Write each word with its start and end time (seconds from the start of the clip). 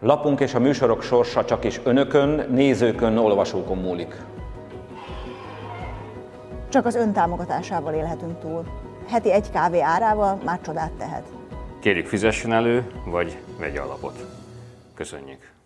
Lapunk 0.00 0.40
és 0.40 0.54
a 0.54 0.58
műsorok 0.58 1.02
sorsa 1.02 1.44
csak 1.44 1.64
is 1.64 1.80
önökön, 1.84 2.50
nézőkön, 2.50 3.16
olvasókon 3.16 3.78
múlik. 3.78 4.16
Csak 6.68 6.86
az 6.86 6.94
ön 6.94 7.12
támogatásával 7.12 7.94
élhetünk 7.94 8.38
túl. 8.40 8.64
Heti 9.08 9.32
egy 9.32 9.50
kávé 9.50 9.80
árával 9.80 10.40
már 10.44 10.60
csodát 10.60 10.92
tehet. 10.92 11.24
Kérjük 11.80 12.06
fizessen 12.06 12.52
elő, 12.52 12.90
vagy 13.04 13.38
vegye 13.58 13.80
alapot. 13.80 14.26
Köszönjük. 14.94 15.57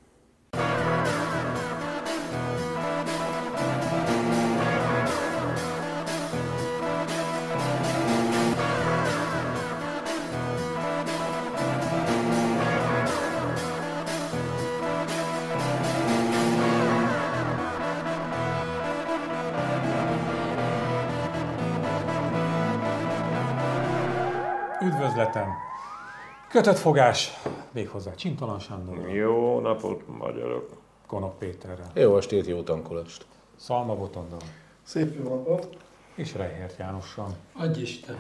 Üdvözletem! 25.32 25.54
Kötött 26.48 26.78
fogás, 26.78 27.32
méghozzá 27.70 28.14
Csintalan 28.14 28.58
Sándor, 28.58 29.08
Jó 29.08 29.60
napot, 29.60 30.02
magyarok! 30.18 30.70
Konok 31.06 31.38
Péterrel, 31.38 31.90
Jó 31.94 32.16
estét, 32.16 32.46
jó 32.46 32.62
tankolást. 32.62 33.26
Szalma 33.56 33.94
Botondal 33.94 34.38
Szép 34.82 35.14
jó 35.18 35.28
napot! 35.28 35.76
és 36.14 36.34
Reihert 36.34 36.78
Jánossal. 36.78 37.28
Adj 37.52 37.80
Isten! 37.80 38.16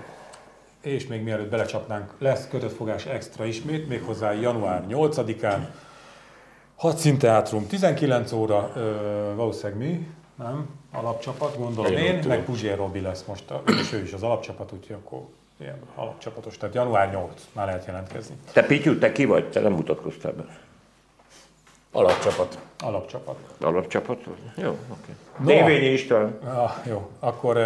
És 0.80 1.06
még 1.06 1.22
mielőtt 1.22 1.50
belecsapnánk, 1.50 2.14
lesz 2.18 2.48
kötött 2.48 2.72
fogás 2.72 3.06
extra 3.06 3.44
ismét, 3.44 3.88
méghozzá 3.88 4.32
január 4.32 4.84
8-án. 4.88 5.68
Hadszínteátrum 6.76 7.66
19 7.66 8.32
óra, 8.32 8.70
ö, 8.74 9.32
valószínűleg 9.36 9.78
mi, 9.78 10.08
nem? 10.34 10.68
Alapcsapat, 10.92 11.56
gondolom 11.56 11.92
Én 11.92 11.98
én, 11.98 12.28
meg 12.28 12.44
Puzsér 12.44 12.76
Robi 12.76 13.00
lesz 13.00 13.24
most, 13.24 13.50
a, 13.50 13.62
és 13.66 13.92
ő 13.92 14.02
is 14.02 14.12
az 14.12 14.22
alapcsapat, 14.22 14.72
úgyhogy 14.72 14.96
akkor 15.04 15.20
ilyen 15.62 15.78
alapcsapatos, 15.94 16.56
tehát 16.56 16.74
január 16.74 17.10
8, 17.10 17.42
már 17.52 17.66
lehet 17.66 17.86
jelentkezni. 17.86 18.34
Te 18.52 18.62
Pityu, 18.62 18.98
te 18.98 19.12
ki 19.12 19.24
vagy? 19.24 19.50
Te 19.50 19.60
nem 19.60 19.72
mutatkoztál 19.72 20.32
be. 20.32 20.44
Alapcsapat. 21.94 22.58
Alapcsapat. 22.80 23.36
Alapcsapat? 23.60 24.18
Jó, 24.56 24.68
oké. 24.70 25.12
No. 25.38 25.44
Dévényi 25.44 25.86
István. 25.86 26.38
Ah, 26.44 26.72
jó, 26.86 27.10
akkor 27.18 27.58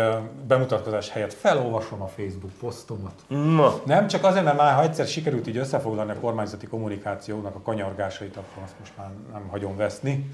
bemutatkozás 0.46 1.10
helyett 1.10 1.32
felolvasom 1.32 2.02
a 2.02 2.06
Facebook 2.06 2.52
posztomat. 2.60 3.12
Na, 3.28 3.80
Nem, 3.84 4.06
csak 4.06 4.24
azért, 4.24 4.44
mert 4.44 4.56
már 4.56 4.74
ha 4.74 4.82
egyszer 4.82 5.06
sikerült 5.06 5.46
így 5.46 5.56
összefoglalni 5.56 6.10
a 6.10 6.20
kormányzati 6.20 6.66
kommunikációnak 6.66 7.54
a 7.54 7.60
kanyargásait, 7.60 8.36
akkor 8.36 8.62
azt 8.62 8.74
most 8.78 8.92
már 8.96 9.10
nem 9.32 9.48
hagyom 9.48 9.76
veszni. 9.76 10.30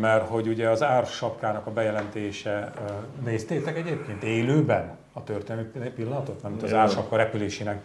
Mert 0.00 0.28
hogy 0.28 0.48
ugye 0.48 0.68
az 0.68 0.82
ársapkának 0.82 1.66
a 1.66 1.70
bejelentése, 1.70 2.72
néztétek 3.24 3.76
egyébként 3.76 4.22
élőben 4.22 4.96
a 5.12 5.24
történelmi 5.24 5.68
pillanatot, 5.94 6.42
nem 6.42 6.56
az 6.62 6.72
ársapka 6.72 7.16
repülésének, 7.16 7.82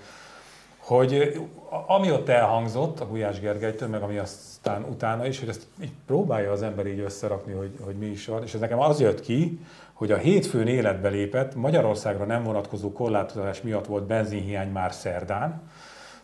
hogy 0.78 1.42
ami 1.88 2.12
ott 2.12 2.30
elhangzott 2.30 3.00
a 3.00 3.08
Gulyás 3.08 3.40
Gergelytől, 3.40 3.90
meg 3.90 4.02
ami 4.02 4.18
aztán 4.18 4.84
utána 4.84 5.26
is, 5.26 5.40
hogy 5.40 5.50
ezt 5.50 5.68
így 5.82 5.92
próbálja 6.06 6.52
az 6.52 6.62
ember 6.62 6.86
így 6.86 7.00
összerakni, 7.00 7.54
hogy, 7.54 7.72
hogy 7.82 7.96
mi 7.96 8.06
is 8.06 8.26
van, 8.26 8.44
és 8.44 8.54
ez 8.54 8.60
nekem 8.60 8.80
az 8.80 9.00
jött 9.00 9.22
ki, 9.22 9.60
hogy 9.94 10.12
a 10.12 10.18
hétfőn 10.18 10.68
életbe 10.68 11.10
lépett, 11.10 11.56
Magyarországra 11.56 12.26
nem 12.26 12.44
vonatkozó 12.44 12.92
korlátozás 12.92 13.62
miatt 13.62 13.86
volt 13.86 14.04
benzinhiány 14.04 14.72
már 14.72 14.94
szerdán, 14.94 15.62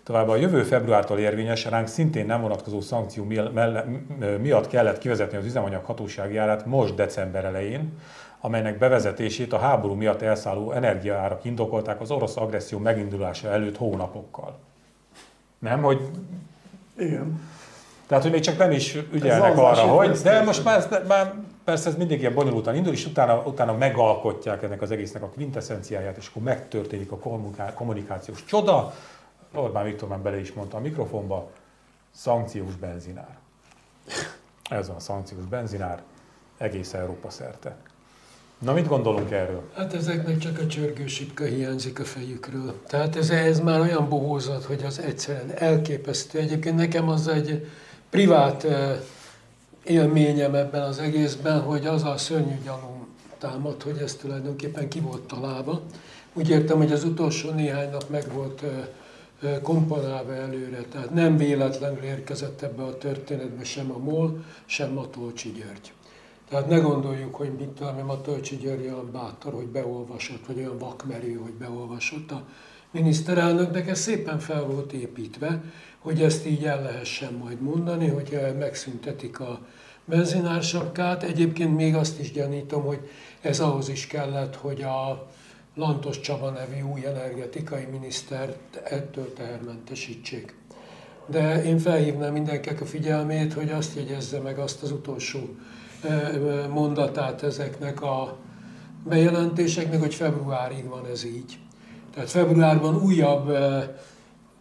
Továbbá 0.08 0.32
a 0.32 0.36
jövő 0.36 0.64
februártól 0.64 1.20
érvényes, 1.20 1.66
ránk 1.66 1.88
szintén 1.88 2.26
nem 2.26 2.42
vonatkozó 2.42 2.82
szankció 2.82 3.28
miatt 4.42 4.68
kellett 4.68 4.98
kivezetni 4.98 5.38
az 5.38 5.46
üzemanyag 5.46 5.86
hatósági 5.86 6.38
árát 6.38 6.66
most 6.66 6.96
december 6.96 7.46
elején, 7.46 7.92
amelynek 8.40 8.78
bevezetését 8.78 9.54
a 9.54 9.58
háború 9.58 9.94
miatt 9.94 10.22
elszálló 10.22 10.72
energiaárak 10.72 11.46
indokolták 11.46 12.02
az 12.02 12.12
orosz 12.12 12.38
agresszió 12.38 12.80
megindulása 12.80 13.50
előtt 13.50 13.78
hónapokkal. 13.78 14.58
Nem, 15.60 15.82
hogy 15.82 16.02
Igen. 16.98 17.42
tehát, 18.08 18.24
hogy 18.24 18.32
még 18.32 18.42
csak 18.42 18.58
nem 18.58 18.72
is 18.72 18.98
ügyelnek 19.12 19.58
arra, 19.58 19.82
hogy... 19.82 20.12
De 20.12 20.44
most 20.44 20.64
már, 20.64 20.78
ez, 20.78 20.88
már 21.08 21.34
persze 21.64 21.90
ez 21.90 21.96
mindig 21.96 22.20
ilyen 22.20 22.34
bonyolultan 22.34 22.76
indul, 22.76 22.94
és 22.94 23.06
utána, 23.06 23.42
utána 23.46 23.74
megalkotják 23.74 24.64
ennek 24.64 24.82
az 24.82 24.92
egésznek 24.92 25.24
a 25.24 25.30
quintessenciáját, 25.30 26.18
és 26.18 26.28
akkor 26.28 26.44
megtörténik 26.44 27.12
a 27.12 27.18
kommuniká- 27.18 27.74
kommunikációs 27.74 28.46
csoda. 28.46 28.94
Orbán 29.54 29.84
Viktor 29.84 30.10
már 30.10 30.20
bele 30.20 30.40
is 30.40 30.54
mondta 30.54 30.78
a 30.78 30.80
mikrofonba, 30.80 31.52
szankciós 32.12 32.76
benzinár. 32.76 33.38
Ez 34.70 34.88
van 34.88 34.96
a 34.96 35.00
szankciós 35.00 35.46
benzinár 35.46 36.04
egész 36.58 36.94
Európa 36.94 37.30
szerte. 37.30 37.76
Na, 38.60 38.74
mit 38.74 38.88
gondolunk 38.88 39.32
erről? 39.32 39.62
Hát 39.76 39.94
ezeknek 39.94 40.38
csak 40.38 40.60
a 40.60 40.68
csörgősipka 40.68 41.44
hiányzik 41.44 42.00
a 42.00 42.04
fejükről. 42.04 42.74
Tehát 42.88 43.16
ez, 43.16 43.30
ez 43.30 43.60
már 43.60 43.80
olyan 43.80 44.10
bohózat, 44.10 44.64
hogy 44.64 44.84
az 44.84 45.00
egyszerűen 45.00 45.52
elképesztő. 45.56 46.40
Egyébként 46.40 46.76
nekem 46.76 47.10
az 47.10 47.28
egy 47.28 47.68
privát 48.10 48.64
eh, 48.64 49.00
élményem 49.84 50.56
ebben 50.56 50.82
az 50.82 51.00
egészben, 51.00 51.62
hogy 51.62 51.86
az 51.86 52.04
a 52.04 52.18
szörnyű 52.18 52.56
gyanúm 52.64 53.08
támad, 53.38 53.84
hogy 53.84 53.98
ez 53.98 54.16
tulajdonképpen 54.16 54.88
ki 54.90 55.00
volt 55.00 55.22
találva. 55.22 55.82
Úgy 56.34 56.50
értem, 56.50 56.78
hogy 56.78 56.92
az 56.92 57.04
utolsó 57.04 57.50
néhány 57.50 57.90
nap 57.90 58.10
meg 58.10 58.34
volt 58.34 58.64
eh, 58.64 58.88
komponálva 59.62 60.34
előre, 60.34 60.82
tehát 60.82 61.14
nem 61.14 61.38
véletlenül 61.38 62.04
érkezett 62.04 62.62
ebbe 62.62 62.84
a 62.84 62.98
történetbe 62.98 63.64
sem 63.64 63.92
a 63.92 63.98
MOL, 63.98 64.44
sem 64.66 64.92
Matolcsi 64.92 65.52
György. 65.52 65.94
Tehát 66.50 66.68
ne 66.68 66.78
gondoljuk, 66.78 67.36
hogy 67.36 67.52
mit 67.60 67.68
tudom, 67.68 68.06
Matolcsi 68.06 68.56
György 68.56 68.84
olyan 68.84 69.12
bátor, 69.12 69.54
hogy 69.54 69.68
beolvasott, 69.68 70.46
vagy 70.46 70.58
olyan 70.58 70.78
vakmerő, 70.78 71.34
hogy 71.34 71.54
beolvasott 71.54 72.32
a 72.32 72.48
miniszterelnök, 72.92 73.72
de 73.72 73.86
ez 73.86 74.00
szépen 74.00 74.40
fel 74.40 74.64
volt 74.64 74.94
építve, 74.94 75.64
hogy 76.00 76.22
ezt 76.22 76.46
így 76.46 76.66
el 76.66 76.82
lehessen 76.82 77.34
majd 77.34 77.62
mondani, 77.62 78.08
hogy 78.08 78.34
eh, 78.34 78.54
megszüntetik 78.54 79.40
a 79.40 79.60
benzinársapkát. 80.06 81.24
Egyébként 81.24 81.76
még 81.76 81.96
azt 81.96 82.20
is 82.20 82.32
gyanítom, 82.32 82.84
hogy 82.84 83.10
ez 83.42 83.60
ahhoz 83.60 83.90
is 83.90 84.08
kellett, 84.08 84.56
hogy 84.56 84.82
a 84.82 85.28
Lantos 85.78 86.20
Csaba 86.20 86.50
nevű 86.50 86.82
új 86.82 87.06
energetikai 87.06 87.86
minisztert 87.92 88.76
ettől 88.84 89.34
tehermentesítsék. 89.34 90.56
De 91.26 91.64
én 91.64 91.80
felhívnám 91.80 92.34
mindenkinek 92.34 92.82
a 92.82 92.86
figyelmét, 92.86 93.54
hogy 93.54 93.70
azt 93.70 93.96
jegyezze 93.96 94.40
meg 94.40 94.60
azt 94.60 94.84
az 94.84 94.92
utolsó 94.92 95.40
mondatát 96.70 97.44
ezeknek 97.44 98.02
a 98.02 98.38
bejelentéseknek, 99.06 100.00
hogy 100.00 100.14
februárig 100.14 100.88
van 100.88 101.06
ez 101.06 101.26
így. 101.26 101.60
Tehát 102.14 102.30
februárban 102.30 102.96
újabb 102.96 103.58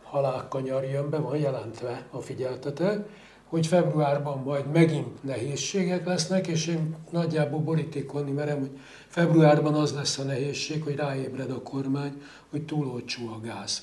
halálkanyar 0.02 0.84
jön 0.84 1.10
be, 1.10 1.18
van 1.18 1.36
jelentve, 1.36 2.06
ha 2.10 2.20
figyeltetek, 2.20 3.08
hogy 3.48 3.66
februárban 3.66 4.42
majd 4.42 4.70
megint 4.72 5.22
nehézségek 5.22 6.06
lesznek, 6.06 6.46
és 6.46 6.66
én 6.66 6.96
nagyjából 7.10 7.60
borítékolni 7.60 8.30
merem, 8.30 8.58
hogy 8.58 8.78
februárban 9.08 9.74
az 9.74 9.92
lesz 9.94 10.18
a 10.18 10.22
nehézség, 10.22 10.82
hogy 10.82 10.96
ráébred 10.96 11.50
a 11.50 11.62
kormány, 11.62 12.22
hogy 12.50 12.62
túl 12.62 12.86
olcsó 12.86 13.28
a 13.28 13.40
gáz. 13.40 13.82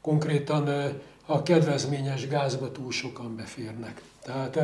Konkrétan 0.00 0.92
a 1.26 1.42
kedvezményes 1.42 2.28
gázba 2.28 2.72
túl 2.72 2.90
sokan 2.90 3.36
beférnek. 3.36 4.02
Tehát 4.22 4.58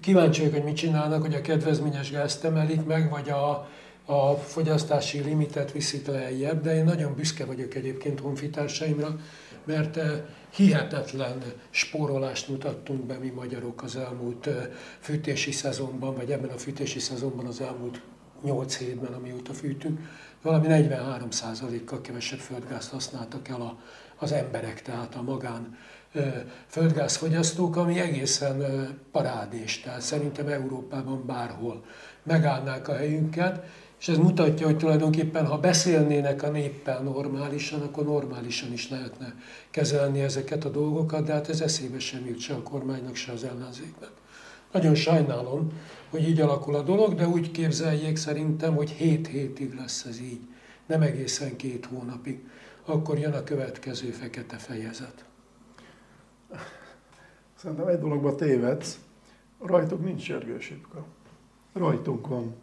kíváncsi 0.00 0.40
vagyok, 0.40 0.54
hogy 0.54 0.64
mit 0.64 0.76
csinálnak, 0.76 1.20
hogy 1.20 1.34
a 1.34 1.40
kedvezményes 1.40 2.10
gázt 2.10 2.44
emelik 2.44 2.84
meg, 2.84 3.10
vagy 3.10 3.30
a, 3.30 3.68
a 4.04 4.34
fogyasztási 4.34 5.20
limitet 5.20 5.72
viszik 5.72 6.06
lejjebb, 6.06 6.62
de 6.62 6.74
én 6.74 6.84
nagyon 6.84 7.14
büszke 7.14 7.44
vagyok 7.44 7.74
egyébként 7.74 8.20
honfitársaimra, 8.20 9.16
mert 9.64 9.96
eh, 9.96 10.22
hihetetlen 10.50 11.42
spórolást 11.70 12.48
mutattunk 12.48 13.04
be 13.04 13.18
mi 13.18 13.28
magyarok 13.28 13.82
az 13.82 13.96
elmúlt 13.96 14.46
eh, 14.46 14.68
fűtési 15.00 15.52
szezonban, 15.52 16.14
vagy 16.14 16.30
ebben 16.30 16.50
a 16.50 16.58
fűtési 16.58 16.98
szezonban 16.98 17.46
az 17.46 17.60
elmúlt 17.60 18.00
8 18.42 18.76
hétben, 18.76 19.12
amióta 19.12 19.52
fűtünk, 19.52 19.98
valami 20.42 20.66
43%-kal 20.70 22.00
kevesebb 22.00 22.38
földgázt 22.38 22.90
használtak 22.90 23.48
el 23.48 23.60
a, 23.60 23.78
az 24.16 24.32
emberek, 24.32 24.82
tehát 24.82 25.14
a 25.14 25.22
magán 25.22 25.76
eh, 26.12 26.34
földgázfogyasztók, 26.66 27.76
ami 27.76 28.00
egészen 28.00 28.62
parádés. 29.12 29.80
Tehát 29.80 30.00
szerintem 30.00 30.48
Európában 30.48 31.26
bárhol 31.26 31.84
megállnák 32.22 32.88
a 32.88 32.96
helyünket, 32.96 33.64
és 34.00 34.08
ez 34.08 34.16
mutatja, 34.16 34.66
hogy 34.66 34.76
tulajdonképpen, 34.76 35.46
ha 35.46 35.58
beszélnének 35.58 36.42
a 36.42 36.50
néppel 36.50 37.02
normálisan, 37.02 37.80
akkor 37.80 38.04
normálisan 38.04 38.72
is 38.72 38.88
lehetne 38.88 39.34
kezelni 39.70 40.20
ezeket 40.20 40.64
a 40.64 40.68
dolgokat, 40.68 41.24
de 41.24 41.32
hát 41.32 41.48
ez 41.48 41.60
eszébe 41.60 41.98
sem 41.98 42.26
jut 42.26 42.38
se 42.38 42.54
a 42.54 42.62
kormánynak, 42.62 43.14
se 43.14 43.32
az 43.32 43.44
ellenzéknek. 43.44 44.10
Nagyon 44.72 44.94
sajnálom, 44.94 45.72
hogy 46.10 46.28
így 46.28 46.40
alakul 46.40 46.74
a 46.74 46.82
dolog, 46.82 47.14
de 47.14 47.28
úgy 47.28 47.50
képzeljék 47.50 48.16
szerintem, 48.16 48.74
hogy 48.74 48.90
7 48.90 49.26
hétig 49.26 49.74
lesz 49.74 50.04
ez 50.04 50.20
így, 50.20 50.40
nem 50.86 51.02
egészen 51.02 51.56
két 51.56 51.86
hónapig. 51.86 52.44
akkor 52.84 53.18
jön 53.18 53.32
a 53.32 53.42
következő 53.42 54.10
fekete 54.10 54.56
fejezet. 54.56 55.24
Szerintem 57.54 57.86
egy 57.86 57.98
dologba 57.98 58.34
tévedsz, 58.34 58.98
rajtuk 59.58 60.04
nincs 60.04 60.22
sürgősipka. 60.22 61.04
Rajtunk 61.72 62.26
van. 62.26 62.54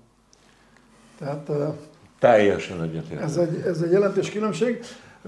Tehát 1.20 1.50
eh, 1.50 1.68
Teljesen 2.20 2.82
egyetértek. 2.82 3.26
ez 3.26 3.38
egy, 3.38 3.64
ez 3.66 3.82
egy 3.82 3.92
jelentős 3.92 4.32
különbség. 4.32 4.80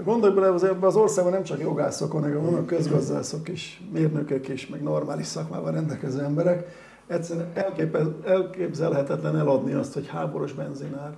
Gondolj 0.04 0.34
bele, 0.34 0.52
az- 0.52 0.64
ebben 0.64 0.82
az 0.88 0.96
országban 0.96 1.32
nem 1.32 1.42
csak 1.42 1.60
jogászok 1.60 2.12
vannak, 2.12 2.32
vannak 2.42 2.66
közgazdászok 2.66 3.48
is, 3.48 3.82
mérnökök 3.92 4.48
is, 4.48 4.66
meg 4.68 4.82
normális 4.82 5.26
szakmával 5.26 5.72
rendelkező 5.72 6.20
emberek. 6.22 6.66
Egyszerűen 7.06 7.46
elképez, 7.54 8.06
elképzelhetetlen 8.26 9.36
eladni 9.38 9.72
azt, 9.72 9.92
hogy 9.94 10.06
háborús 10.08 10.52
benzinár, 10.52 11.10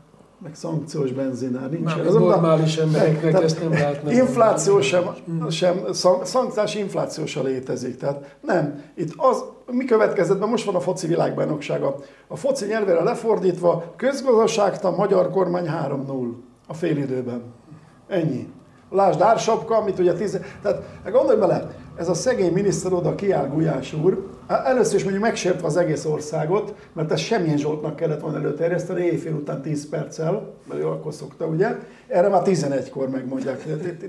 meg 0.43 0.55
szankciós 0.55 1.13
benzinár 1.13 1.71
nincs. 1.71 1.85
Már 1.85 1.99
Ez 2.07 2.15
a- 2.15 2.19
normális 2.19 2.77
embereknek 2.77 3.31
Tehát 3.31 3.43
ezt 3.43 3.61
nem 3.61 3.71
lehetne 3.71 4.13
Infláció 4.13 4.81
sem, 4.81 5.03
sem 5.51 5.81
szank- 5.93 6.27
szankciós 6.27 6.75
infláció 6.75 7.27
sem 7.27 7.45
létezik. 7.45 7.97
Tehát 7.97 8.37
nem. 8.41 8.83
Itt 8.95 9.13
az, 9.17 9.45
mi 9.73 9.85
következett 9.85 10.39
be, 10.39 10.47
most 10.47 10.65
van 10.65 10.75
a 10.75 10.81
foci 10.81 11.07
világbajnoksága. 11.07 11.97
A 12.27 12.37
foci 12.37 12.67
nyelvére 12.67 13.03
lefordítva, 13.03 13.85
közgazdaságtan 13.97 14.95
magyar 14.95 15.31
kormány 15.31 15.67
3-0 15.67 16.33
a 16.67 16.75
félidőben. 16.75 17.43
Ennyi. 18.09 18.49
Lásd 18.91 19.21
Ársapka, 19.21 19.77
amit 19.77 19.99
ugye 19.99 20.13
tíz... 20.13 20.41
Tehát 20.63 20.83
hát 21.05 21.13
gondolj 21.13 21.39
bele, 21.39 21.71
ez 21.97 22.09
a 22.09 22.15
szegény 22.15 22.53
miniszter 22.53 22.93
oda 22.93 23.15
kiáll 23.15 23.49
Gulyás 23.49 23.93
úr, 23.93 24.27
először 24.47 24.95
is 24.95 25.03
mondjuk 25.03 25.25
megsértve 25.25 25.67
az 25.67 25.77
egész 25.77 26.05
országot, 26.05 26.75
mert 26.93 27.13
ez 27.13 27.21
semmilyen 27.21 27.57
Zsoltnak 27.57 27.97
kellett 27.97 28.21
volna 28.21 28.39
előterjeszteni, 28.39 29.05
éjfél 29.05 29.35
után 29.35 29.63
10 29.63 29.89
perccel, 29.89 30.53
mert 30.69 30.81
ő 30.81 30.87
akkor 30.87 31.15
szokta, 31.15 31.47
ugye? 31.47 31.77
Erre 32.09 32.29
már 32.29 32.43
11-kor 32.45 33.09
megmondják, 33.09 33.63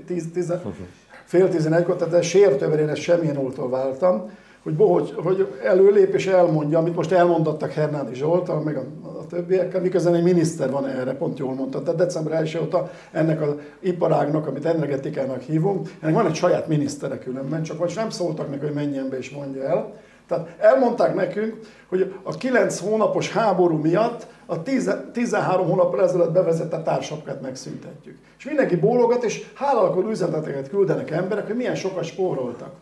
10, 0.06 0.24
10, 0.32 0.52
fél 1.24 1.48
11-kor, 1.52 1.96
tehát 1.96 2.14
ez 2.14 2.24
sértőben 2.24 2.78
én 2.78 2.88
ezt 2.88 3.00
semmilyen 3.00 3.38
úrtól 3.38 3.70
váltam, 3.70 4.30
hogy, 4.64 4.74
hogy, 4.78 5.14
hogy 5.16 5.48
előlép 5.64 6.14
és 6.14 6.26
elmondja, 6.26 6.78
amit 6.78 6.96
most 6.96 7.12
elmondottak 7.12 7.72
Hernádi 7.72 8.14
Zsoltal, 8.14 8.60
meg 8.60 8.76
a, 8.76 8.84
a 9.02 9.26
többiekkel, 9.26 9.80
miközben 9.80 10.14
egy 10.14 10.22
miniszter 10.22 10.70
van 10.70 10.86
erre, 10.86 11.12
pont 11.12 11.38
jól 11.38 11.54
mondta. 11.54 11.82
Tehát 11.82 11.98
december 11.98 12.40
1 12.40 12.58
óta 12.62 12.90
ennek 13.12 13.42
az 13.42 13.54
iparágnak, 13.80 14.46
amit 14.46 14.64
energetikának 14.64 15.40
hívunk, 15.40 15.88
ennek 16.00 16.14
van 16.14 16.26
egy 16.26 16.34
saját 16.34 16.68
minisztere 16.68 17.18
különben, 17.18 17.62
csak 17.62 17.78
most 17.78 17.96
nem 17.96 18.10
szóltak 18.10 18.50
neki, 18.50 18.64
hogy 18.64 18.74
menjen 18.74 19.08
be 19.08 19.18
és 19.18 19.30
mondja 19.30 19.62
el. 19.62 19.92
Tehát 20.28 20.48
elmondták 20.58 21.14
nekünk, 21.14 21.58
hogy 21.88 22.14
a 22.22 22.36
9 22.36 22.78
hónapos 22.80 23.32
háború 23.32 23.76
miatt 23.76 24.26
a 24.46 24.62
10, 24.62 24.94
13 25.12 25.66
hónappal 25.66 26.02
ezelőtt 26.02 26.32
bevezetett 26.32 26.84
társapkát 26.84 27.40
megszüntetjük. 27.40 28.18
És 28.38 28.44
mindenki 28.44 28.76
bólogat, 28.76 29.24
és 29.24 29.46
hálalkodó 29.54 30.08
üzeneteket 30.08 30.68
küldenek 30.68 31.10
emberek, 31.10 31.46
hogy 31.46 31.56
milyen 31.56 31.74
sokat 31.74 32.04
spóroltak. 32.04 32.72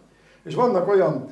És 0.45 0.55
vannak 0.55 0.89
olyan 0.89 1.29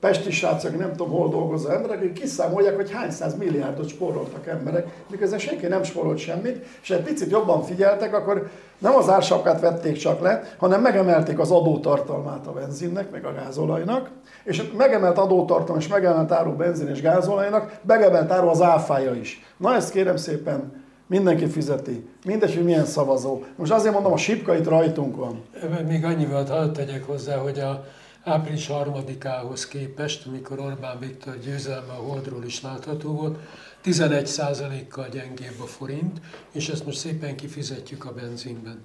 pesti 0.00 0.30
srácok, 0.30 0.78
nem 0.78 0.90
tudom 0.90 1.10
hol 1.10 1.28
dolgozó 1.28 1.68
emberek, 1.68 1.98
akik 1.98 2.12
kiszámolják, 2.12 2.76
hogy 2.76 2.90
hány 2.90 3.10
száz 3.10 3.36
milliárdot 3.36 3.88
spóroltak 3.88 4.46
emberek, 4.46 4.86
miközben 5.10 5.38
senki 5.38 5.66
nem 5.66 5.82
spórolt 5.82 6.18
semmit, 6.18 6.64
és 6.82 6.90
egy 6.90 7.02
picit 7.02 7.30
jobban 7.30 7.62
figyeltek, 7.62 8.14
akkor 8.14 8.48
nem 8.78 8.94
az 8.94 9.08
ársapkát 9.08 9.60
vették 9.60 9.96
csak 9.96 10.20
le, 10.20 10.42
hanem 10.58 10.80
megemelték 10.80 11.38
az 11.38 11.50
adótartalmát 11.50 12.46
a 12.46 12.52
benzinnek, 12.52 13.10
meg 13.10 13.24
a 13.24 13.32
gázolajnak, 13.32 14.10
és 14.44 14.62
megemelt 14.76 15.18
adótartalom 15.18 15.80
és 15.80 15.88
megemelt 15.88 16.32
áru 16.32 16.52
benzin 16.52 16.88
és 16.88 17.00
gázolajnak, 17.00 17.78
megemelt 17.86 18.30
áru 18.30 18.48
az 18.48 18.62
áfája 18.62 19.14
is. 19.14 19.44
Na 19.56 19.74
ezt 19.74 19.90
kérem 19.90 20.16
szépen, 20.16 20.82
mindenki 21.06 21.46
fizeti. 21.46 22.08
Mindegy, 22.24 22.54
hogy 22.54 22.64
milyen 22.64 22.84
szavazó. 22.84 23.42
Most 23.56 23.72
azért 23.72 23.94
mondom, 23.94 24.12
a 24.12 24.16
sipka 24.16 24.56
itt 24.56 24.68
rajtunk 24.68 25.16
van. 25.16 25.42
Még 25.88 26.04
annyival 26.04 26.44
hadd 26.44 26.72
tegyek 26.72 27.06
hozzá, 27.06 27.36
hogy 27.36 27.58
a 27.58 27.84
április 28.24 28.66
harmadikához 28.66 29.66
képest, 29.66 30.26
amikor 30.26 30.58
Orbán 30.58 30.98
Viktor 30.98 31.38
győzelme 31.38 31.92
a 31.92 32.02
Holdról 32.02 32.44
is 32.44 32.62
látható 32.62 33.12
volt, 33.12 33.38
11%-kal 33.84 35.08
gyengébb 35.08 35.60
a 35.60 35.66
forint, 35.66 36.20
és 36.52 36.68
ezt 36.68 36.86
most 36.86 36.98
szépen 36.98 37.36
kifizetjük 37.36 38.04
a 38.04 38.12
benzinben. 38.12 38.84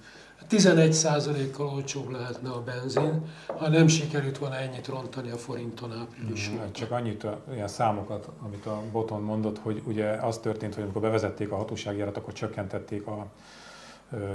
11%-kal 0.50 1.68
olcsóbb 1.68 2.10
lehetne 2.10 2.50
a 2.50 2.62
benzin, 2.64 3.22
ha 3.48 3.70
nem 3.70 3.88
sikerült 3.88 4.38
volna 4.38 4.56
ennyit 4.56 4.88
rontani 4.88 5.30
a 5.30 5.38
forinton 5.38 5.92
április 5.92 6.50
óta. 6.54 6.72
Csak 6.72 6.92
annyit, 6.92 7.24
a- 7.24 7.42
ilyen 7.54 7.68
számokat, 7.68 8.30
amit 8.46 8.66
a 8.66 8.82
Boton 8.92 9.22
mondott, 9.22 9.58
hogy 9.60 9.82
ugye 9.86 10.10
az 10.10 10.38
történt, 10.38 10.74
hogy 10.74 10.84
amikor 10.84 11.02
bevezették 11.02 11.52
a 11.52 11.56
hatósági 11.56 12.02
akkor 12.02 12.34
csökkentették 12.34 13.08
a 13.08 13.28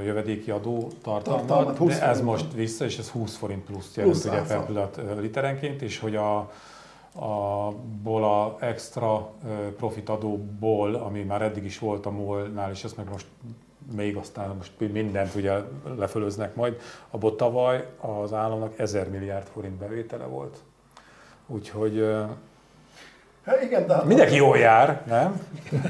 jövedéki 0.05 0.50
adó 0.50 0.88
Tartalmat, 1.03 1.47
tartalmat, 1.47 1.76
20 1.76 1.99
de 1.99 2.09
ez 2.09 2.21
most 2.21 2.53
vissza, 2.53 2.85
és 2.85 2.99
ez 2.99 3.09
20 3.09 3.37
forint 3.37 3.65
plusz 3.65 3.97
jelent 3.97 4.21
Plusz 4.21 4.32
ugye 4.32 4.43
per 4.43 4.67
pillanat 4.67 5.00
literenként, 5.21 5.82
és 5.82 5.99
hogy 5.99 6.17
a, 6.17 6.37
a 7.25 7.71
ból 8.03 8.25
a 8.25 8.56
extra 8.61 9.31
ö, 9.49 9.75
profit 9.75 10.09
adóból, 10.09 10.94
ami 10.94 11.23
már 11.23 11.43
eddig 11.43 11.65
is 11.65 11.79
volt 11.79 12.06
a 12.06 12.11
MOL-nál, 12.11 12.71
és 12.71 12.85
ezt 12.85 12.97
meg 12.97 13.09
most 13.11 13.26
még 13.97 14.17
aztán 14.17 14.56
most 14.56 14.73
mindent 14.79 15.35
ugye 15.35 15.53
lefölöznek 15.97 16.55
majd, 16.55 16.81
abból 17.11 17.37
tavaly 17.37 17.88
az 18.00 18.32
államnak 18.32 18.79
1000 18.79 19.11
milliárd 19.11 19.47
forint 19.47 19.75
bevétele 19.75 20.25
volt. 20.25 20.62
Úgyhogy 21.47 22.06
Hát 23.46 23.62
igen, 23.62 23.87
de 23.87 24.02
mindenki 24.05 24.35
jól 24.35 24.58
jár, 24.58 25.00
nem? 25.06 25.41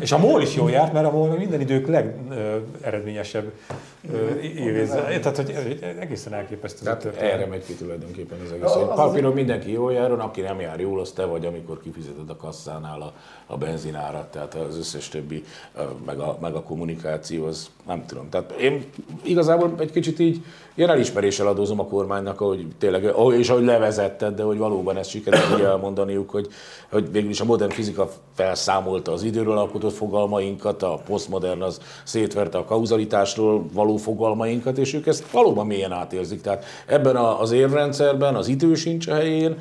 És 0.01 0.13
a 0.13 0.19
MOL 0.19 0.43
is 0.43 0.55
jól 0.55 0.71
járt, 0.71 0.93
mert 0.93 1.07
a 1.07 1.11
MOL 1.11 1.37
minden 1.37 1.61
idők 1.61 1.87
legeredményesebb 1.87 3.53
évézze. 4.43 5.19
Tehát, 5.23 5.37
hogy 5.37 5.79
egészen 6.01 6.35
elképesztő 6.35 6.85
Tehát 6.85 6.99
történet. 6.99 7.33
erre 7.33 7.47
megy 7.47 7.65
ki 7.65 7.75
tulajdonképpen 7.75 8.39
az 8.45 8.53
egész. 8.53 8.65
Az- 8.65 8.95
papíron 8.95 9.33
mindenki 9.33 9.73
jól 9.73 9.93
járon, 9.93 10.21
aki 10.21 10.41
nem 10.41 10.61
jár 10.61 10.81
jól, 10.81 11.01
az 11.01 11.11
te 11.11 11.25
vagy, 11.25 11.47
amikor 11.47 11.81
kifizeted 11.83 12.31
a 12.31 12.37
kasszánál 12.37 13.01
a, 13.01 13.13
a 13.47 13.57
benzinárat, 13.57 14.31
tehát 14.31 14.55
az 14.55 14.79
összes 14.79 15.09
többi, 15.09 15.45
meg 16.07 16.19
a, 16.19 16.39
meg 16.41 16.55
a 16.55 16.63
kommunikáció, 16.63 17.45
az 17.45 17.71
nem 17.87 18.07
tudom. 18.07 18.29
Tehát 18.29 18.51
én 18.53 18.85
igazából 19.23 19.75
egy 19.79 19.91
kicsit 19.91 20.19
így 20.19 20.45
ilyen 20.75 20.91
elismeréssel 20.91 21.47
adózom 21.47 21.81
a 21.81 21.87
kormánynak, 21.87 22.39
hogy 22.39 22.67
tényleg, 22.79 23.15
és 23.39 23.49
ahogy 23.49 23.65
levezetted, 23.65 24.35
de 24.35 24.43
hogy 24.43 24.59
valóban 24.59 24.97
ezt 24.97 25.11
sikerült 25.11 25.61
elmondaniuk, 25.61 26.31
hogy, 26.31 26.49
hogy 26.91 27.13
végül 27.13 27.31
is 27.31 27.41
a 27.41 27.45
modern 27.45 27.71
fizika 27.71 28.11
felszámolta 28.35 29.13
az 29.13 29.23
időről 29.23 29.59
alkotott 29.59 29.95
fogalmainkat, 29.95 30.83
a 30.83 31.03
posztmodern 31.07 31.63
az 31.63 31.81
szétverte 32.05 32.59
a 32.59 32.65
kauzalitásról 32.65 33.65
való 33.73 33.94
fogalmainkat, 33.97 34.79
és 34.79 34.95
ők 34.95 35.07
ezt 35.07 35.31
valóban 35.31 35.67
mélyen 35.67 35.93
átérzik. 35.93 36.41
Tehát 36.41 36.65
ebben 36.87 37.17
az 37.17 37.53
érrendszerben 37.53 38.35
az 38.35 38.49
idő 38.49 38.75
sincs 38.75 39.07
a 39.07 39.15
helyén, 39.15 39.59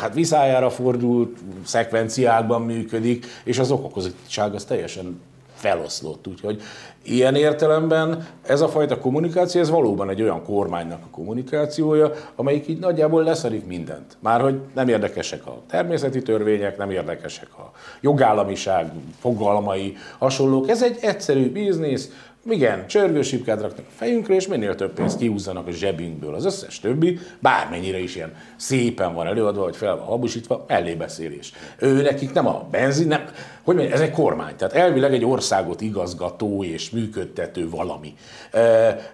hát 0.00 0.14
viszájára 0.14 0.70
fordult, 0.70 1.38
szekvenciákban 1.64 2.62
működik, 2.62 3.26
és 3.44 3.58
az 3.58 3.70
okokozatság 3.70 4.54
az 4.54 4.64
teljesen 4.64 5.20
feloszlott. 5.56 6.26
Úgyhogy 6.26 6.62
ilyen 7.02 7.34
értelemben 7.34 8.26
ez 8.42 8.60
a 8.60 8.68
fajta 8.68 8.98
kommunikáció, 8.98 9.60
ez 9.60 9.70
valóban 9.70 10.10
egy 10.10 10.22
olyan 10.22 10.42
kormánynak 10.42 10.98
a 11.04 11.10
kommunikációja, 11.10 12.12
amelyik 12.34 12.68
így 12.68 12.78
nagyjából 12.78 13.22
leszarik 13.22 13.66
mindent. 13.66 14.16
Már 14.20 14.40
hogy 14.40 14.60
nem 14.74 14.88
érdekesek 14.88 15.46
a 15.46 15.60
természeti 15.70 16.22
törvények, 16.22 16.76
nem 16.76 16.90
érdekesek 16.90 17.48
a 17.58 17.70
jogállamiság 18.00 18.92
fogalmai, 19.18 19.96
hasonlók. 20.18 20.68
Ez 20.68 20.82
egy 20.82 20.98
egyszerű 21.00 21.52
biznisz, 21.52 22.10
igen, 22.48 22.86
csörgősipkát 22.86 23.60
raknak 23.60 23.86
a 23.88 23.92
fejünkre, 23.96 24.34
és 24.34 24.46
minél 24.46 24.74
több 24.74 24.92
pénzt 24.92 25.18
kihúzzanak 25.18 25.66
a 25.66 25.70
zsebünkből. 25.70 26.34
Az 26.34 26.44
összes 26.44 26.80
többi, 26.80 27.18
bármennyire 27.38 27.98
is 27.98 28.16
ilyen 28.16 28.34
szépen 28.56 29.14
van 29.14 29.26
előadva, 29.26 29.62
vagy 29.62 29.76
fel 29.76 29.96
van 29.96 30.06
habosítva, 30.06 30.64
ellébeszélés. 30.68 31.52
Ő 31.78 32.02
nekik 32.02 32.32
nem 32.32 32.46
a 32.46 32.66
benzin, 32.70 33.06
nem, 33.06 33.24
hogy 33.62 33.74
mondjam, 33.74 33.96
ez 33.96 34.00
egy 34.00 34.10
kormány, 34.10 34.56
tehát 34.56 34.74
elvileg 34.74 35.14
egy 35.14 35.24
országot 35.24 35.80
igazgató 35.80 36.64
és 36.64 36.90
működtető 36.90 37.70
valami. 37.70 38.14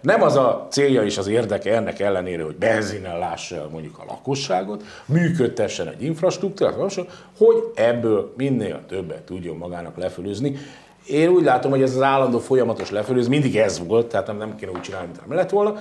Nem 0.01 0.23
az 0.23 0.37
a 0.37 0.67
célja 0.71 1.03
és 1.05 1.19
az 1.19 1.27
érdeke 1.27 1.75
ennek 1.75 2.01
ellenére, 2.01 2.43
hogy 2.43 2.57
benzinnel 2.57 3.19
lássa 3.19 3.69
mondjuk 3.73 3.99
a 3.99 4.05
lakosságot, 4.09 4.83
működtessen 5.07 5.89
egy 5.89 6.03
infrastruktúrát, 6.03 6.75
hogy 7.37 7.57
ebből 7.75 8.33
minél 8.37 8.81
többet 8.89 9.23
tudjon 9.23 9.57
magának 9.57 9.97
lefölözni, 9.97 10.57
én 11.13 11.29
úgy 11.29 11.45
látom, 11.45 11.71
hogy 11.71 11.83
ez 11.83 11.95
az 11.97 12.03
állandó 12.03 12.39
folyamatos 12.39 12.91
lefölőz 12.91 13.29
mindig 13.29 13.57
ez 13.57 13.87
volt, 13.87 14.07
tehát 14.07 14.27
nem, 14.27 14.37
nem 14.37 14.57
kéne 14.57 14.71
úgy 14.73 14.81
csinálni, 14.81 15.07
mint 15.07 15.27
nem 15.27 15.37
lett 15.37 15.51
volna, 15.51 15.75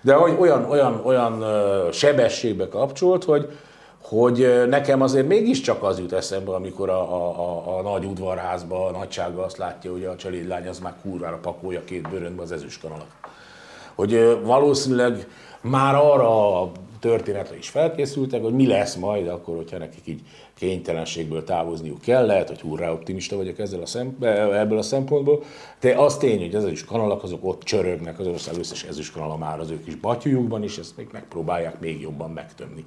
de 0.00 0.14
hogy 0.14 0.36
olyan, 0.38 0.64
olyan, 0.70 1.00
olyan 1.04 1.44
sebességbe 1.92 2.68
kapcsolt, 2.68 3.24
hogy, 3.24 3.48
hogy 4.02 4.66
nekem 4.68 5.02
azért 5.02 5.28
mégiscsak 5.28 5.82
az 5.82 5.98
jut 5.98 6.12
eszembe, 6.12 6.54
amikor 6.54 6.88
a, 6.88 7.00
a, 7.00 7.28
a, 7.38 7.78
a 7.78 7.82
nagy 7.82 8.04
udvarházba 8.04 8.86
a 8.86 8.90
nagysága 8.90 9.44
azt 9.44 9.56
látja, 9.56 9.92
hogy 9.92 10.04
a 10.04 10.16
cselédlány 10.16 10.68
az 10.68 10.78
már 10.78 10.94
kurvára 11.02 11.38
pakolja 11.42 11.84
két 11.84 12.08
bőröntbe 12.08 12.42
az 12.42 12.52
ezüstkanalat 12.52 13.06
hogy 13.98 14.38
valószínűleg 14.44 15.26
már 15.60 15.94
arra 15.94 16.60
történetre 17.00 17.56
is 17.56 17.68
felkészültek, 17.68 18.42
hogy 18.42 18.52
mi 18.52 18.66
lesz 18.66 18.94
majd 18.94 19.28
akkor, 19.28 19.56
hogyha 19.56 19.78
nekik 19.78 20.06
így 20.06 20.20
kénytelenségből 20.54 21.44
távozniuk 21.44 22.00
kell. 22.00 22.26
Lehet, 22.26 22.48
hogy 22.48 22.60
hurrá 22.60 22.90
optimista 22.90 23.36
vagyok 23.36 23.58
ezzel 23.58 23.80
a 23.80 23.86
szem, 23.86 24.16
ebből 24.52 24.78
a 24.78 24.82
szempontból. 24.82 25.42
De 25.80 25.94
az 25.94 26.16
tény, 26.16 26.40
hogy 26.40 26.54
ezek 26.54 26.72
is 26.72 26.84
kanalak 26.84 27.22
azok 27.22 27.44
ott 27.44 27.62
csörögnek, 27.62 28.18
az 28.18 28.26
ország 28.26 28.58
összes 28.58 28.84
ezüst 28.84 29.12
kanala 29.12 29.36
már 29.36 29.60
az 29.60 29.70
ő 29.70 29.82
kis 29.82 29.94
batyujukban, 29.94 30.62
és 30.62 30.78
ezt 30.78 30.96
még 30.96 31.08
megpróbálják 31.12 31.80
még 31.80 32.00
jobban 32.00 32.30
megtömni. 32.30 32.84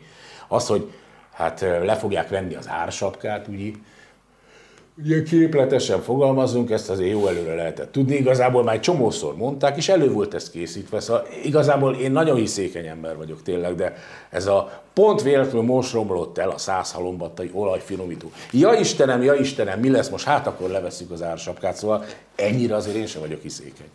Az, 0.47 0.67
hogy 0.67 0.91
hát 1.31 1.61
le 1.61 1.95
fogják 1.95 2.29
venni 2.29 2.55
az 2.55 2.67
ársapkát, 2.69 3.47
ugye, 3.47 3.71
Ugye 5.03 5.23
képletesen 5.23 6.01
fogalmazunk, 6.01 6.69
ezt 6.69 6.89
azért 6.89 7.11
jó 7.11 7.27
előre 7.27 7.55
lehetett 7.55 7.91
tudni. 7.91 8.15
Igazából 8.15 8.63
már 8.63 8.75
egy 8.75 8.81
csomószor 8.81 9.35
mondták, 9.35 9.77
és 9.77 9.89
elő 9.89 10.11
volt 10.11 10.33
ez 10.33 10.49
készítve. 10.49 10.99
Szóval 10.99 11.27
igazából 11.43 11.95
én 11.95 12.11
nagyon 12.11 12.35
hiszékeny 12.35 12.85
ember 12.85 13.17
vagyok 13.17 13.41
tényleg, 13.43 13.75
de 13.75 13.93
ez 14.29 14.45
a 14.45 14.81
pont 14.93 15.21
véletlenül 15.21 15.61
most 15.61 15.93
romlott 15.93 16.37
el 16.37 16.49
a 16.49 16.57
száz 16.57 16.91
halombattai 16.91 17.49
olajfinomító. 17.53 18.31
Ja 18.51 18.73
Istenem, 18.73 19.23
ja 19.23 19.33
Istenem, 19.33 19.79
mi 19.79 19.89
lesz 19.89 20.09
most? 20.09 20.25
Hát 20.25 20.47
akkor 20.47 20.69
leveszünk 20.69 21.11
az 21.11 21.21
ársapkát. 21.21 21.75
Szóval 21.75 22.05
ennyire 22.35 22.75
azért 22.75 22.95
én 22.95 23.05
sem 23.05 23.21
vagyok 23.21 23.41
hiszékeny. 23.41 23.89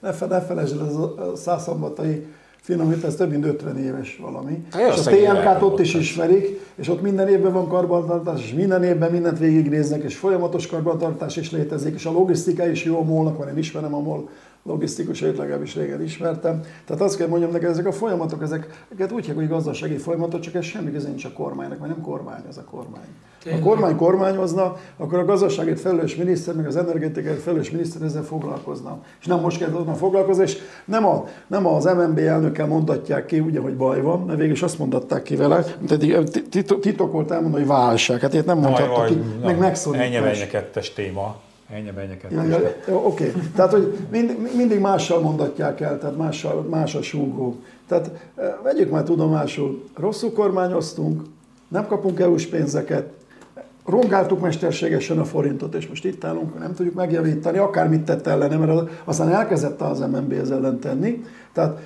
Ne, 0.00 0.12
fe, 0.12 0.26
ne 0.26 0.40
felejtsd, 0.40 0.80
ez 0.80 0.94
a 0.94 1.32
száz 1.36 1.64
halombattai 1.64 2.26
finomít, 2.68 3.04
ez 3.04 3.14
több 3.14 3.30
mint 3.30 3.44
50 3.44 3.78
éves 3.78 4.18
valami. 4.22 4.64
Hát 4.70 4.82
jó, 4.82 4.88
és 4.88 5.06
a 5.06 5.10
TMK-t 5.10 5.62
ott 5.62 5.80
is 5.80 5.94
ismerik, 5.94 6.60
és 6.74 6.88
ott 6.88 7.02
minden 7.02 7.28
évben 7.28 7.52
van 7.52 7.68
karbantartás, 7.68 8.42
és 8.42 8.52
minden 8.52 8.84
évben 8.84 9.10
mindent 9.10 9.38
végignéznek, 9.38 10.02
és 10.02 10.16
folyamatos 10.16 10.66
karbantartás 10.66 11.36
is 11.36 11.50
létezik, 11.50 11.94
és 11.94 12.04
a 12.04 12.12
logisztika 12.12 12.68
is 12.68 12.84
jó 12.84 12.98
a 12.98 13.02
molnak, 13.02 13.36
van, 13.36 13.48
én 13.48 13.58
ismerem 13.58 13.94
a 13.94 14.00
mol 14.00 14.28
logisztikusait, 14.68 15.36
legalábbis 15.36 15.74
régen 15.74 16.02
ismertem. 16.02 16.60
Tehát 16.84 17.02
azt 17.02 17.16
kell 17.16 17.28
mondjam 17.28 17.50
neked, 17.50 17.70
ezek 17.70 17.86
a 17.86 17.92
folyamatok, 17.92 18.42
ezeket 18.42 19.12
úgy 19.12 19.26
hívják, 19.26 19.36
hogy 19.36 19.48
gazdasági 19.48 19.96
folyamatok, 19.96 20.40
csak 20.40 20.54
ez 20.54 20.64
semmi 20.64 20.92
köze 20.92 21.08
nincs 21.08 21.24
a 21.24 21.32
kormánynak, 21.32 21.78
mert 21.78 21.92
nem 21.92 22.02
kormány 22.04 22.42
ez 22.48 22.56
a 22.56 22.64
kormány. 22.64 23.08
Ha 23.44 23.56
a 23.56 23.58
kormány 23.58 23.96
kormányozna, 23.96 24.76
akkor 24.96 25.18
a 25.18 25.24
gazdaságért 25.24 25.80
felelős 25.80 26.16
miniszter, 26.16 26.54
meg 26.54 26.66
az 26.66 26.76
energetikai 26.76 27.34
felelős 27.34 27.70
miniszter 27.70 28.02
ezzel 28.02 28.22
foglalkozna. 28.22 28.98
És 29.20 29.26
nem 29.26 29.40
most 29.40 29.58
kell 29.58 29.70
tudna 29.70 29.94
foglalkozni, 29.94 30.42
és 30.42 30.58
nem, 30.84 31.06
a, 31.06 31.24
nem 31.46 31.66
az 31.66 31.84
MNB 31.84 32.18
elnökkel 32.18 32.66
mondatják 32.66 33.26
ki, 33.26 33.40
ugye, 33.40 33.60
hogy 33.60 33.76
baj 33.76 34.00
van, 34.00 34.20
mert 34.20 34.38
végül 34.38 34.52
is 34.52 34.62
azt 34.62 34.78
mondatták 34.78 35.22
ki 35.22 35.36
vele, 35.36 35.64
mint 35.78 35.92
eddig 35.92 36.16
titok, 36.48 36.80
titok 36.80 37.12
volt 37.12 37.30
elmondani, 37.30 37.64
hogy 37.64 37.72
válság. 37.72 38.20
Hát 38.20 38.32
ilyet 38.32 38.46
nem 38.46 38.58
mondhatta 38.58 39.04
ki, 39.04 39.20
meg 39.42 39.58
megszorítás. 39.58 40.06
Ennyi 40.06 40.46
kettes 40.46 40.92
téma. 40.92 41.36
Ennyi 41.70 41.90
bennye 41.90 42.16
kettes. 42.16 42.48
Ja, 42.48 42.58
ja, 42.86 42.94
Oké, 42.94 43.28
okay. 43.28 43.42
tehát 43.54 43.70
hogy 43.70 43.98
mind, 44.10 44.36
mindig 44.56 44.80
mással 44.80 45.20
mondatják 45.20 45.80
el, 45.80 45.98
tehát 45.98 46.16
mással, 46.16 46.62
más 46.62 46.94
a 46.94 47.02
súgó. 47.02 47.56
Tehát 47.88 48.10
eh, 48.36 48.54
vegyük 48.62 48.90
már 48.90 49.02
tudomásul, 49.02 49.84
rosszul 49.96 50.32
kormányoztunk, 50.32 51.22
nem 51.68 51.86
kapunk 51.86 52.20
EU-s 52.20 52.46
pénzeket, 52.46 53.12
rongáltuk 53.86 54.40
mesterségesen 54.40 55.18
a 55.18 55.24
forintot, 55.24 55.74
és 55.74 55.88
most 55.88 56.04
itt 56.04 56.24
állunk, 56.24 56.58
nem 56.58 56.74
tudjuk 56.74 56.94
megjavítani, 56.94 57.58
akármit 57.58 58.04
tett 58.04 58.26
ellene, 58.26 58.56
mert 58.56 58.70
az- 58.70 58.88
aztán 59.04 59.28
elkezdett 59.28 59.80
az 59.80 59.98
MNB 59.98 60.32
ez 60.32 60.50
ellen 60.50 60.78
tenni. 60.78 61.24
Tehát 61.52 61.78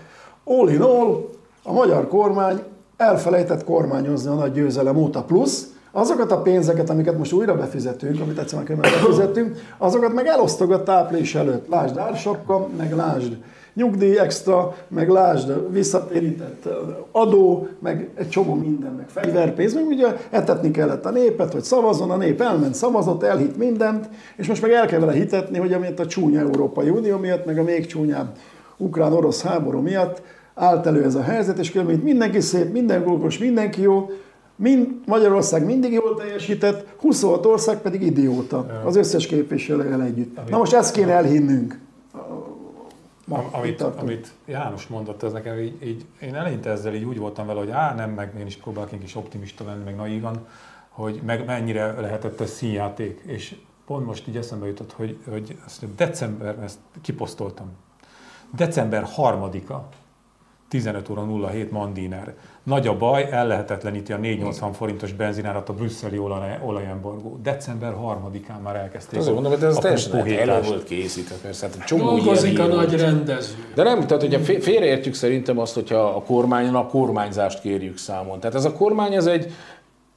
all 0.45 0.69
in 0.69 0.81
all, 0.81 1.29
a 1.63 1.73
magyar 1.73 2.09
kormány 2.09 2.63
elfelejtett 2.97 3.65
kormányozni 3.65 4.31
a 4.31 4.35
nagy 4.35 4.53
győzelem 4.53 4.97
óta, 4.97 5.23
plusz 5.23 5.72
azokat 5.93 6.33
a 6.33 6.43
pénzeket, 6.43 6.91
amiket 6.91 7.19
most 7.19 7.33
újra 7.33 7.57
befizetünk, 7.57 8.21
amit 8.21 8.39
egyszerűen 8.39 8.67
kell 8.67 8.77
befizetünk, 8.77 9.59
azokat 9.79 10.13
meg 10.13 10.27
elosztogatta 10.27 10.93
április 10.93 11.35
előtt. 11.35 11.69
Lásd 11.69 11.99
ársapka, 11.99 12.69
meg 12.77 12.97
lásd 12.97 13.37
nyugdíj 13.75 14.19
extra, 14.19 14.75
meg 14.89 15.09
lásd 15.09 15.73
visszatérített 15.73 16.69
adó, 17.13 17.69
meg 17.79 18.11
egy 18.15 18.29
csomó 18.29 18.55
minden, 18.55 18.93
meg 18.93 19.09
fegyverpénz, 19.09 19.75
meg 19.75 19.87
ugye 19.87 20.17
etetni 20.31 20.71
kellett 20.71 21.05
a 21.05 21.11
népet, 21.11 21.53
hogy 21.53 21.63
szavazzon, 21.63 22.11
a 22.11 22.17
nép 22.17 22.41
elment, 22.41 22.75
szavazott, 22.75 23.23
elhitt 23.23 23.57
mindent, 23.57 24.09
és 24.37 24.47
most 24.49 24.63
meg 24.63 24.71
el 24.71 24.87
kell 24.87 25.01
vele 25.01 25.13
hitetni, 25.13 25.59
hogy 25.59 25.73
amiatt 25.73 25.99
a 25.99 26.07
csúnya 26.07 26.41
Európai 26.41 26.89
Unió 26.89 27.19
miatt, 27.19 27.47
meg 27.47 27.59
a 27.59 27.63
még 27.63 27.87
csúnyább 27.87 28.37
ukrán-orosz 28.77 29.43
háború 29.43 29.81
miatt 29.81 30.23
állt 30.55 30.87
elő 30.87 31.05
ez 31.05 31.15
a 31.15 31.23
helyzet, 31.23 31.59
és 31.59 31.75
itt 31.75 32.03
mindenki 32.03 32.41
szép, 32.41 32.73
minden 32.73 33.07
okos, 33.07 33.39
mindenki 33.39 33.83
jó, 33.83 34.11
Mind, 34.57 34.89
Magyarország 35.07 35.65
mindig 35.65 35.93
jól 35.93 36.15
teljesített, 36.15 36.87
26 37.01 37.47
ország 37.47 37.81
pedig 37.81 38.03
idióta, 38.03 38.81
az 38.85 38.97
összes 38.97 39.27
képviselővel 39.27 40.03
együtt. 40.03 40.51
Na 40.51 40.59
most 40.59 40.73
ezt 40.73 40.95
kéne 40.95 41.13
elhinnünk. 41.13 41.81
Ma, 43.25 43.37
Am, 43.39 43.49
amit, 43.53 43.81
amit 43.81 44.33
János 44.45 44.87
mondott, 44.87 45.23
ez 45.23 45.33
nekem 45.33 45.59
így, 45.59 45.83
így, 45.83 46.05
én 46.21 46.35
eleinte 46.35 46.71
ezzel 46.71 46.95
így 46.95 47.05
úgy 47.05 47.19
voltam 47.19 47.47
vele, 47.47 47.59
hogy 47.59 47.71
á, 47.71 47.95
nem, 47.95 48.11
meg 48.11 48.35
én 48.39 48.47
is 48.47 48.57
próbálok 48.57 48.93
egy 48.93 48.99
kis 48.99 49.17
optimista 49.17 49.65
lenni, 49.65 49.85
meg 49.85 49.97
naívan, 49.97 50.47
hogy 50.89 51.21
meg 51.25 51.45
mennyire 51.45 52.01
lehetett 52.01 52.41
ez 52.41 52.51
színjáték. 52.51 53.21
És 53.27 53.57
pont 53.87 54.07
most 54.07 54.29
így 54.29 54.37
eszembe 54.37 54.67
jutott, 54.67 54.93
hogy, 54.93 55.19
hogy 55.31 55.57
azt 55.65 55.95
december, 55.95 56.59
ezt 56.63 56.79
kiposztoltam. 57.03 57.67
December 58.51 59.07
3-a, 59.17 59.75
15 60.73 61.09
óra 61.09 61.27
07 61.51 61.71
Mandiner. 61.71 62.35
Nagy 62.63 62.87
a 62.87 62.97
baj, 62.97 63.29
ellehetetleníti 63.31 64.13
a 64.13 64.17
480 64.17 64.73
forintos 64.73 65.13
benzinárat 65.13 65.69
a 65.69 65.73
brüsszeli 65.73 66.19
olaj, 66.19 66.59
olajembargó. 66.65 67.39
December 67.43 67.93
3-án 68.03 68.63
már 68.63 68.77
elkezdték 68.77 69.19
Azért 69.19 69.35
mondom, 69.35 69.53
hogy 69.53 69.63
ez 69.63 69.77
a 69.77 69.81
teljesen 69.81 70.27
elő 70.27 70.61
volt 70.67 70.85
készítve, 70.85 71.35
persze. 71.43 71.67
Hát 71.67 71.87
csomó 71.87 72.05
Dolgozik 72.05 72.59
a 72.59 72.67
nagy 72.67 73.01
rendező. 73.01 73.55
De 73.75 73.83
nem, 73.83 74.07
tehát 74.07 74.45
fé- 74.45 74.63
félreértjük 74.63 75.15
szerintem 75.15 75.59
azt, 75.59 75.75
hogyha 75.75 75.99
a 75.99 76.23
kormányon 76.23 76.75
a 76.75 76.87
kormányzást 76.87 77.61
kérjük 77.61 77.99
számon. 77.99 78.41
Tehát 78.41 78.57
ez 78.57 78.65
a 78.65 78.73
kormány, 78.73 79.15
ez 79.15 79.27
egy, 79.27 79.53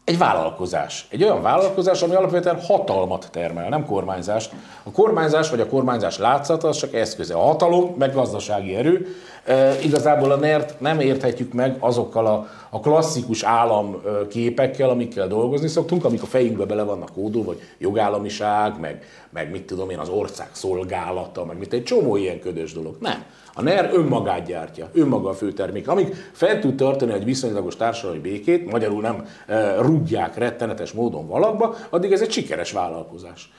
egy 0.06 0.18
vállalkozás. 0.18 1.08
Egy 1.10 1.24
olyan 1.24 1.42
vállalkozás, 1.42 2.02
ami 2.02 2.16
alapvetően 2.16 2.62
hatalmat 2.62 3.28
termel, 3.32 3.70
nem 3.70 3.86
kormányzást. 3.86 4.52
A 4.84 4.92
kormányzás 4.92 5.50
vagy 5.50 5.60
a 5.60 5.68
kormányzás 5.68 6.18
látszata 6.18 6.68
az 6.68 6.78
csak 6.78 6.94
eszköze. 6.94 7.34
A 7.34 7.40
hatalom, 7.40 7.96
meg 7.98 8.14
gazdasági 8.14 8.76
erő. 8.76 9.08
E, 9.46 9.80
igazából 9.82 10.32
a 10.32 10.36
NERT 10.36 10.80
nem 10.80 11.00
érthetjük 11.00 11.54
meg 11.54 11.78
azokkal 11.80 12.26
a, 12.26 12.48
a 12.70 12.80
klasszikus 12.80 13.44
államképekkel, 13.44 14.90
amikkel 14.90 15.28
dolgozni 15.28 15.68
szoktunk, 15.68 16.06
amik 16.06 16.22
a 16.22 16.26
fejünkbe 16.26 16.66
bele 16.66 16.84
vannak 16.84 17.14
kódolva, 17.14 17.48
vagy 17.52 17.62
jogállamiság, 17.78 18.80
meg, 18.80 19.04
meg 19.30 19.52
mit 19.52 19.64
tudom 19.64 19.90
én, 19.90 20.00
az 20.00 20.10
ország 20.10 20.50
szolgálata, 20.52 21.46
meg 21.46 21.58
mit 21.58 21.74
egy 21.74 21.84
csomó 21.84 22.16
ilyen 22.16 22.40
ködös 22.40 22.74
dolog. 22.74 22.98
Nem. 23.00 23.24
A 23.58 23.62
NER 23.62 23.90
önmagát 23.94 24.46
gyártja, 24.46 24.90
önmaga 24.94 25.30
a 25.30 25.34
főtermék. 25.34 25.88
Amíg 25.88 26.16
fent 26.32 26.60
tud 26.60 26.76
tartani 26.76 27.14
egy 27.14 27.24
viszonylagos 27.24 27.76
társadalmi 27.76 28.22
békét, 28.22 28.72
magyarul 28.72 29.02
nem 29.02 29.26
e, 29.48 29.82
rúgják 29.82 30.38
rettenetes 30.38 30.92
módon 30.92 31.28
valakba, 31.28 31.76
addig 31.90 32.12
ez 32.12 32.22
egy 32.22 32.32
sikeres 32.32 32.72
vállalkozás. 32.72 33.52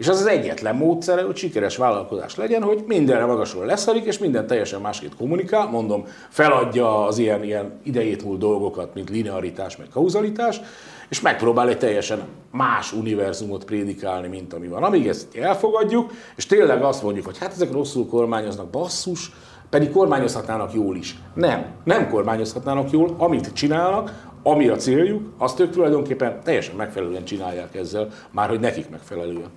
És 0.00 0.08
az 0.08 0.20
az 0.20 0.26
egyetlen 0.26 0.76
módszere, 0.76 1.22
hogy 1.22 1.36
sikeres 1.36 1.76
vállalkozás 1.76 2.36
legyen, 2.36 2.62
hogy 2.62 2.84
mindenre 2.86 3.24
magasról 3.24 3.64
leszarik, 3.64 4.04
és 4.04 4.18
minden 4.18 4.46
teljesen 4.46 4.80
másképp 4.80 5.10
kommunikál, 5.18 5.66
mondom, 5.66 6.06
feladja 6.28 7.06
az 7.06 7.18
ilyen, 7.18 7.44
ilyen 7.44 7.80
idejét 7.82 8.24
múlt 8.24 8.38
dolgokat, 8.38 8.94
mint 8.94 9.10
linearitás, 9.10 9.76
meg 9.76 9.86
kauzalitás, 9.92 10.60
és 11.08 11.20
megpróbál 11.20 11.68
egy 11.68 11.78
teljesen 11.78 12.22
más 12.50 12.92
univerzumot 12.92 13.64
prédikálni, 13.64 14.28
mint 14.28 14.52
ami 14.52 14.66
van. 14.66 14.82
Amíg 14.82 15.08
ezt 15.08 15.36
elfogadjuk, 15.36 16.12
és 16.36 16.46
tényleg 16.46 16.82
azt 16.82 17.02
mondjuk, 17.02 17.24
hogy 17.24 17.38
hát 17.38 17.52
ezek 17.52 17.72
rosszul 17.72 18.06
kormányoznak, 18.06 18.70
basszus, 18.70 19.32
pedig 19.70 19.90
kormányozhatnának 19.90 20.74
jól 20.74 20.96
is. 20.96 21.18
Nem, 21.34 21.66
nem 21.84 22.08
kormányozhatnának 22.08 22.90
jól, 22.90 23.14
amit 23.18 23.52
csinálnak, 23.52 24.30
ami 24.42 24.68
a 24.68 24.76
céljuk, 24.76 25.32
azt 25.38 25.60
ők 25.60 25.70
tulajdonképpen 25.70 26.40
teljesen 26.44 26.76
megfelelően 26.76 27.24
csinálják 27.24 27.74
ezzel, 27.74 28.08
már 28.30 28.48
hogy 28.48 28.60
nekik 28.60 28.90
megfelelően. 28.90 29.50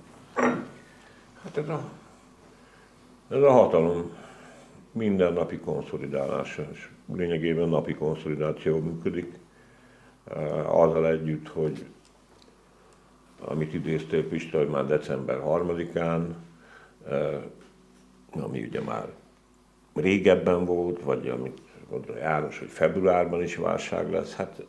Hát 1.42 1.56
ez 1.56 1.68
a, 1.68 1.90
ez 3.28 3.42
a 3.42 3.50
hatalom 3.50 4.10
mindennapi 4.92 5.58
konszolidálása, 5.58 6.68
és 6.72 6.88
lényegében 7.14 7.68
napi 7.68 7.94
konszolidáció 7.94 8.78
működik. 8.78 9.38
Eh, 10.24 10.80
Azzal 10.80 11.08
együtt, 11.08 11.48
hogy 11.48 11.86
amit 13.40 13.74
idéztél 13.74 14.28
Pista, 14.28 14.58
hogy 14.58 14.68
már 14.68 14.86
december 14.86 15.40
3-án, 15.44 16.34
eh, 17.08 17.42
ami 18.30 18.62
ugye 18.62 18.80
már 18.80 19.08
régebben 19.94 20.64
volt, 20.64 21.02
vagy 21.02 21.28
amit 21.28 21.60
mondta 21.90 22.16
János, 22.16 22.58
hogy 22.58 22.68
februárban 22.68 23.42
is 23.42 23.56
válság 23.56 24.10
lesz, 24.10 24.34
hát 24.34 24.66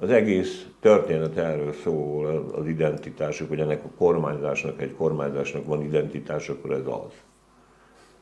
az 0.00 0.10
egész 0.10 0.66
történet 0.80 1.36
erről 1.36 1.72
szól, 1.72 2.50
az 2.54 2.66
identitások, 2.66 3.48
hogy 3.48 3.60
ennek 3.60 3.84
a 3.84 3.90
kormányzásnak, 3.96 4.82
egy 4.82 4.94
kormányzásnak 4.94 5.66
van 5.66 5.82
identitás, 5.82 6.48
akkor 6.48 6.72
ez 6.72 6.86
az. 6.86 7.12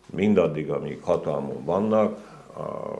Mindaddig, 0.06 0.70
amíg 0.70 1.02
hatalmon 1.02 1.64
vannak, 1.64 2.18
a 2.56 2.98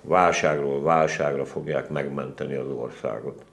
válságról 0.00 0.82
válságra 0.82 1.44
fogják 1.44 1.90
megmenteni 1.90 2.54
az 2.54 2.68
országot. 2.68 3.44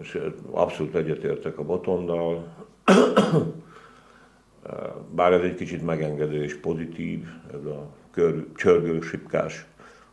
És 0.00 0.18
abszolút 0.50 0.94
egyetértek 0.94 1.58
a 1.58 1.64
botondal, 1.64 2.44
bár 5.10 5.32
ez 5.32 5.42
egy 5.42 5.54
kicsit 5.54 5.84
megengedő 5.84 6.42
és 6.42 6.54
pozitív, 6.54 7.26
ez 7.52 7.64
a 7.64 7.86
kör, 8.10 8.46
csörgősipkás 8.56 9.66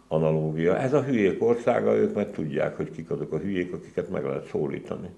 analógia. 0.09 0.77
Ez 0.77 0.93
a 0.93 1.03
hülyék 1.03 1.43
országa, 1.43 1.95
ők 1.95 2.15
meg 2.15 2.31
tudják, 2.31 2.77
hogy 2.77 2.91
kik 2.91 3.09
azok 3.09 3.33
a 3.33 3.37
hülyék, 3.37 3.73
akiket 3.73 4.09
meg 4.09 4.25
lehet 4.25 4.45
szólítani. 4.45 5.09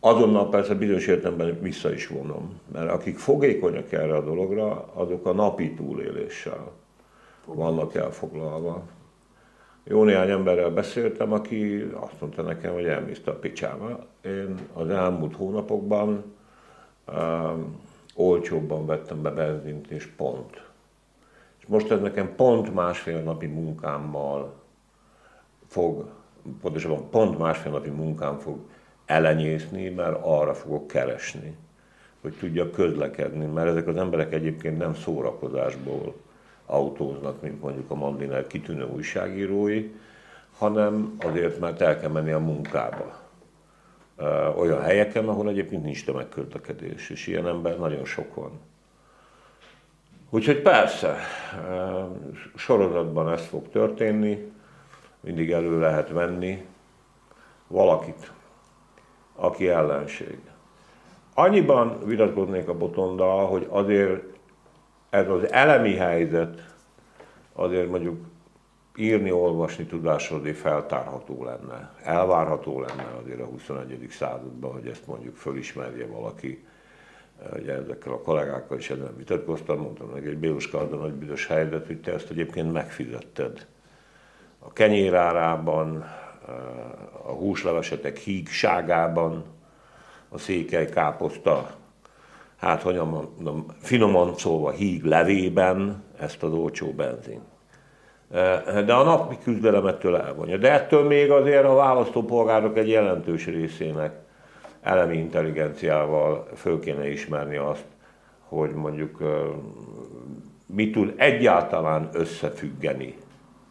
Azonnal 0.00 0.48
persze 0.48 0.74
bizonyos 0.74 1.06
értelemben 1.06 1.60
vissza 1.60 1.92
is 1.92 2.06
vonom, 2.06 2.60
mert 2.72 2.90
akik 2.90 3.18
fogékonyak 3.18 3.92
erre 3.92 4.14
a 4.16 4.24
dologra, 4.24 4.90
azok 4.94 5.26
a 5.26 5.32
napi 5.32 5.74
túléléssel 5.74 6.72
vannak 7.46 7.94
elfoglalva. 7.94 8.82
Jó 9.84 10.04
néhány 10.04 10.30
emberrel 10.30 10.70
beszéltem, 10.70 11.32
aki 11.32 11.86
azt 11.92 12.20
mondta 12.20 12.42
nekem, 12.42 12.72
hogy 12.72 12.84
elmészte 12.84 13.30
a 13.30 13.38
picsába. 13.38 14.06
Én 14.24 14.58
az 14.72 14.88
elmúlt 14.88 15.34
hónapokban 15.34 16.24
um, 17.08 17.80
olcsóbban 18.14 18.86
vettem 18.86 19.22
be 19.22 19.30
benzint, 19.30 19.90
és 19.90 20.06
pont. 20.06 20.62
És 21.64 21.70
most 21.70 21.90
ez 21.90 22.00
nekem 22.00 22.34
pont 22.36 22.74
másfél 22.74 23.20
napi 23.20 23.46
munkámmal 23.46 24.54
fog, 25.66 26.08
pontosabban 26.60 27.10
pont 27.10 27.38
másfél 27.38 27.72
napi 27.72 27.90
munkám 27.90 28.38
fog 28.38 28.58
elenyészni, 29.06 29.88
mert 29.88 30.18
arra 30.22 30.54
fogok 30.54 30.86
keresni, 30.86 31.56
hogy 32.20 32.34
tudja 32.38 32.70
közlekedni, 32.70 33.46
mert 33.46 33.68
ezek 33.68 33.86
az 33.86 33.96
emberek 33.96 34.32
egyébként 34.32 34.78
nem 34.78 34.94
szórakozásból 34.94 36.14
autóznak, 36.66 37.42
mint 37.42 37.60
mondjuk 37.60 37.90
a 37.90 37.94
Mandiner 37.94 38.46
kitűnő 38.46 38.86
újságírói, 38.94 39.90
hanem 40.58 41.16
azért, 41.18 41.60
mert 41.60 41.80
el 41.80 42.00
kell 42.00 42.10
menni 42.10 42.30
a 42.30 42.38
munkába. 42.38 43.22
Olyan 44.56 44.80
helyeken, 44.80 45.28
ahol 45.28 45.48
egyébként 45.48 45.84
nincs 45.84 46.04
tömegközlekedés, 46.04 47.10
és 47.10 47.26
ilyen 47.26 47.46
ember 47.46 47.78
nagyon 47.78 48.04
sok 48.04 48.34
van. 48.34 48.50
Úgyhogy 50.34 50.62
persze, 50.62 51.16
sorozatban 52.54 53.32
ez 53.32 53.46
fog 53.46 53.68
történni, 53.68 54.52
mindig 55.20 55.50
elő 55.50 55.78
lehet 55.78 56.08
venni 56.08 56.66
valakit, 57.66 58.32
aki 59.34 59.68
ellenség. 59.68 60.38
Annyiban 61.34 61.98
vitatkoznék 62.04 62.68
a 62.68 62.74
botondal, 62.74 63.46
hogy 63.46 63.66
azért 63.70 64.22
ez 65.10 65.28
az 65.28 65.52
elemi 65.52 65.94
helyzet 65.94 66.74
azért 67.52 67.88
mondjuk 67.88 68.24
írni, 68.96 69.30
olvasni 69.32 69.86
azért 69.86 70.56
feltárható 70.56 71.44
lenne. 71.44 71.94
Elvárható 72.02 72.80
lenne 72.80 73.06
azért 73.22 73.40
a 73.40 73.44
21. 73.44 74.06
században, 74.10 74.72
hogy 74.72 74.86
ezt 74.86 75.06
mondjuk 75.06 75.36
fölismerje 75.36 76.06
valaki. 76.06 76.66
Ugye 77.60 77.72
ezekkel 77.72 78.12
a 78.12 78.20
kollégákkal 78.20 78.78
is 78.78 78.90
ezen 78.90 79.16
vitatkoztam, 79.16 79.78
mondtam 79.78 80.10
neki, 80.14 80.26
hogy 80.26 80.38
Béluska 80.38 80.78
az 80.78 80.90
nagy 80.90 81.12
büdös 81.12 81.46
helyzet, 81.46 81.86
hogy 81.86 82.00
te 82.00 82.12
ezt 82.12 82.30
egyébként 82.30 82.72
megfizetted. 82.72 83.66
A 84.58 84.72
kenyérárában, 84.72 86.04
a 87.26 87.32
húslevesetek 87.32 88.16
hígságában, 88.16 89.44
a 90.28 90.38
székely 90.38 90.88
káposzta, 90.88 91.70
hát 92.56 92.82
hogy 92.82 92.94
mondom, 92.94 93.66
finoman 93.80 94.36
szólva 94.36 94.70
híg 94.70 95.04
levében 95.04 96.02
ezt 96.18 96.42
az 96.42 96.52
olcsó 96.52 96.92
benzin. 96.92 97.40
De 98.84 98.94
a 98.94 99.02
napi 99.02 99.38
küzdelemettől 99.42 100.16
elvonja. 100.16 100.56
De 100.56 100.72
ettől 100.72 101.02
még 101.02 101.30
azért 101.30 101.64
a 101.64 101.74
választópolgárok 101.74 102.76
egy 102.76 102.88
jelentős 102.88 103.46
részének 103.46 104.23
elemi 104.84 105.16
intelligenciával 105.16 106.48
föl 106.54 106.80
kéne 106.80 107.08
ismerni 107.08 107.56
azt, 107.56 107.84
hogy 108.40 108.70
mondjuk 108.70 109.18
mi 110.66 110.90
tud 110.90 111.14
egyáltalán 111.16 112.08
összefüggeni 112.12 113.16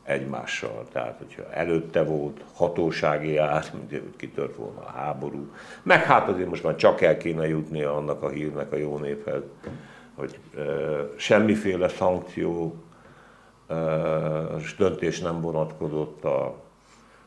egymással. 0.04 0.86
Tehát, 0.92 1.18
hogyha 1.18 1.52
előtte 1.52 2.04
volt 2.04 2.44
hatósági 2.54 3.38
ár, 3.38 3.64
mint 3.74 4.16
kitört 4.16 4.56
volna 4.56 4.80
a 4.80 4.92
háború, 4.92 5.52
meg 5.84 6.04
hát 6.04 6.30
azért 6.30 6.50
most 6.50 6.64
már 6.64 6.76
csak 6.76 7.02
el 7.02 7.18
kéne 7.18 7.48
jutnia 7.48 7.96
annak 7.96 8.24
a 8.24 8.30
hírnek 8.30 8.72
a 8.72 8.76
jó 8.76 8.98
néphez, 8.98 9.42
hogy 10.16 10.40
semmiféle 11.16 11.88
szankció 11.88 12.76
e, 13.68 13.76
döntés 14.78 15.20
nem 15.20 15.42
vonatkozott 15.42 16.24
a 16.24 16.63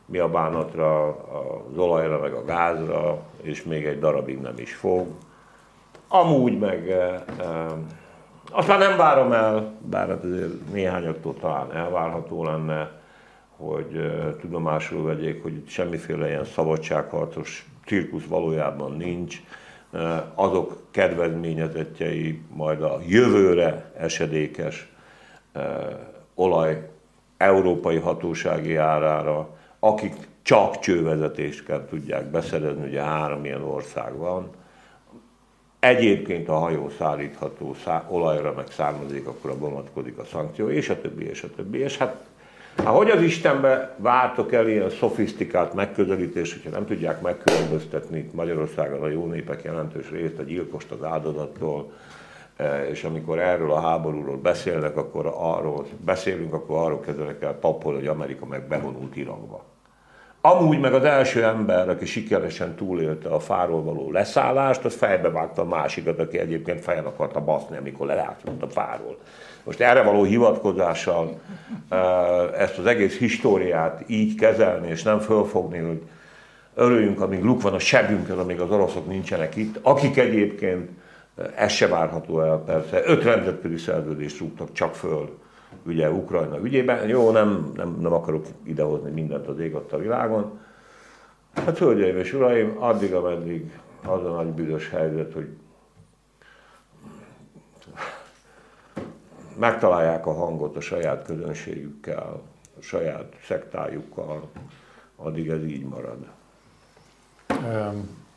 mi 0.06 0.18
a 0.18 0.28
bánatra, 0.28 1.08
az 1.08 1.78
olajra, 1.78 2.18
meg 2.18 2.32
a 2.32 2.44
gázra, 2.44 3.22
és 3.42 3.64
még 3.64 3.84
egy 3.84 3.98
darabig 3.98 4.40
nem 4.40 4.54
is 4.58 4.74
fog. 4.74 5.06
Amúgy 6.08 6.58
meg 6.58 6.90
e, 6.90 7.24
e, 8.66 8.76
nem 8.78 8.96
várom 8.96 9.32
el, 9.32 9.74
bár 9.80 10.08
hát 10.08 10.24
azért 10.24 10.72
néhányaktól 10.72 11.34
talán 11.34 11.72
elvárható 11.72 12.44
lenne, 12.44 12.90
hogy 13.56 14.12
tudomásul 14.40 15.04
vegyék, 15.04 15.42
hogy 15.42 15.62
semmiféle 15.66 16.28
ilyen 16.28 16.44
szabadságharcos 16.44 17.66
cirkusz 17.86 18.24
valójában 18.24 18.92
nincs. 18.92 19.42
Azok 20.34 20.82
kedvezményezettjei 20.90 22.42
majd 22.54 22.82
a 22.82 22.98
jövőre 23.06 23.92
esedékes 23.96 24.92
olaj 26.34 26.88
európai 27.36 27.96
hatósági 27.96 28.76
árára, 28.76 29.48
akik 29.86 30.14
csak 30.42 30.78
csővezetést 30.78 31.64
kell 31.64 31.86
tudják 31.88 32.24
beszerezni, 32.24 32.86
ugye 32.86 33.02
három 33.02 33.44
ilyen 33.44 33.62
ország 33.62 34.16
van, 34.16 34.50
egyébként 35.78 36.48
a 36.48 36.54
hajó 36.54 36.90
szállítható 36.98 37.74
szá, 37.84 38.06
olajra 38.08 38.52
meg 38.56 38.66
származik, 38.70 39.26
akkor 39.26 39.50
a 39.50 39.58
vonatkozik 39.58 40.18
a 40.18 40.24
szankció, 40.24 40.68
és 40.68 40.88
a 40.88 41.00
többi, 41.00 41.28
és 41.28 41.42
a 41.42 41.48
többi. 41.56 41.78
És 41.78 41.96
hát, 41.96 42.24
hát 42.76 42.86
hogy 42.86 43.10
az 43.10 43.22
Istenbe 43.22 43.94
váltok 43.98 44.52
el 44.52 44.68
ilyen 44.68 44.90
szofisztikált 44.90 45.74
megközelítés, 45.74 46.52
hogyha 46.52 46.70
nem 46.70 46.86
tudják 46.86 47.20
megkülönböztetni 47.20 48.30
Magyarországon 48.32 49.02
a 49.02 49.08
jó 49.08 49.26
népek 49.26 49.62
jelentős 49.62 50.10
részt 50.10 50.38
a 50.38 50.42
gyilkost 50.42 50.90
az 50.90 51.04
áldozattól, 51.04 51.92
e, 52.56 52.88
és 52.88 53.04
amikor 53.04 53.38
erről 53.38 53.72
a 53.72 53.80
háborúról 53.80 54.36
beszélnek, 54.36 54.96
akkor 54.96 55.34
arról 55.36 55.86
beszélünk, 56.04 56.52
akkor 56.54 56.76
arról 56.78 57.00
kezdenek 57.00 57.42
el 57.42 57.54
papol, 57.54 57.94
hogy 57.94 58.06
Amerika 58.06 58.46
meg 58.46 58.68
bevonult 58.68 59.16
Irakba. 59.16 59.75
Amúgy 60.48 60.80
meg 60.80 60.94
az 60.94 61.04
első 61.04 61.44
ember, 61.44 61.88
aki 61.88 62.06
sikeresen 62.06 62.74
túlélte 62.74 63.28
a 63.28 63.40
fáról 63.40 63.82
való 63.82 64.10
leszállást, 64.10 64.84
az 64.84 64.94
fejbe 64.94 65.30
vágta 65.30 65.62
a 65.62 65.64
másikat, 65.64 66.18
aki 66.18 66.38
egyébként 66.38 66.80
fejen 66.80 67.04
akarta 67.04 67.40
baszni, 67.40 67.76
amikor 67.76 68.06
lelátott 68.06 68.62
a 68.62 68.68
fáról. 68.68 69.18
Most 69.64 69.80
erre 69.80 70.02
való 70.02 70.22
hivatkozással 70.22 71.40
ezt 72.58 72.78
az 72.78 72.86
egész 72.86 73.18
históriát 73.18 74.04
így 74.06 74.34
kezelni, 74.34 74.88
és 74.88 75.02
nem 75.02 75.18
fölfogni, 75.18 75.78
hogy 75.78 76.02
örüljünk, 76.74 77.20
amíg 77.20 77.42
luk 77.42 77.62
van 77.62 77.74
a 77.74 77.78
sebünkön, 77.78 78.38
amíg 78.38 78.60
az 78.60 78.70
oroszok 78.70 79.06
nincsenek 79.06 79.56
itt, 79.56 79.78
akik 79.82 80.16
egyébként, 80.16 80.90
ez 81.56 81.72
se 81.72 81.86
várható 81.86 82.40
el 82.40 82.62
persze, 82.66 83.02
öt 83.04 83.24
nemzetközi 83.24 83.76
szerződést 83.76 84.38
rúgtak 84.38 84.72
csak 84.72 84.94
föl 84.94 85.38
ugye 85.86 86.10
Ukrajna 86.10 86.58
ügyében. 86.58 87.08
Jó, 87.08 87.30
nem, 87.30 87.72
nem, 87.74 87.96
nem 88.00 88.12
akarok 88.12 88.46
idehozni 88.62 89.10
mindent 89.10 89.46
az 89.46 89.58
ég 89.58 89.74
a 89.74 89.96
világon. 89.96 90.58
Hát, 91.54 91.78
hölgyeim 91.78 92.16
és 92.16 92.32
uraim, 92.32 92.76
addig, 92.78 93.14
ameddig 93.14 93.70
az 94.04 94.24
a 94.24 94.34
nagy 94.34 94.46
büdös 94.46 94.90
helyzet, 94.90 95.32
hogy 95.32 95.48
megtalálják 99.58 100.26
a 100.26 100.32
hangot 100.32 100.76
a 100.76 100.80
saját 100.80 101.24
közönségükkel, 101.24 102.42
a 102.78 102.82
saját 102.82 103.36
szektájukkal, 103.44 104.48
addig 105.16 105.48
ez 105.48 105.64
így 105.64 105.84
marad. 105.84 106.26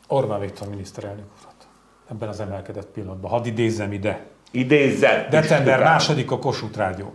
Orbán 0.08 0.40
Viktor 0.40 0.68
miniszterelnök 0.68 1.26
urat 1.40 1.66
ebben 2.10 2.28
az 2.28 2.40
emelkedett 2.40 2.86
pillanatban. 2.86 3.30
Hadd 3.30 3.46
idézzem 3.46 3.92
ide. 3.92 4.26
Idézzem! 4.50 5.30
December 5.30 5.82
második 5.82 6.30
a 6.30 6.38
Kossuth 6.38 6.76
Rádió. 6.76 7.14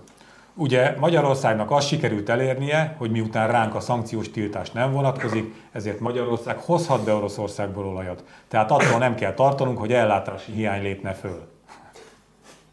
Ugye 0.57 0.93
Magyarországnak 0.99 1.71
azt 1.71 1.87
sikerült 1.87 2.29
elérnie, 2.29 2.95
hogy 2.97 3.11
miután 3.11 3.47
ránk 3.47 3.75
a 3.75 3.79
szankciós 3.79 4.31
tiltás 4.31 4.71
nem 4.71 4.91
vonatkozik, 4.91 5.53
ezért 5.71 5.99
Magyarország 5.99 6.57
hozhat 6.57 7.03
be 7.03 7.13
Oroszországból 7.13 7.85
olajat. 7.85 8.23
Tehát 8.47 8.71
attól 8.71 8.99
nem 8.99 9.15
kell 9.15 9.33
tartanunk, 9.33 9.77
hogy 9.77 9.91
ellátási 9.91 10.51
hiány 10.51 10.81
lépne 10.81 11.13
föl. 11.13 11.47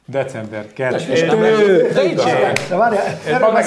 December 0.06 0.72
2. 0.72 0.96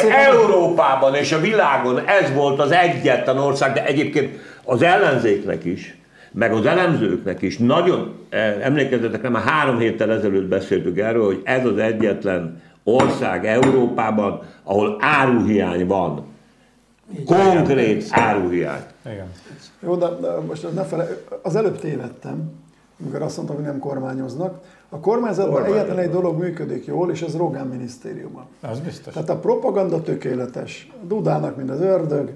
Európában 0.10 1.16
és 1.16 1.32
a 1.32 1.40
világon 1.40 2.08
ez 2.08 2.34
volt 2.34 2.60
az 2.60 2.72
egyetlen 2.72 3.38
ország, 3.38 3.74
de 3.74 3.86
egyébként 3.86 4.40
az 4.64 4.82
ellenzéknek 4.82 5.66
is, 5.66 5.98
meg 6.32 6.54
az 6.54 6.66
elemzőknek 6.66 7.42
is 7.42 7.58
nagyon, 7.58 8.26
eh, 8.30 8.56
emlékezzetek, 8.62 9.22
nem, 9.22 9.32
már 9.32 9.44
három 9.44 9.78
héttel 9.78 10.12
ezelőtt 10.12 10.48
beszéltük 10.48 10.98
erről, 10.98 11.26
hogy 11.26 11.42
ez 11.44 11.66
az 11.66 11.78
egyetlen 11.78 12.62
ország 12.86 13.46
Európában, 13.46 14.42
ahol 14.64 14.98
áruhiány 15.00 15.88
van. 15.88 16.24
Konkrét 17.26 18.08
áruhiány. 18.10 18.84
Igen. 19.06 19.32
Jó, 19.80 19.96
de, 19.96 20.10
de 20.22 20.40
most 20.48 20.74
ne 20.74 20.84
fele, 20.84 21.08
az 21.42 21.56
előbb 21.56 21.80
tévedtem, 21.80 22.52
amikor 23.04 23.22
azt 23.22 23.36
mondtam, 23.38 23.58
hogy 23.58 23.66
nem 23.66 23.80
kormányoznak. 23.80 24.60
A 24.90 25.00
kormányzatban 25.00 25.54
Kormányzatban. 25.54 25.86
egyetlen 25.86 26.06
egy 26.06 26.22
dolog 26.22 26.40
működik 26.40 26.86
jól, 26.86 27.12
és 27.12 27.22
ez 27.22 27.36
Rogán 27.38 27.68
minisztériumban. 27.68 28.46
Az 28.62 28.80
biztos. 28.80 29.14
Tehát 29.14 29.30
a 29.30 29.38
propaganda 29.38 30.02
tökéletes. 30.02 30.92
Dudálnak, 31.08 31.56
mint 31.56 31.70
az 31.70 31.82
ördög. 31.82 32.32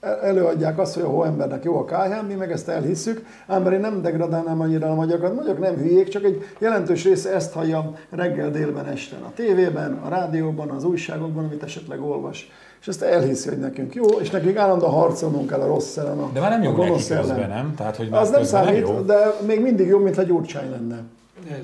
El- 0.00 0.20
Előadják 0.20 0.78
azt, 0.78 0.94
hogy 0.94 1.02
a 1.02 1.06
hóembernek 1.08 1.64
jó 1.64 1.76
a 1.78 1.84
KH, 1.84 2.26
mi 2.28 2.34
meg 2.34 2.52
ezt 2.52 2.68
elhisszük, 2.68 3.24
ám 3.46 3.62
mert 3.62 3.74
én 3.74 3.80
nem 3.80 4.02
degradálnám 4.02 4.60
annyira 4.60 4.90
a 4.90 4.94
magyarokat. 4.94 5.34
Magyarok 5.34 5.58
nem 5.60 5.74
hülyék, 5.74 6.08
csak 6.08 6.24
egy 6.24 6.44
jelentős 6.58 7.04
része 7.04 7.34
ezt 7.34 7.52
hallja 7.52 7.92
reggel, 8.10 8.50
délben, 8.50 8.86
este 8.86 9.16
a 9.16 9.30
tévében, 9.34 9.92
a 10.04 10.08
rádióban, 10.08 10.68
az 10.70 10.84
újságokban, 10.84 11.44
amit 11.44 11.62
esetleg 11.62 12.02
olvas. 12.02 12.50
És 12.80 12.88
ezt 12.88 13.02
elhiszi, 13.02 13.48
hogy 13.48 13.58
nekünk 13.58 13.94
jó, 13.94 14.04
és 14.04 14.30
nekünk 14.30 14.56
állandóan 14.56 14.92
harcolnunk 14.92 15.46
kell 15.46 15.60
a 15.60 15.66
rossz 15.66 15.96
ellen. 15.96 16.18
A, 16.18 16.30
De 16.32 16.40
már 16.40 16.50
nem 16.50 16.62
jó 16.62 16.70
a 16.70 16.74
gonosz 16.74 17.08
neki 17.08 17.20
közben, 17.20 17.36
ellen. 17.42 17.56
nem? 17.56 17.74
Tehát, 17.76 17.96
hogy 17.96 18.08
már 18.08 18.20
Az 18.20 18.30
nem 18.30 18.42
számít, 18.44 18.88
jó. 18.88 19.00
de 19.00 19.34
még 19.46 19.60
mindig 19.60 19.86
jobb, 19.86 20.02
mintha 20.02 20.22
Gyurcsány 20.22 20.70
lenne. 20.70 21.02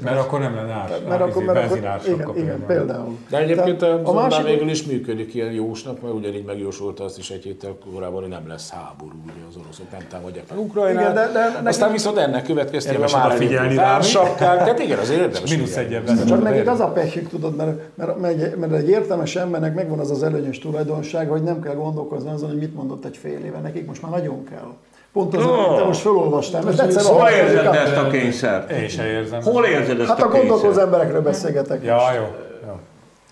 Mert 0.02 0.18
akkor 0.18 0.40
nem 0.40 0.54
lenne 0.54 0.72
ár, 0.72 0.90
Mert 1.08 1.20
akkor, 1.20 1.44
mert 1.44 1.64
akkor 1.64 1.78
igen, 2.06 2.36
igen, 2.36 2.66
például. 2.66 3.16
De 3.30 3.38
egyébként 3.38 3.78
Tehát 3.78 4.06
a, 4.06 4.08
a 4.08 4.12
másik... 4.12 4.44
végül 4.44 4.68
is 4.68 4.84
működik 4.84 5.34
ilyen 5.34 5.52
jósnak, 5.52 6.02
mert 6.02 6.14
ugyanígy 6.14 6.44
megjósolta 6.44 7.04
azt 7.04 7.18
is 7.18 7.30
egy 7.30 7.44
héttel 7.44 7.76
korábban, 7.92 8.20
hogy 8.20 8.30
nem 8.30 8.48
lesz 8.48 8.70
háború, 8.70 9.16
ugye 9.24 9.44
az 9.48 9.56
oroszok 9.56 9.90
nem 9.90 10.00
támadják 10.08 10.44
meg 10.50 10.58
Ukrajnát. 10.58 11.02
Igen, 11.02 11.14
de- 11.14 11.60
de 11.62 11.68
Aztán 11.68 11.92
viszont 11.92 12.16
ennek 12.18 12.44
következtében 12.44 13.08
már 13.12 13.32
figyelni 13.32 13.74
rá, 13.74 13.98
tehát 14.36 14.78
igen, 14.78 14.98
azért 14.98 15.20
érdemes 15.20 15.50
figyelni. 15.50 15.74
egyen 15.76 16.04
veszem. 16.04 16.26
Csak 16.26 16.42
nekik 16.42 16.68
az 16.68 16.80
a 16.80 16.88
pehjük, 16.88 17.28
tudod, 17.28 17.56
mert, 17.56 17.80
mert, 17.94 18.18
mert, 18.20 18.42
egy, 18.42 18.56
mert 18.56 18.72
egy 18.72 18.88
értelmes 18.88 19.36
embernek 19.36 19.74
megvan 19.74 19.98
az 19.98 20.10
az 20.10 20.22
előnyös 20.22 20.58
tulajdonság, 20.58 21.28
hogy 21.28 21.42
nem 21.42 21.60
kell 21.60 21.74
gondolkozni 21.74 22.30
azon, 22.30 22.48
hogy 22.48 22.58
mit 22.58 22.74
mondott 22.74 23.04
egy 23.04 23.16
fél 23.16 23.44
éve. 23.44 23.58
Nekik 23.58 23.86
most 23.86 24.02
már 24.02 24.10
nagyon 24.10 24.44
kell. 24.44 24.72
Pont 25.12 25.36
az, 25.36 25.44
No. 25.44 25.52
amit 25.52 25.78
te 25.78 25.84
most 25.84 26.00
felolvastál. 26.00 26.62
Mert 26.62 26.80
egyszer 26.80 27.04
Hol 27.04 27.28
érzed 27.28 27.66
ezt 27.66 27.96
a 27.96 28.06
kényszert? 28.06 28.70
Én 28.70 28.88
se 28.88 29.06
érzem. 29.06 29.42
Hol 29.42 29.64
érzed 29.64 30.00
ezt 30.00 30.08
Hát 30.08 30.22
a 30.22 30.26
a 30.26 30.28
gondolkozó 30.28 30.62
kényszert? 30.62 30.84
emberekről 30.84 31.22
beszélgetek. 31.22 31.84
Ja, 31.84 31.98
jó. 32.14 32.22
jó. 32.66 32.78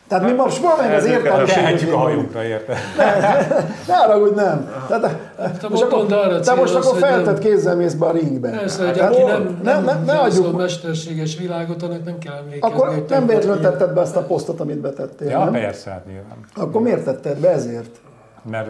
Tehát 0.08 0.24
mi 0.24 0.32
most 0.32 0.62
meg 0.80 0.94
az 0.94 1.04
Tehetjük 1.46 1.92
a 1.92 1.96
hajunkra, 1.96 2.44
érte? 2.44 2.76
Ne 3.86 3.94
haragudj, 3.94 4.34
nem. 4.34 4.72
Tehát, 4.88 5.16
te 5.60 5.68
most 5.68 5.82
akkor, 5.82 6.12
arra 6.12 6.40
te 6.40 6.54
most 6.54 6.74
akkor 6.74 6.98
feltett 6.98 7.24
nem- 7.24 7.38
kézzel 7.38 7.76
mész 7.76 7.92
be 7.94 8.06
a 8.06 8.10
ringbe. 8.12 8.50
Persze, 8.50 8.86
hogy 8.86 8.98
aki 8.98 9.20
hol? 9.20 9.30
nem, 9.30 9.60
ne, 9.62 9.80
ne, 9.80 9.92
lássa 10.12 10.20
a 10.20 10.24
adjuk, 10.24 10.56
mesterséges 10.56 11.36
világot, 11.38 11.82
annak 11.82 12.04
nem 12.04 12.18
kell 12.18 12.34
emlékezni. 12.34 12.74
akkor 12.76 13.04
nem 13.08 13.26
véletlenül 13.26 13.60
tetted 13.62 13.92
be 13.92 14.00
azt 14.00 14.16
a 14.16 14.20
posztot, 14.20 14.60
amit 14.60 14.78
betettél, 14.78 15.28
Ja, 15.28 15.38
nem? 15.44 15.52
persze, 15.52 15.90
hát 15.90 16.06
nyilván. 16.06 16.38
Akkor 16.56 16.80
miért 16.82 17.04
tetted 17.04 17.38
be 17.38 17.50
ezért? 17.50 17.90
Mert 18.50 18.68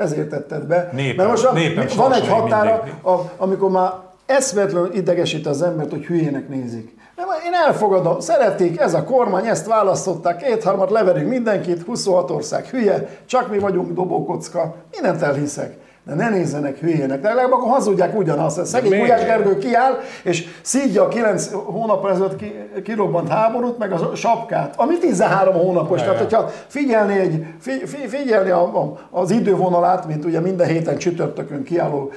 Ezért 0.00 0.28
tetted 0.28 0.62
be. 0.66 0.90
Népem- 0.92 1.16
Mert 1.16 1.28
most 1.28 1.44
a, 1.44 1.52
népem 1.52 1.86
van 1.96 2.12
egy 2.12 2.28
határa, 2.28 2.72
a, 3.02 3.10
amikor 3.36 3.70
már 3.70 3.90
eszvetlenül 4.26 4.94
idegesít 4.94 5.46
az 5.46 5.62
embert, 5.62 5.90
hogy 5.90 6.04
hülyének 6.04 6.48
nézik. 6.48 6.98
Nem, 7.16 7.26
Én 7.46 7.52
elfogadom, 7.66 8.20
szeretik, 8.20 8.80
ez 8.80 8.94
a 8.94 9.04
kormány, 9.04 9.46
ezt 9.46 9.66
választották, 9.66 10.36
kétharmad 10.36 10.90
leverünk 10.90 11.28
mindenkit, 11.28 11.82
26 11.82 12.30
ország 12.30 12.66
hülye, 12.66 13.08
csak 13.26 13.50
mi 13.50 13.58
vagyunk 13.58 13.92
dobókocka, 13.92 14.74
mindent 14.92 15.22
elhiszek. 15.22 15.76
De 16.10 16.16
ne 16.16 16.28
nézzenek 16.28 16.78
hülyének, 16.78 17.20
de 17.20 17.28
legalább 17.28 17.52
akkor 17.52 17.70
hazudják 17.70 18.18
ugyanazt. 18.18 18.58
A 18.58 18.64
Szegény? 18.64 18.98
Gulyás 18.98 19.24
Gergő 19.24 19.58
kiáll, 19.58 19.98
és 20.22 20.46
szídja 20.62 21.02
a 21.02 21.08
9 21.08 21.50
hónap 21.52 22.06
ezelőtt 22.06 22.36
ki, 22.36 22.54
kirobbant 22.84 23.28
háborút, 23.28 23.78
meg 23.78 23.92
a 23.92 24.14
sapkát, 24.14 24.74
ami 24.76 24.98
13 24.98 25.54
hónapos. 25.54 26.00
Tehát, 26.00 26.18
hogyha 26.18 26.50
figyelni, 26.66 27.18
egy, 27.18 27.44
fi, 27.60 27.70
fi, 27.86 28.06
figyelni 28.06 28.50
a, 28.50 28.62
a, 28.62 28.98
az 29.10 29.30
idővonalát, 29.30 30.06
mint 30.06 30.24
ugye 30.24 30.40
minden 30.40 30.66
héten 30.66 30.98
csütörtökön 30.98 31.62
kiálló 31.62 32.12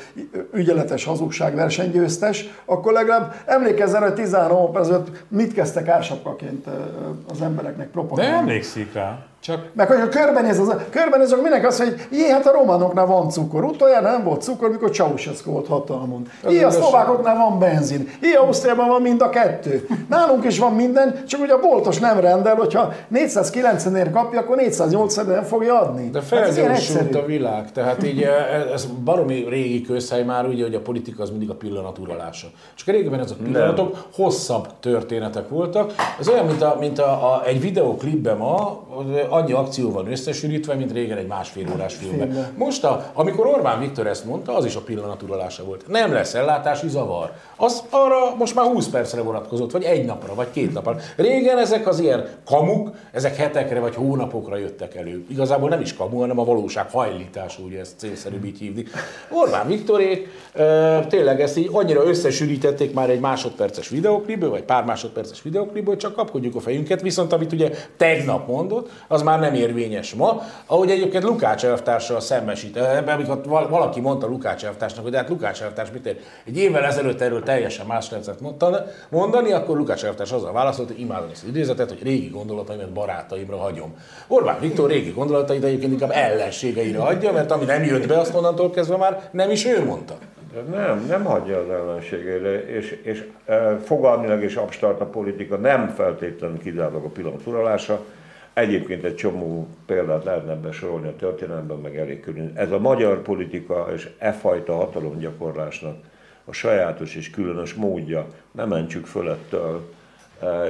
ügyeletes 0.53 1.05
hazugság 1.05 1.55
versenygyőztes, 1.55 2.45
akkor 2.65 2.93
legalább 2.93 3.33
emlékezzen, 3.45 4.01
hogy 4.01 4.13
13 4.13 4.57
hónap 4.57 4.77
ezelőtt 4.77 5.25
mit 5.27 5.53
kezdtek 5.53 5.87
ársapkaként 5.87 6.67
az 7.31 7.41
embereknek 7.41 7.85
de 7.85 7.91
propagálni. 7.91 8.37
emlékszik 8.37 8.93
rá. 8.93 9.25
Csak 9.43 9.69
Meg 9.73 9.87
hogy 9.87 10.09
körbenéz, 10.09 10.59
az, 10.59 10.75
körbenéz, 10.89 11.31
akkor 11.31 11.43
mindenki 11.43 11.65
azt 11.65 11.79
mondja, 11.79 11.97
hogy 11.97 12.17
jé, 12.17 12.29
hát 12.29 12.45
a 12.45 12.51
románoknál 12.51 13.05
van 13.05 13.29
cukor. 13.29 13.63
Utoljára 13.63 14.11
nem 14.11 14.23
volt 14.23 14.41
cukor, 14.41 14.69
mikor 14.69 14.89
Ceausescu 14.89 15.51
volt 15.51 15.67
hatalmon. 15.67 16.27
Jé, 16.49 16.63
a 16.63 16.71
szlovákoknál 16.71 17.37
van 17.37 17.59
benzin. 17.59 18.09
Jé, 18.21 18.33
Ausztriában 18.33 18.87
van 18.87 19.01
mind 19.01 19.21
a 19.21 19.29
kettő. 19.29 19.87
Nálunk 20.09 20.45
is 20.45 20.59
van 20.59 20.73
minden, 20.73 21.23
csak 21.27 21.41
ugye 21.41 21.53
a 21.53 21.59
boltos 21.59 21.99
nem 21.99 22.19
rendel, 22.19 22.55
hogyha 22.55 22.93
490-ért 23.13 24.11
kapja, 24.11 24.39
akkor 24.39 24.55
480 24.55 25.25
nem 25.25 25.43
fogja 25.43 25.79
adni. 25.79 26.09
De 26.09 26.19
Hát 26.19 26.27
felgyorsult 26.27 27.15
a 27.15 27.25
világ, 27.25 27.71
tehát 27.71 28.03
így 28.03 28.21
eh, 28.21 28.71
ez 28.73 28.87
baromi 29.03 29.45
régi 29.49 29.81
közhely 29.81 30.23
már, 30.23 30.45
ugye, 30.45 30.63
hogy 30.63 30.75
a 30.75 30.81
politika 30.81 31.23
az 31.23 31.29
mindig 31.29 31.49
a 31.49 31.55
pillanat 31.55 31.97
uralása. 31.97 32.47
Csak 32.75 32.87
régebben 32.87 33.19
ezek 33.19 33.37
a 33.39 33.43
pillanatok 33.43 33.97
hosszabb 34.15 34.67
történetek 34.79 35.49
voltak. 35.49 35.93
Ez 36.19 36.27
olyan, 36.27 36.45
mint, 36.45 36.61
a, 36.61 36.77
mint 36.79 36.99
a, 36.99 37.11
a, 37.11 37.41
egy 37.45 37.61
videoklipben 37.61 38.37
ma, 38.37 38.81
annyi 39.33 39.51
akció 39.51 39.91
van 39.91 40.11
összesűrítve, 40.11 40.73
mint 40.73 40.91
régen 40.91 41.17
egy 41.17 41.27
másfél 41.27 41.65
órás 41.73 41.95
filmben. 41.95 42.47
Most, 42.57 42.83
a, 42.83 43.11
amikor 43.13 43.45
Orbán 43.45 43.79
Viktor 43.79 44.07
ezt 44.07 44.25
mondta, 44.25 44.55
az 44.55 44.65
is 44.65 44.75
a 44.75 44.81
pillanat 44.81 45.21
uralása 45.21 45.63
volt. 45.63 45.87
Nem 45.87 46.13
lesz 46.13 46.33
ellátási 46.33 46.89
zavar. 46.89 47.31
Az 47.55 47.83
arra 47.89 48.35
most 48.37 48.55
már 48.55 48.65
20 48.65 48.87
percre 48.87 49.21
vonatkozott, 49.21 49.71
vagy 49.71 49.83
egy 49.83 50.05
napra, 50.05 50.35
vagy 50.35 50.47
két 50.51 50.73
napra. 50.73 50.95
Régen 51.15 51.57
ezek 51.57 51.87
az 51.87 51.99
ilyen 51.99 52.27
kamuk, 52.45 52.91
ezek 53.11 53.35
hetekre 53.35 53.79
vagy 53.79 53.95
hónapokra 53.95 54.57
jöttek 54.57 54.95
elő. 54.95 55.25
Igazából 55.29 55.69
nem 55.69 55.81
is 55.81 55.95
kamu, 55.95 56.19
hanem 56.19 56.39
a 56.39 56.45
valóság 56.45 56.89
hajlítású, 56.91 57.63
ugye 57.65 57.79
ezt 57.79 57.93
célszerűbb 57.97 58.45
így 58.45 58.57
hívni. 58.57 58.83
Orbán 59.31 59.67
Viktorék 59.67 60.27
e, 60.53 61.05
tényleg 61.05 61.41
ezt 61.41 61.57
így 61.57 61.69
annyira 61.71 62.05
összesűrítették 62.05 62.93
már 62.93 63.09
egy 63.09 63.19
másodperces 63.19 63.89
videoklipből, 63.89 64.49
vagy 64.49 64.63
pár 64.63 64.83
másodperces 64.83 65.41
videoklipből, 65.41 65.97
csak 65.97 66.15
kapkodjuk 66.15 66.55
a 66.55 66.59
fejünket, 66.59 67.01
viszont 67.01 67.33
amit 67.33 67.51
ugye 67.51 67.69
tegnap 67.97 68.47
mondott, 68.47 68.89
az 69.07 69.22
már 69.23 69.39
nem 69.39 69.53
érvényes 69.53 70.13
ma. 70.13 70.41
Ahogy 70.65 70.89
egyébként 70.89 71.23
Lukács 71.23 71.65
elvtárssal 71.65 72.19
szembesít, 72.19 72.77
ebben 72.77 73.15
amikor 73.15 73.41
val- 73.45 73.69
valaki 73.69 73.99
mondta 73.99 74.27
Lukács 74.27 74.65
elvtársnak, 74.65 75.03
hogy 75.03 75.15
hát 75.15 75.29
Lukács 75.29 75.61
elvtárs 75.61 75.91
mit 75.91 76.05
ér? 76.05 76.19
Egy 76.45 76.57
évvel 76.57 76.83
ezelőtt 76.83 77.21
erről 77.21 77.43
teljesen 77.43 77.85
más 77.85 78.09
lehetett 78.09 78.39
mondani, 79.09 79.51
akkor 79.51 79.77
Lukács 79.77 80.03
elvtárs 80.03 80.31
azzal 80.31 80.51
válaszolt, 80.51 80.87
hogy 80.87 80.99
imádom 80.99 81.29
ezt 81.31 81.43
az 81.43 81.49
idézetet, 81.49 81.89
hogy 81.89 82.03
régi 82.03 82.27
gondolataimat 82.27 82.93
barátaimra 82.93 83.57
hagyom. 83.57 83.95
Orbán 84.27 84.59
Viktor 84.59 84.89
régi 84.89 85.09
gondolatait 85.09 85.63
egyébként 85.63 85.91
inkább 85.91 86.11
ellenségeire 86.11 86.99
hagyja, 86.99 87.31
mert 87.31 87.51
ami 87.51 87.65
nem 87.65 87.83
jött 87.83 88.07
be, 88.07 88.19
azt 88.19 88.35
onnantól 88.35 88.71
kezdve 88.71 88.97
már 88.97 89.29
nem 89.31 89.49
is 89.51 89.65
ő 89.65 89.85
mondta. 89.85 90.15
Nem, 90.71 91.05
nem 91.07 91.23
hagyja 91.23 91.57
az 91.59 91.69
ellenségeire, 91.69 92.65
és, 92.67 92.99
és 93.03 93.27
e, 93.45 93.77
fogalmilag 93.77 94.43
és 94.43 94.55
abstart 94.55 95.01
a 95.01 95.05
politika 95.05 95.57
nem 95.57 95.87
feltétlenül 95.87 96.59
kizárólag 96.59 97.03
a 97.03 97.09
pillanat 97.09 97.41
uralása. 97.45 98.05
Egyébként 98.53 99.03
egy 99.03 99.15
csomó 99.15 99.67
példát 99.85 100.23
lehetne 100.23 100.55
besorolni 100.55 101.07
a 101.07 101.15
történelemben, 101.15 101.77
meg 101.77 101.97
elég 101.97 102.19
körül. 102.19 102.51
Ez 102.55 102.71
a 102.71 102.79
magyar 102.79 103.21
politika 103.21 103.87
és 103.93 104.09
e 104.17 104.31
fajta 104.31 104.75
hatalomgyakorlásnak 104.75 105.95
a 106.45 106.51
sajátos 106.53 107.15
és 107.15 107.29
különös 107.29 107.73
módja, 107.73 108.27
ne 108.51 108.65
mentsük 108.65 109.05
fölettől, 109.05 109.75
e, 109.75 109.81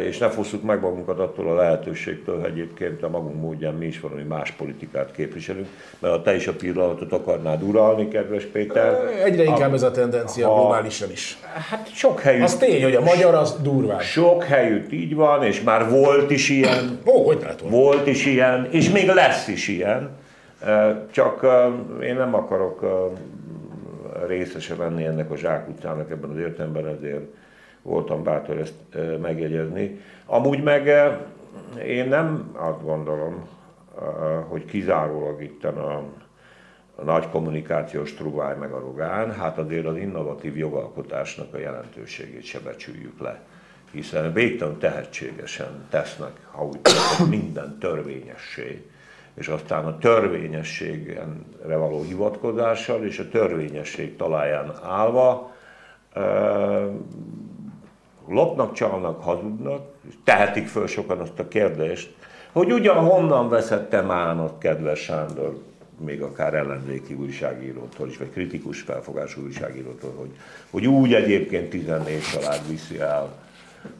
és 0.03 0.17
ne 0.17 0.29
fosszuk 0.29 0.63
meg 0.63 0.79
magunkat 0.81 1.19
attól 1.19 1.49
a 1.49 1.55
lehetőségtől, 1.55 2.39
hogy 2.39 2.49
egyébként 2.49 3.03
a 3.03 3.09
magunk 3.09 3.41
módján 3.41 3.73
mi 3.73 3.85
is 3.85 3.99
valami 3.99 4.21
más 4.23 4.51
politikát 4.51 5.11
képviselünk, 5.11 5.67
mert 5.99 6.13
ha 6.15 6.21
te 6.21 6.35
is 6.35 6.47
a 6.47 6.53
pillanatot 6.53 7.11
akarnád 7.11 7.61
uralni, 7.63 8.07
kedves 8.07 8.43
Péter, 8.45 8.99
Egyre 9.23 9.43
inkább 9.43 9.73
ez 9.73 9.83
a 9.83 9.91
tendencia 9.91 10.51
a- 10.51 10.55
globálisan 10.59 11.11
is. 11.11 11.37
Hát 11.69 11.89
sok 11.93 12.19
helyütt, 12.19 12.43
Az 12.43 12.55
tény, 12.55 12.83
hogy 12.83 12.95
a 12.95 13.01
magyar 13.01 13.33
az 13.35 13.57
durvább. 13.61 14.01
sok 14.01 14.43
helyütt 14.43 14.91
így 14.91 15.15
van, 15.15 15.43
és 15.43 15.61
már 15.61 15.89
volt 15.89 16.31
is 16.31 16.49
ilyen, 16.49 16.99
Ó, 17.05 17.25
hogy 17.25 17.37
volna? 17.61 17.75
volt 17.77 18.07
is 18.07 18.25
ilyen, 18.25 18.67
és 18.71 18.89
még 18.89 19.07
lesz 19.07 19.47
is 19.47 19.67
ilyen. 19.67 20.09
Csak 21.11 21.45
én 22.03 22.15
nem 22.15 22.33
akarok 22.35 22.81
részese 24.27 24.75
lenni 24.75 25.05
ennek 25.05 25.31
a 25.31 25.37
zsákutcának 25.37 26.11
ebben 26.11 26.29
az 26.29 26.37
értelemben, 26.37 26.87
ezért 26.87 27.23
voltam 27.83 28.23
bátor 28.23 28.57
ezt 28.57 28.73
megjegyezni. 29.21 29.99
Amúgy 30.25 30.63
meg 30.63 30.87
én 31.85 32.07
nem 32.07 32.51
azt 32.53 32.83
gondolom, 32.83 33.47
hogy 34.47 34.65
kizárólag 34.65 35.43
itt 35.43 35.63
a, 35.63 36.03
a 36.95 37.03
nagy 37.03 37.29
kommunikációs 37.29 38.13
truváj 38.13 38.57
meg 38.57 38.71
a 38.71 38.79
rogán, 38.79 39.31
hát 39.31 39.57
azért 39.57 39.85
az 39.85 39.97
innovatív 39.97 40.57
jogalkotásnak 40.57 41.53
a 41.53 41.57
jelentőségét 41.57 42.43
se 42.43 42.59
becsüljük 42.59 43.19
le. 43.19 43.41
Hiszen 43.91 44.33
végtelen 44.33 44.77
tehetségesen 44.77 45.85
tesznek, 45.89 46.31
ha 46.51 46.65
úgy 46.65 46.79
tetszik, 46.79 47.27
minden 47.27 47.77
törvényessé, 47.79 48.85
és 49.33 49.47
aztán 49.47 49.85
a 49.85 49.97
törvényességre 49.97 51.75
való 51.75 52.01
hivatkozással 52.01 53.05
és 53.05 53.19
a 53.19 53.29
törvényesség 53.29 54.15
talaján 54.15 54.73
állva 54.83 55.55
lopnak, 58.27 58.73
csalnak, 58.73 59.23
hazudnak, 59.23 59.81
és 60.07 60.13
tehetik 60.23 60.67
föl 60.67 60.87
sokan 60.87 61.19
azt 61.19 61.39
a 61.39 61.47
kérdést, 61.47 62.15
hogy 62.51 62.71
ugyan 62.71 62.95
honnan 62.95 63.49
veszed 63.49 63.87
te 63.87 64.01
mánat, 64.01 64.57
kedves 64.57 64.99
Sándor, 64.99 65.61
még 65.99 66.21
akár 66.21 66.53
ellenzéki 66.53 67.13
újságírótól 67.13 68.07
is, 68.07 68.17
vagy 68.17 68.31
kritikus 68.31 68.81
felfogású 68.81 69.41
újságírótól, 69.43 70.13
hogy, 70.15 70.29
hogy 70.69 70.87
úgy 70.87 71.13
egyébként 71.13 71.69
14 71.69 72.21
család 72.21 72.69
viszi 72.69 72.99
el 72.99 73.41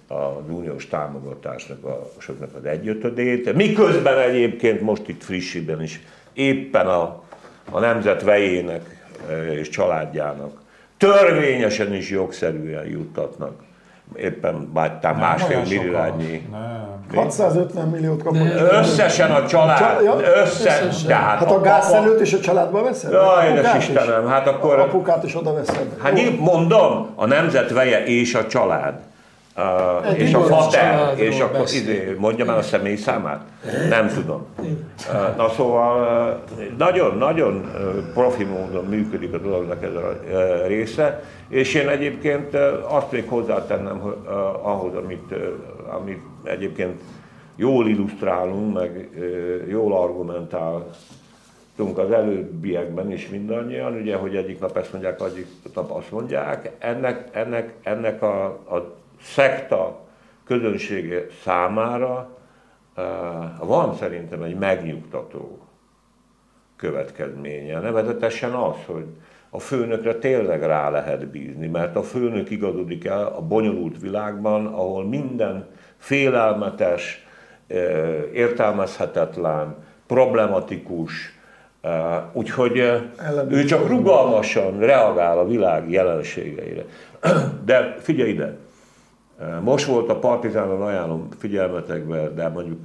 az 0.08 0.50
uniós 0.50 0.88
támogatásnak 0.88 1.84
a, 1.84 2.10
soknak 2.18 2.56
az 2.56 2.66
egyötödét, 2.66 3.54
miközben 3.54 4.20
egyébként 4.20 4.82
most 4.82 5.08
itt 5.08 5.24
frissiben 5.24 5.82
is 5.82 6.02
éppen 6.34 6.88
a, 6.88 7.24
a 7.72 7.80
nemzet 7.80 8.24
vejének 8.24 9.06
eh, 9.30 9.58
és 9.58 9.70
családjának 9.70 10.62
törvényesen 10.98 11.94
is 11.94 12.10
jogszerűen 12.10 12.86
juttatnak 12.86 13.62
éppen 14.16 14.70
bátyám 14.74 15.16
másfél 15.18 15.62
milliárdnyi. 15.70 16.48
Nem. 16.52 16.92
650 17.16 17.88
milliót 17.88 18.24
kapott. 18.24 18.48
Összesen 18.72 19.32
a 19.32 19.46
család, 19.46 19.78
Csa- 19.78 20.02
ja, 20.04 20.16
össze, 20.20 20.42
összesen. 20.42 21.08
de 21.08 21.14
hát, 21.16 21.38
Hát 21.40 21.52
a 21.52 21.62
gázszelőt 21.62 22.22
is 22.22 22.34
a 22.34 22.40
családba 22.40 22.84
veszed? 22.84 23.12
Jaj, 23.12 23.48
édes? 23.50 23.76
Istenem, 23.78 24.28
hát 24.28 24.48
akkor- 24.48 24.80
Apukát 24.80 25.24
is 25.24 25.36
oda 25.36 25.54
veszed. 25.54 25.88
Hát 26.04 26.14
nyilv- 26.14 26.40
mondom, 26.40 27.08
a 27.16 27.26
nemzet 27.26 27.72
veje 27.72 28.04
és 28.06 28.34
a 28.36 28.48
család. 28.48 28.94
Uh, 29.58 30.20
és 30.20 30.34
a 30.34 30.40
fater, 30.40 31.14
és 31.20 31.40
akkor 31.40 31.60
beszél. 31.60 31.82
izé, 31.82 32.16
mondjam 32.20 32.50
el 32.50 32.58
a 32.58 32.62
személy 32.62 32.96
számát? 32.96 33.42
Nem 33.90 34.08
tudom. 34.08 34.46
Uh, 34.58 35.36
na 35.38 35.50
szóval 35.50 36.44
nagyon-nagyon 36.78 37.72
profi 38.14 38.44
módon 38.44 38.86
működik 38.86 39.34
a 39.34 39.38
dolognak 39.38 39.84
ez 39.84 39.94
a 39.96 40.18
része, 40.68 41.24
és 41.50 41.74
én 41.74 41.90
egyébként 41.90 42.56
azt 42.88 43.12
még 43.12 43.28
hozzátennem 43.28 44.02
ahhoz, 44.62 44.96
amit, 44.96 45.34
amit 46.00 46.22
egyébként 46.44 47.02
jól 47.56 47.88
illusztrálunk, 47.88 48.74
meg 48.74 49.10
jól 49.70 49.94
argumentál 49.94 50.90
tudunk 51.76 51.98
az 51.98 52.12
előbbiekben 52.12 53.12
is 53.12 53.30
mindannyian, 53.30 53.94
ugye, 53.94 54.16
hogy 54.16 54.36
egyik 54.36 54.60
nap 54.60 54.78
ezt 54.78 54.92
mondják, 54.92 55.22
egyik 55.22 55.48
nap 55.74 55.92
azt 55.92 56.12
mondják. 56.12 56.72
Ennek, 56.80 57.30
ennek, 57.32 57.74
ennek 57.84 58.22
a, 58.22 58.46
a 58.46 59.02
szekta 59.24 60.00
közönsége 60.46 61.26
számára 61.44 62.30
uh, 62.98 63.04
van 63.68 63.96
szerintem 63.96 64.42
egy 64.42 64.58
megnyugtató 64.58 65.60
következménye. 66.76 67.80
Nevezetesen 67.80 68.52
az, 68.52 68.76
hogy 68.86 69.06
a 69.50 69.60
főnökre 69.60 70.16
tényleg 70.16 70.64
rá 70.64 70.90
lehet 70.90 71.28
bízni, 71.28 71.68
mert 71.68 71.96
a 71.96 72.04
főnök 72.04 72.50
igazodik 72.50 73.06
el 73.06 73.26
a 73.26 73.42
bonyolult 73.42 74.02
világban, 74.02 74.66
ahol 74.66 75.06
minden 75.06 75.68
félelmetes, 75.98 77.26
eh, 77.68 78.24
értelmezhetetlen, 78.34 79.76
problematikus, 80.08 81.12
eh, 81.82 82.24
úgyhogy 82.34 82.80
eh, 82.80 83.02
ő 83.50 83.64
csak 83.64 83.88
rugalmasan 83.88 84.80
reagál 84.80 85.38
a 85.38 85.48
világ 85.48 85.90
jelenségeire. 85.90 86.86
De 87.66 87.96
figyelj 88.00 88.30
ide, 88.30 88.58
Eh, 88.58 88.73
most 89.62 89.86
volt 89.86 90.10
a 90.10 90.20
Partizánon, 90.20 90.82
ajánlom 90.82 91.28
figyelmetekbe, 91.38 92.30
de 92.30 92.48
mondjuk 92.48 92.80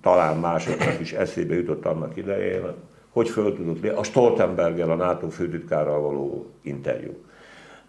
talán 0.00 0.36
másoknak 0.36 1.00
is 1.00 1.12
eszébe 1.12 1.54
jutott 1.54 1.86
annak 1.86 2.16
idején, 2.16 2.62
hogy 3.10 3.28
föl 3.28 3.54
tudott 3.54 3.82
lépni, 3.82 3.98
a 3.98 4.02
Stoltenberggel, 4.02 4.90
a 4.90 4.94
NATO 4.94 5.28
főtitkárral 5.28 6.00
való 6.00 6.50
interjú. 6.62 7.12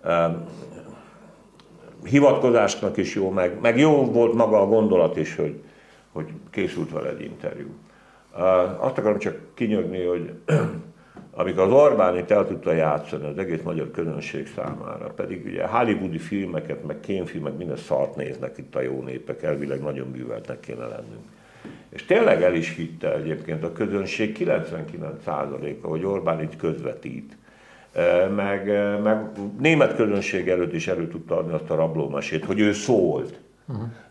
Eh, 0.03 0.33
Hivatkozásnak 2.03 2.97
is 2.97 3.15
jó, 3.15 3.29
meg, 3.29 3.57
meg 3.61 3.79
jó 3.79 4.05
volt 4.05 4.33
maga 4.33 4.61
a 4.61 4.67
gondolat 4.67 5.17
is, 5.17 5.35
hogy, 5.35 5.63
hogy 6.11 6.25
készült 6.49 6.91
vele 6.91 7.09
egy 7.09 7.21
interjú. 7.21 7.67
Eh, 8.37 8.83
Azt 8.83 8.97
akarom 8.97 9.17
csak 9.17 9.37
kinyögni, 9.53 10.05
hogy 10.05 10.33
amikor 11.33 11.63
az 11.63 11.71
Orbán 11.71 12.17
itt 12.17 12.31
el 12.31 12.47
tudta 12.47 12.71
játszani 12.73 13.25
az 13.25 13.37
egész 13.37 13.61
magyar 13.63 13.91
közönség 13.91 14.47
számára, 14.55 15.07
pedig 15.15 15.45
ugye 15.45 15.65
hollywoodi 15.67 16.17
filmeket, 16.17 16.85
meg 16.85 16.99
kémfilm, 16.99 17.43
meg 17.43 17.57
minden 17.57 17.77
szart 17.77 18.15
néznek 18.15 18.57
itt 18.57 18.75
a 18.75 18.81
jó 18.81 19.01
népek, 19.01 19.43
elvileg 19.43 19.81
nagyon 19.81 20.07
műveltnek 20.07 20.59
kéne 20.59 20.85
lennünk. 20.85 21.23
És 21.89 22.05
tényleg 22.05 22.43
el 22.43 22.55
is 22.55 22.75
hitte 22.75 23.13
egyébként 23.13 23.63
a 23.63 23.71
közönség 23.71 24.37
99%-a, 24.39 25.87
hogy 25.87 26.05
Orbán 26.05 26.41
itt 26.41 26.55
közvetít. 26.55 27.37
E, 27.93 28.27
Meg, 28.27 28.69
e, 28.69 28.97
meg 28.97 29.29
német 29.59 29.95
közönség 29.95 30.49
előtt 30.49 30.73
is 30.73 30.87
elő 30.87 31.07
tudta 31.07 31.37
adni 31.37 31.53
azt 31.53 31.69
a 31.69 31.75
rablómesét, 31.75 32.45
hogy 32.45 32.59
ő 32.59 32.73
szólt. 32.73 33.39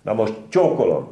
Na 0.03 0.13
most 0.13 0.35
csókolom, 0.49 1.11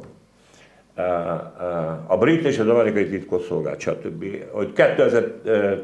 a 2.07 2.17
brit 2.17 2.45
és 2.45 2.59
az 2.59 2.67
amerikai 2.67 3.09
titkosszolgálat, 3.09 3.79
stb. 3.79 4.25
hogy 4.51 4.73
2000, 4.73 5.33
e, 5.45 5.49
e, 5.49 5.79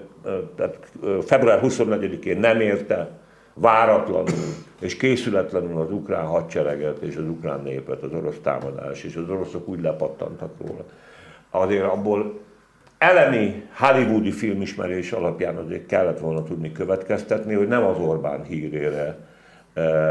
tehát 0.56 0.92
február 1.26 1.60
24-én 1.64 2.38
nem 2.38 2.60
érte 2.60 3.10
váratlanul 3.54 4.26
és 4.82 4.98
készületlenül 4.98 5.82
az 5.82 5.92
ukrán 5.92 6.26
hadsereget 6.26 7.02
és 7.02 7.16
az 7.16 7.30
ukrán 7.30 7.62
népet, 7.64 8.04
az 8.04 8.14
orosz 8.14 8.40
támadás, 8.44 9.04
és 9.04 9.16
az 9.16 9.30
oroszok 9.30 9.68
úgy 9.68 9.82
lepattantak 9.82 10.52
róla. 10.66 10.84
Azért 11.50 11.84
abból 11.84 12.40
elemi 12.98 13.64
hollywoodi 13.78 14.32
filmismerés 14.32 15.12
alapján 15.12 15.56
azért 15.56 15.86
kellett 15.86 16.20
volna 16.20 16.44
tudni 16.44 16.72
következtetni, 16.72 17.54
hogy 17.54 17.68
nem 17.68 17.84
az 17.84 17.98
Orbán 18.00 18.44
hírére 18.44 19.18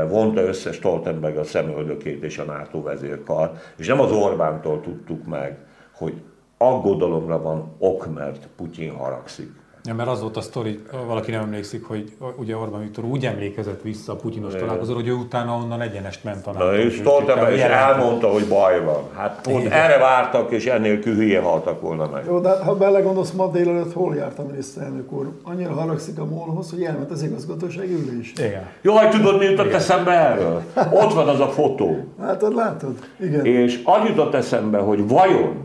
vonta 0.09 0.41
össze 0.41 0.73
Stoltenberg 0.73 1.37
a 1.37 1.45
szemöldökét 1.45 2.23
és 2.23 2.39
a 2.39 2.45
NATO 2.45 2.83
vezérkar, 2.83 3.53
és 3.77 3.87
nem 3.87 4.01
az 4.01 4.13
Orbántól 4.13 4.81
tudtuk 4.81 5.27
meg, 5.27 5.59
hogy 5.93 6.15
aggodalomra 6.59 7.43
van 7.43 7.75
ok, 7.79 8.15
mert 8.15 8.49
Putyin 8.57 8.93
haragszik. 8.93 9.51
Ja, 9.87 9.95
mert 9.95 10.09
az 10.09 10.21
volt 10.21 10.37
a 10.37 10.41
sztori, 10.41 10.83
valaki 11.07 11.31
nem 11.31 11.41
emlékszik, 11.41 11.85
hogy 11.85 12.13
ugye 12.37 12.57
Orbán 12.57 12.81
Viktor 12.81 13.05
úgy 13.05 13.27
emlékezett 13.27 13.83
vissza 13.83 14.13
a 14.13 14.17
putyinos 14.17 14.53
találkozóra, 14.55 14.99
hogy 14.99 15.09
ő 15.09 15.13
utána 15.13 15.57
onnan 15.57 15.81
egyenest 15.81 16.25
ment 16.25 16.47
a 16.47 16.53
Na, 16.53 16.77
és 16.77 16.95
Stoltenberg 16.95 17.55
is 17.55 17.61
elmondta, 17.61 18.29
hogy 18.29 18.47
baj 18.49 18.85
van. 18.85 19.03
Hát 19.17 19.41
pont 19.43 19.61
Igen. 19.65 19.73
erre 19.73 19.99
vártak, 19.99 20.51
és 20.51 20.67
ennélkül 20.67 21.15
hülye 21.15 21.41
haltak 21.41 21.81
volna 21.81 22.09
meg. 22.13 22.25
Jó, 22.27 22.39
de 22.39 22.49
hát, 22.49 22.63
ha 22.63 22.75
belegondolsz, 22.75 23.31
ma 23.31 23.51
délelőtt 23.51 23.93
hol 23.93 24.15
járt 24.15 24.39
a 24.39 24.45
miniszterelnök 24.51 25.13
úr? 25.13 25.29
Annyira 25.43 25.73
haragszik 25.73 26.19
a 26.19 26.25
molhoz, 26.25 26.71
hogy 26.71 26.83
elment 26.83 27.11
az 27.11 27.23
igazgatóság 27.23 27.91
ülésre. 27.91 28.47
Igen. 28.47 28.67
Jaj, 28.83 29.09
tudod, 29.09 29.39
mi 29.39 29.45
jutott 29.45 29.73
eszembe 29.73 30.13
erről? 30.13 30.63
Ott 30.93 31.13
van 31.13 31.29
az 31.29 31.41
a 31.41 31.49
fotó. 31.49 32.05
Látod, 32.21 32.55
látod? 32.55 32.95
Igen. 33.21 33.45
És 33.45 33.81
az 33.85 34.09
jutott 34.09 34.35
eszembe, 34.35 34.79
hogy 34.79 35.09
vajon, 35.09 35.57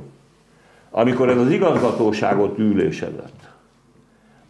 amikor 0.91 1.29
ez 1.29 1.37
az 1.37 1.49
igazgatóságot 1.49 2.57
ülésezett, 2.57 3.48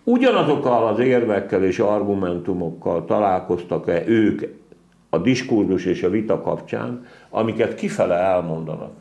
ugyanazokkal 0.10 0.88
az 0.88 1.00
érvekkel 1.00 1.64
és 1.64 1.80
argumentumokkal 1.80 3.06
találkoztak-e 3.06 4.04
ők 4.08 4.42
a 5.10 5.18
diskurzus 5.18 5.86
és 5.86 6.04
a 6.04 6.10
vita 6.10 6.42
kapcsán, 6.42 7.06
amiket 7.30 7.76
kifele 7.76 8.16
elmondanak. 8.16 8.92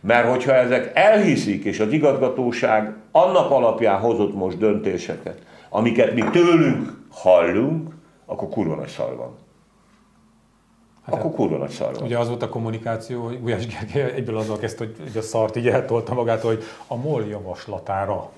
Mert 0.00 0.28
hogyha 0.28 0.52
ezek 0.52 0.90
elhiszik, 0.94 1.64
és 1.64 1.80
az 1.80 1.92
igazgatóság 1.92 2.94
annak 3.10 3.50
alapján 3.50 4.00
hozott 4.00 4.34
most 4.34 4.58
döntéseket, 4.58 5.42
amiket 5.68 6.14
mi 6.14 6.22
tőlünk 6.30 6.92
hallunk, 7.10 7.94
akkor 8.26 8.48
kurva 8.48 8.74
nagy 8.74 8.88
szar 8.88 9.16
van. 9.16 9.34
Akkor 11.08 11.32
kurva 11.32 11.56
nagy 11.56 11.70
szar 11.70 11.94
van. 11.94 12.02
Ugye 12.02 12.18
az 12.18 12.28
volt 12.28 12.42
a 12.42 12.48
kommunikáció, 12.48 13.22
hogy 13.24 13.40
Gulyás 13.40 13.66
Gergely 13.66 14.12
egyből 14.14 14.36
azzal 14.36 14.58
kezdte, 14.58 14.84
hogy, 14.84 14.96
hogy 15.02 15.16
a 15.16 15.22
szart 15.22 15.56
így 15.56 15.68
eltolta 15.68 16.14
magát, 16.14 16.40
hogy 16.40 16.62
a 16.86 16.96
MOL 16.96 17.24
javaslatára 17.24 18.30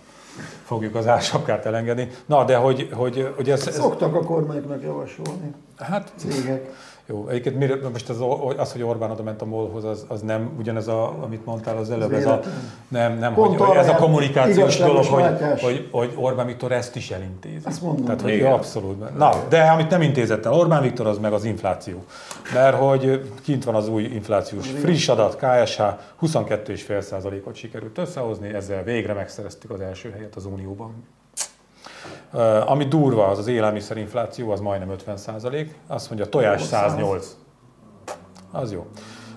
fogjuk 0.65 0.95
az 0.95 1.07
ársapkát 1.07 1.67
elengedni. 1.67 2.09
Na, 2.27 2.45
de 2.45 2.57
hogy, 2.57 2.89
hogy, 2.93 3.33
hogy 3.37 3.51
ez, 3.51 3.67
ez, 3.67 3.75
Szoktak 3.75 4.15
a 4.15 4.25
kormányoknak 4.25 4.83
javasolni. 4.83 5.55
hát 5.79 6.13
Cégek. 6.17 6.71
Jó, 7.11 7.29
egyébként 7.29 7.57
mire, 7.57 7.77
most 7.93 8.09
az, 8.09 8.25
az, 8.57 8.73
hogy 8.73 8.83
Orbán 8.83 9.11
oda 9.11 9.23
ment 9.23 9.43
a 9.43 9.45
MOL-hoz, 9.45 9.85
az, 9.85 10.05
az 10.09 10.21
nem 10.21 10.51
ugyanez, 10.59 10.89
a, 10.89 11.23
amit 11.23 11.45
mondtál 11.45 11.77
az 11.77 11.91
előbb, 11.91 12.13
ez 12.13 12.27
a, 12.27 12.41
nem, 12.89 13.19
nem, 13.19 13.35
Pont 13.35 13.59
hogy, 13.59 13.69
hogy 13.69 13.77
ez 13.77 13.89
a 13.89 13.95
kommunikációs 13.95 14.77
dolog, 14.77 15.05
hogy, 15.05 15.23
látás. 15.23 15.63
hogy, 15.63 15.89
hogy 15.91 16.13
Orbán 16.17 16.47
Viktor 16.47 16.73
ezt 16.73 16.97
is 16.97 17.11
elintézi. 17.11 17.67
Ezt 17.67 17.83
mondom. 17.83 18.05
Tehát, 18.05 18.21
hogy 18.21 18.33
Igen. 18.33 18.53
abszolút. 18.53 19.17
Na, 19.17 19.31
de 19.49 19.63
amit 19.63 19.91
nem 19.91 20.03
intézett 20.03 20.45
el 20.45 20.53
Orbán 20.53 20.83
Viktor, 20.83 21.07
az 21.07 21.19
meg 21.19 21.33
az 21.33 21.45
infláció. 21.45 22.05
Mert 22.55 22.77
hogy 22.77 23.31
kint 23.43 23.65
van 23.65 23.75
az 23.75 23.89
új 23.89 24.03
inflációs 24.03 24.69
friss 24.69 25.09
adat, 25.09 25.37
KSH 25.37 25.83
22,5%-ot 26.23 27.55
sikerült 27.55 27.99
összehozni, 27.99 28.55
ezzel 28.55 28.83
végre 28.83 29.13
megszereztük 29.13 29.71
az 29.71 29.81
első 29.81 30.11
helyet 30.11 30.37
az 30.37 30.45
Unióban. 30.47 31.05
Ami 32.67 32.85
durva, 32.85 33.27
az 33.27 33.39
az 33.39 33.47
élelmiszerinfláció, 33.47 34.51
az 34.51 34.61
majdnem 34.61 34.97
50%. 35.07 35.67
Azt 35.87 36.09
mondja, 36.09 36.29
tojás 36.29 36.63
108. 36.63 37.37
Az 38.53 38.73
jó. 38.73 38.87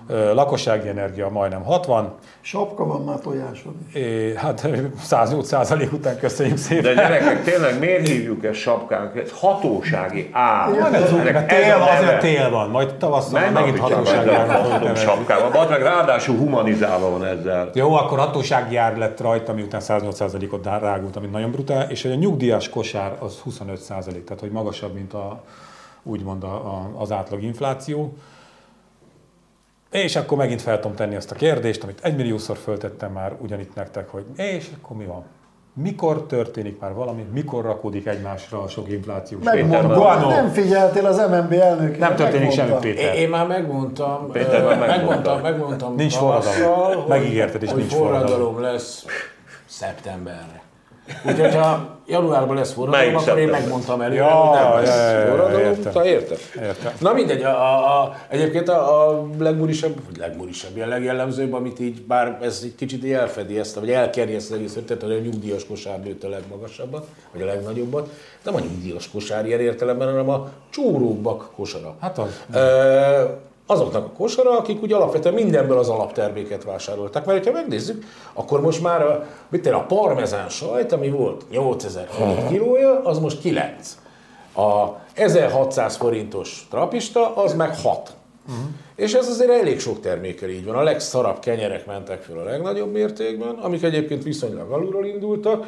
Lakossági 0.08 0.88
energia 0.88 1.28
majdnem 1.28 1.62
60. 1.62 2.14
Sapka 2.40 2.86
van 2.86 3.02
már 3.02 3.18
tojásod 3.18 3.72
is. 3.88 3.94
É, 3.94 4.34
hát 4.36 4.68
108% 5.10 5.92
után 5.92 6.18
köszönjük 6.18 6.56
szépen. 6.56 6.82
De 6.82 7.02
gyerekek, 7.02 7.44
tényleg 7.44 7.78
miért 7.78 8.08
hívjuk 8.08 8.44
ezt 8.44 8.58
sapkánk? 8.58 9.16
Ez 9.16 9.30
hatósági 9.32 10.28
ár. 10.32 10.70
Van 10.80 10.94
ez 10.94 11.12
úgy, 11.12 11.22
mert 11.24 11.48
tél, 11.48 11.74
azért 11.74 12.20
tél 12.20 12.50
van, 12.50 12.70
majd 12.70 12.94
tavasszal 12.94 13.40
Nem 13.40 13.52
megint 13.52 13.78
hatósági 13.78 14.30
nevezni. 14.30 14.96
sapkával. 14.96 15.50
Bazd 15.50 15.70
meg 15.70 15.82
ráadásul 15.82 16.36
humanizálva 16.36 17.10
van 17.10 17.24
ezzel. 17.24 17.70
Jó, 17.74 17.94
akkor 17.94 18.18
hatósági 18.18 18.76
ár 18.76 18.96
lett 18.96 19.20
rajta, 19.20 19.52
miután 19.52 19.80
108%-ot 19.84 20.64
rágult, 20.64 21.16
ami 21.16 21.26
nagyon 21.26 21.50
brutál, 21.50 21.90
és 21.90 22.02
hogy 22.02 22.10
a 22.10 22.14
nyugdíjas 22.14 22.68
kosár 22.68 23.16
az 23.18 23.42
25%, 23.50 23.78
tehát 24.24 24.40
hogy 24.40 24.50
magasabb, 24.50 24.94
mint 24.94 25.14
a, 25.14 25.42
úgymond 26.02 26.42
a, 26.44 26.54
a, 26.54 26.90
az 26.98 27.12
átlag 27.12 27.42
infláció. 27.42 28.16
És 29.92 30.16
akkor 30.16 30.38
megint 30.38 30.62
fel 30.62 30.80
tudom 30.80 30.96
tenni 30.96 31.16
azt 31.16 31.30
a 31.30 31.34
kérdést, 31.34 31.82
amit 31.82 31.98
egymilliószor 32.02 32.56
föltettem 32.56 33.12
már 33.12 33.36
ugyanitt 33.38 33.74
nektek, 33.74 34.08
hogy 34.08 34.24
és 34.36 34.70
akkor 34.82 34.96
mi 34.96 35.04
van? 35.04 35.24
Mikor 35.74 36.26
történik 36.26 36.80
már 36.80 36.94
valami? 36.94 37.26
Mikor 37.32 37.64
rakódik 37.64 38.06
egymásra 38.06 38.62
a 38.62 38.68
sok 38.68 38.90
inflációs 38.90 39.44
Megmondom, 39.44 39.92
Guano. 39.92 40.28
nem 40.28 40.48
figyeltél 40.48 41.06
az 41.06 41.16
MNB 41.16 41.52
elnökére. 41.52 42.06
Nem 42.06 42.16
történik 42.16 42.50
semmi, 42.50 42.70
megmondta. 42.70 42.88
Én, 42.88 42.94
Péter. 42.94 43.14
én 43.14 43.28
már 43.28 43.46
megmondtam, 43.46 44.30
Péter 44.30 44.64
már 44.64 44.78
megmondtam, 44.78 45.00
megmondta. 45.08 45.42
megmondtam 45.42 45.94
Nincs 45.94 46.14
forradalom. 46.16 47.04
Megígérted, 47.08 47.62
és 47.62 47.68
hogy 47.70 47.78
nincs 47.78 47.92
forradalom 47.92 48.28
forradalom. 48.28 48.60
lesz 48.60 49.04
szeptemberre. 49.66 50.62
Úgyhogy 51.26 51.54
ha 51.54 51.98
januárban 52.06 52.56
lesz 52.56 52.72
forradalom, 52.72 53.12
Melyik 53.12 53.28
akkor 53.28 53.40
én 53.40 53.48
megmondtam 53.48 54.00
előre, 54.00 54.20
Ja, 54.20 54.30
hogy 54.30 54.58
nem 54.58 54.72
lesz 54.72 54.96
ja, 54.96 55.10
ja, 55.10 55.18
ja, 55.18 55.26
forradalom. 55.26 55.60
értem. 55.60 55.92
Te 55.92 56.04
érted? 56.04 56.38
Értem. 56.62 56.92
Na 56.98 57.12
mindegy, 57.12 57.42
a, 57.42 57.48
a, 57.50 58.02
a, 58.02 58.16
egyébként 58.28 58.68
a, 58.68 59.08
a 59.08 59.26
legmurisabb, 59.38 59.94
vagy 60.06 60.16
legmurisabb, 60.16 60.80
a 60.80 60.86
legjellemzőbb, 60.86 61.52
amit 61.52 61.80
így, 61.80 62.02
bár 62.02 62.38
ez 62.42 62.60
egy 62.64 62.74
kicsit 62.74 63.04
így 63.04 63.12
elfedi 63.12 63.58
ezt, 63.58 63.74
vagy 63.74 63.90
elkerje 63.90 64.36
ezt 64.36 64.50
az 64.50 64.56
egész 64.56 64.74
hogy 65.00 65.12
a 65.12 65.18
nyugdíjas 65.18 65.66
kosár 65.66 66.00
nőtt 66.00 66.24
a 66.24 66.28
legmagasabbat, 66.28 67.06
vagy 67.32 67.42
a 67.42 67.46
legnagyobbat. 67.46 68.08
Nem 68.44 68.54
a 68.54 68.58
nyugdíjas 68.60 69.10
kosár 69.10 69.46
ilyen 69.46 69.60
értelemben, 69.60 70.08
hanem 70.08 70.28
a 70.28 70.48
csóróbbak 70.70 71.50
kosara. 71.56 71.94
Hát 72.00 72.18
az. 72.18 72.40
Ö, 72.54 73.22
azoknak 73.72 74.04
a 74.04 74.10
kosara, 74.16 74.58
akik 74.58 74.82
úgy 74.82 74.92
alapvetően 74.92 75.34
mindenből 75.34 75.78
az 75.78 75.88
alapterméket 75.88 76.64
vásároltak. 76.64 77.24
Mert 77.24 77.44
ha 77.44 77.52
megnézzük, 77.52 78.04
akkor 78.32 78.60
most 78.60 78.82
már 78.82 79.02
a, 79.02 79.26
mit 79.48 79.66
a 79.66 79.84
parmezán 79.88 80.48
sajt, 80.48 80.92
ami 80.92 81.08
volt 81.08 81.44
8000 81.50 82.06
forint 82.10 82.48
kilója, 82.48 83.00
az 83.04 83.18
most 83.18 83.40
9. 83.40 83.98
A 84.56 85.00
1600 85.14 85.96
forintos 85.96 86.66
trapista, 86.70 87.36
az 87.36 87.54
meg 87.54 87.76
6. 87.82 88.12
Uh-huh. 88.48 88.64
És 88.94 89.14
ez 89.14 89.28
azért 89.28 89.50
elég 89.50 89.80
sok 89.80 90.00
termékkel 90.00 90.48
így 90.48 90.64
van. 90.64 90.74
A 90.74 90.82
legszarabb 90.82 91.38
kenyerek 91.38 91.86
mentek 91.86 92.22
fel 92.22 92.38
a 92.38 92.44
legnagyobb 92.44 92.92
mértékben, 92.92 93.54
amik 93.54 93.82
egyébként 93.82 94.22
viszonylag 94.22 94.70
alulról 94.70 95.06
indultak. 95.06 95.66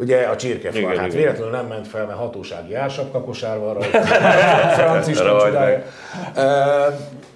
Ugye 0.00 0.22
a 0.26 0.36
csirkefa, 0.36 0.78
Igen, 0.78 0.88
hát 0.96 1.06
igen. 1.06 1.16
véletlenül 1.16 1.50
nem 1.50 1.66
ment 1.66 1.88
fel, 1.88 2.06
mert 2.06 2.18
hatósági 2.18 2.74
ársapkakosár 2.74 3.58
van 3.58 3.74
rajta. 3.74 4.00
Csodája. 5.14 5.82
Ö, 6.36 6.40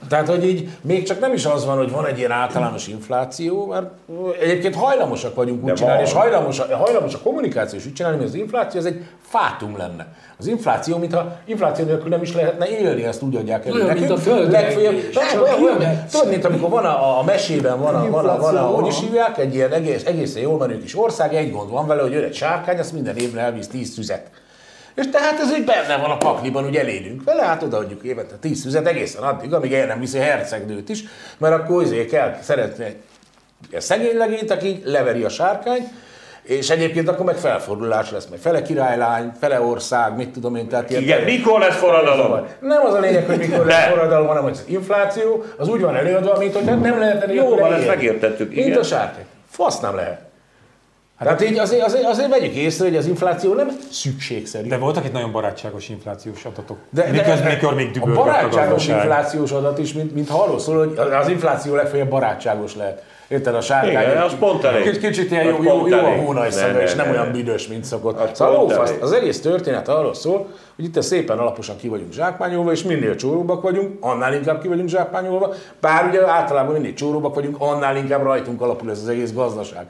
Tehát, 0.08 0.28
hogy 0.28 0.44
így 0.46 0.68
még 0.80 1.02
csak 1.06 1.20
nem 1.20 1.32
is 1.32 1.44
az 1.46 1.64
van, 1.66 1.76
hogy 1.76 1.90
van 1.90 2.06
egy 2.06 2.18
ilyen 2.18 2.30
általános 2.30 2.86
infláció, 2.88 3.66
mert 3.66 3.90
egyébként 4.40 4.74
hajlamosak 4.74 5.34
vagyunk 5.34 5.62
úgy 5.62 5.68
De 5.68 5.74
csinálni, 5.74 5.98
van. 6.02 6.06
és 6.10 6.14
hajlamos 6.16 6.58
a, 6.60 6.76
hajlamos 6.76 7.14
a 7.14 7.18
kommunikáció 7.18 7.78
is 7.78 7.86
úgy 7.86 7.92
csinálni, 7.92 8.16
hogy 8.18 8.26
az 8.26 8.34
infláció 8.34 8.80
az 8.80 8.86
egy 8.86 9.04
fátum 9.32 9.76
lenne. 9.76 10.06
Az 10.38 10.46
infláció, 10.46 10.98
mintha 10.98 11.36
infláció 11.44 11.84
nélkül 11.84 12.08
nem 12.08 12.22
is 12.22 12.34
lehetne 12.34 12.68
élni, 12.68 13.04
ezt 13.04 13.22
úgy 13.22 13.36
adják 13.36 13.66
elő 13.66 13.82
nekünk. 13.86 13.98
mint 13.98 14.10
a 14.10 14.22
kimehetsz. 15.74 16.12
Tudod, 16.12 16.28
mint 16.28 16.44
amikor 16.44 16.70
van 16.70 16.84
a, 16.84 17.18
a 17.18 17.22
mesében, 17.22 17.80
van 17.80 17.94
a, 17.94 18.10
van 18.10 18.26
a, 18.26 18.38
van 18.38 18.56
a, 18.56 18.60
hogy 18.60 18.86
is 18.86 19.00
hívják, 19.00 19.38
egy 19.38 19.54
ilyen 19.54 19.72
egész, 19.72 20.04
egészen 20.04 20.42
jól 20.42 20.58
menő 20.58 20.78
kis 20.78 20.98
ország, 20.98 21.34
egy 21.34 21.50
gond 21.50 21.70
van 21.70 21.86
vele, 21.86 22.02
hogy 22.02 22.12
jön 22.12 22.24
egy 22.24 22.34
sárkány, 22.34 22.78
azt 22.78 22.92
minden 22.92 23.16
évben 23.16 23.44
elvisz 23.44 23.68
10 23.68 23.94
tüzet. 23.94 24.30
És 24.94 25.08
tehát 25.10 25.40
ez 25.40 25.56
így 25.56 25.64
benne 25.64 25.96
van 25.96 26.10
a 26.10 26.16
pakliban, 26.16 26.64
hogy 26.64 26.76
elérünk 26.76 27.24
vele, 27.24 27.42
hát 27.42 27.62
odaadjuk 27.62 28.02
évente 28.02 28.34
10 28.34 28.62
tüzet 28.62 28.86
egészen 28.86 29.22
addig, 29.22 29.54
amíg 29.54 29.72
el 29.72 29.86
nem 29.86 30.00
viszi 30.00 30.18
hercegnőt 30.18 30.88
is, 30.88 31.04
mert 31.38 31.54
akkor 31.54 31.82
azért 31.82 32.08
kell 32.08 32.36
szeretni 32.42 32.84
egy 32.84 32.96
szegény 33.80 34.16
legényt, 34.16 34.50
aki 34.50 34.82
leveri 34.84 35.22
a 35.22 35.28
sárkányt, 35.28 35.88
és 36.42 36.70
egyébként 36.70 37.08
akkor 37.08 37.24
meg 37.24 37.36
felfordulás 37.36 38.10
lesz, 38.10 38.26
meg 38.26 38.38
fele 38.38 38.62
királylány, 38.62 39.32
fele 39.40 39.60
ország, 39.60 40.16
mit 40.16 40.28
tudom 40.28 40.54
én, 40.56 40.68
tehát 40.68 40.90
ilyen 40.90 41.02
Igen, 41.02 41.22
mikor 41.22 41.60
lesz 41.60 41.76
forradalom? 41.76 42.46
nem 42.60 42.84
az 42.86 42.94
a 42.94 42.98
lényeg, 43.00 43.26
hogy 43.26 43.38
mikor 43.38 43.66
lesz 43.66 43.84
De. 43.84 43.88
forradalom, 43.88 44.26
hanem 44.26 44.42
hogy 44.42 44.52
az 44.52 44.64
infláció, 44.66 45.44
az 45.56 45.68
úgy 45.68 45.80
van 45.80 45.96
előadva, 45.96 46.38
mint 46.38 46.54
hogy 46.54 46.64
nem 46.64 46.98
lehetne 46.98 47.32
Jó 47.34 47.56
van, 47.56 47.72
ezt 47.72 47.86
megértettük, 47.86 48.54
Mint 48.54 48.76
a 48.76 48.82
sárkány. 48.82 49.24
Fasz 49.50 49.80
nem 49.80 49.94
lehet. 49.94 50.20
Tehát 51.18 51.42
így 51.42 51.58
azért, 51.58 51.82
azért, 51.84 52.04
azért 52.04 52.28
vegyük 52.28 52.54
észre, 52.54 52.84
hogy 52.84 52.96
az 52.96 53.06
infláció 53.06 53.54
nem 53.54 53.68
szükségszerű. 53.90 54.68
De 54.68 54.76
voltak 54.76 55.04
itt 55.04 55.12
nagyon 55.12 55.32
barátságos 55.32 55.88
inflációs 55.88 56.44
adatok. 56.44 56.78
De, 56.90 57.06
Miközben, 57.10 57.52
mikor 57.52 57.74
még 57.74 57.90
a 58.00 58.08
a 58.10 58.12
barátságos 58.12 58.56
gazdaság. 58.70 58.96
inflációs 58.96 59.50
adat 59.50 59.78
is, 59.78 59.92
mint, 59.92 60.14
mint 60.14 60.30
arról 60.30 60.58
szól, 60.58 60.78
hogy 60.78 60.98
az 61.12 61.28
infláció 61.28 61.74
legfeljebb 61.74 62.08
barátságos 62.08 62.76
lehet. 62.76 63.02
Érted, 63.28 63.54
a 63.54 63.60
sárkány. 63.60 63.90
Igen, 63.92 64.22
az 64.22 64.32
pont 64.38 64.64
elég. 64.64 64.82
Kicsit, 64.82 65.00
kicsit 65.00 65.30
ilyen 65.30 65.44
jó, 65.44 65.62
jó, 65.62 65.86
jó 65.86 65.96
a 65.96 65.98
elég. 65.98 66.24
hónaj 66.24 66.48
Ne, 66.48 66.54
szeme, 66.54 66.72
ne, 66.72 66.82
és 66.82 66.94
nem 66.94 67.06
ne, 67.06 67.12
olyan 67.12 67.32
büdös, 67.32 67.66
mint 67.66 67.84
szokott. 67.84 68.20
Az 68.20 68.28
Szóval 68.32 68.54
pont 68.56 68.70
lófasz, 68.70 68.94
az 69.00 69.12
egész 69.12 69.40
történet 69.40 69.88
arról 69.88 70.14
szól, 70.14 70.46
hogy 70.76 70.84
itt 70.84 71.02
szépen 71.02 71.38
alaposan 71.38 71.76
ki 71.76 71.88
vagyunk 71.88 72.12
zsákmányolva, 72.12 72.72
és 72.72 72.82
minél 72.82 73.16
csóróbbak 73.16 73.62
vagyunk, 73.62 73.96
annál 74.00 74.34
inkább 74.34 74.60
ki 74.62 74.68
vagyunk 74.68 74.88
zsákmányolva. 74.88 75.54
Bár 75.80 76.06
ugye 76.08 76.26
általában 76.26 76.72
minél 76.72 76.94
csóróbbak 76.94 77.34
vagyunk, 77.34 77.56
annál 77.58 77.96
inkább 77.96 78.22
rajtunk 78.22 78.60
alapul 78.60 78.90
ez 78.90 78.98
az 78.98 79.08
egész 79.08 79.32
gazdaság. 79.32 79.86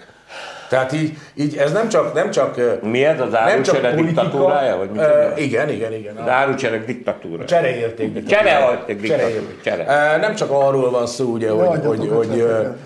Tehát 0.69 0.93
így, 0.93 1.17
így 1.35 1.57
ez 1.57 1.73
nem 1.73 1.89
csak, 1.89 2.15
nem 2.15 2.31
csak 2.31 2.81
Mi 2.83 3.05
ez, 3.05 3.21
az 3.21 3.31
nem 3.31 3.63
csak 3.63 3.75
árucsere 3.75 3.95
politika, 3.95 4.23
diktatúrája? 4.23 4.77
Vagy 4.77 4.91
mit 4.91 5.01
csinál? 5.01 5.39
igen, 5.39 5.69
igen, 5.69 5.93
igen. 5.93 6.17
Az 6.17 6.29
árucserek 6.29 6.85
diktatúra. 6.85 7.45
Csereérték. 7.45 8.27
Csereérték 8.27 9.01
diktatúra. 9.01 9.29
Csereérték. 9.29 9.63
Csere. 9.63 10.15
Ö, 10.15 10.21
Nem 10.21 10.35
csak 10.35 10.51
arról 10.51 10.91
van 10.91 11.07
szó, 11.07 11.25
ugye, 11.25 11.51
hogy, 11.51 11.67
adjatok 11.67 11.87
hogy, 11.87 12.11
hogy 12.29 12.39
ö, 12.39 12.43
ötleteket. 12.43 12.77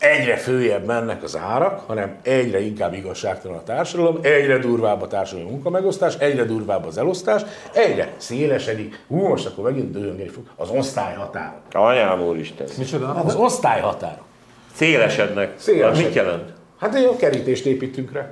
Egyre 0.00 0.36
följebb 0.36 0.84
mennek 0.84 1.22
az 1.22 1.36
árak, 1.36 1.80
hanem 1.86 2.16
egyre 2.22 2.60
inkább 2.60 2.94
igazságtalan 2.94 3.56
a 3.56 3.62
társadalom, 3.62 4.18
egyre 4.22 4.58
durvább 4.58 5.02
a 5.02 5.06
társadalmi 5.06 5.50
munkamegosztás, 5.50 6.14
egyre 6.14 6.44
durvább 6.44 6.86
az 6.86 6.98
elosztás, 6.98 7.42
egyre 7.72 8.12
szélesedik, 8.16 9.04
hú, 9.08 9.26
most 9.26 9.46
akkor 9.46 9.64
megint 9.64 9.90
dőlöngeni 9.90 10.28
fog, 10.28 10.42
az 10.56 10.68
osztályhatárok. 10.70 11.60
Anyám 11.72 12.22
úristen. 12.22 12.66
Micsoda? 12.78 13.14
Az 13.14 13.34
osztályhatárok. 13.34 14.24
Szélesednek. 14.74 15.54
Szélesednek. 15.58 15.98
Az 15.98 16.02
mit 16.04 16.14
jelent? 16.14 16.52
Hát 16.80 16.94
egy 16.94 17.16
kerítést 17.16 17.66
építünk 17.66 18.12
rá. 18.12 18.30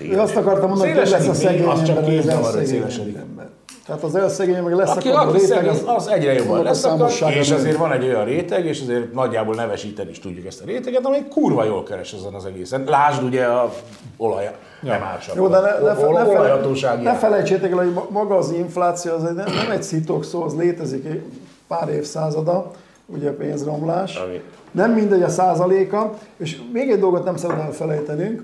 Én 0.00 0.18
azt 0.18 0.36
akartam 0.36 0.68
mondani, 0.68 0.90
hogy 0.90 1.08
lesz 1.08 1.28
a 1.28 1.34
szegény 1.34 1.64
az 1.64 1.82
csak 1.82 1.96
ember, 1.96 2.38
az 2.38 2.66
szélesedik. 2.66 3.16
ember. 3.16 3.48
Tehát 3.86 4.02
az 4.02 4.14
elszegény 4.14 4.62
meg 4.62 4.74
lesz 4.74 4.90
Aki, 4.90 5.08
a 5.08 5.24
réteg, 5.32 5.46
szegény, 5.46 5.78
az 5.86 6.08
egyre 6.08 6.32
jobban 6.32 6.62
lesz 6.62 6.86
és 7.28 7.50
azért 7.50 7.76
van 7.76 7.92
egy 7.92 8.04
olyan 8.04 8.24
réteg, 8.24 8.64
és 8.64 8.80
azért 8.80 9.12
nagyjából 9.12 9.54
nevesíteni 9.54 10.10
is 10.10 10.18
tudjuk 10.18 10.46
ezt 10.46 10.60
a 10.60 10.64
réteget, 10.64 11.06
amely 11.06 11.24
kurva 11.30 11.64
jól 11.64 11.82
keres 11.82 12.12
ezen 12.12 12.34
az 12.34 12.44
egészen. 12.46 12.84
Lásd 12.86 13.22
ugye 13.22 13.44
a 13.44 13.72
olaj, 14.16 14.50
nem 14.80 15.00
másabb. 15.00 15.36
Jó, 15.36 15.48
de 15.48 15.60
ne, 15.60 15.78
ne, 15.78 15.94
fe- 15.94 16.10
ne, 16.10 16.24
olajhatósági 16.28 17.02
ne 17.02 17.14
felejtsétek 17.14 17.70
el, 17.70 17.76
hogy 17.76 17.92
ma- 17.92 18.06
maga 18.10 18.36
az 18.36 18.52
infláció 18.52 19.12
az 19.12 19.24
egy, 19.24 19.34
nem, 19.34 19.54
nem 19.54 19.70
egy 19.70 19.82
szitok 19.82 20.24
szó, 20.24 20.42
az 20.42 20.56
létezik 20.56 21.04
egy 21.04 21.22
pár 21.68 21.88
évszázada, 21.88 22.70
ugye 23.06 23.28
a 23.28 23.34
pénzromlás. 23.34 24.16
Ami- 24.16 24.40
Nem 24.70 24.90
mindegy 24.92 25.22
a 25.22 25.28
százaléka, 25.28 26.14
és 26.36 26.60
még 26.72 26.90
egy 26.90 26.98
dolgot 26.98 27.24
nem 27.24 27.36
szabad 27.36 27.58
elfelejtenünk, 27.58 28.42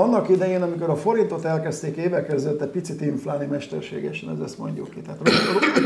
annak 0.00 0.28
idején, 0.28 0.62
amikor 0.62 0.90
a 0.90 0.96
forintot 0.96 1.44
elkezdték 1.44 1.96
évekkel 1.96 2.34
ezelőtt 2.34 2.60
egy 2.60 2.68
picit 2.68 3.00
inflálni 3.00 3.46
mesterségesen, 3.46 4.30
ez 4.30 4.38
ezt 4.44 4.58
mondjuk 4.58 4.90
ki, 4.90 5.00
tehát 5.00 5.20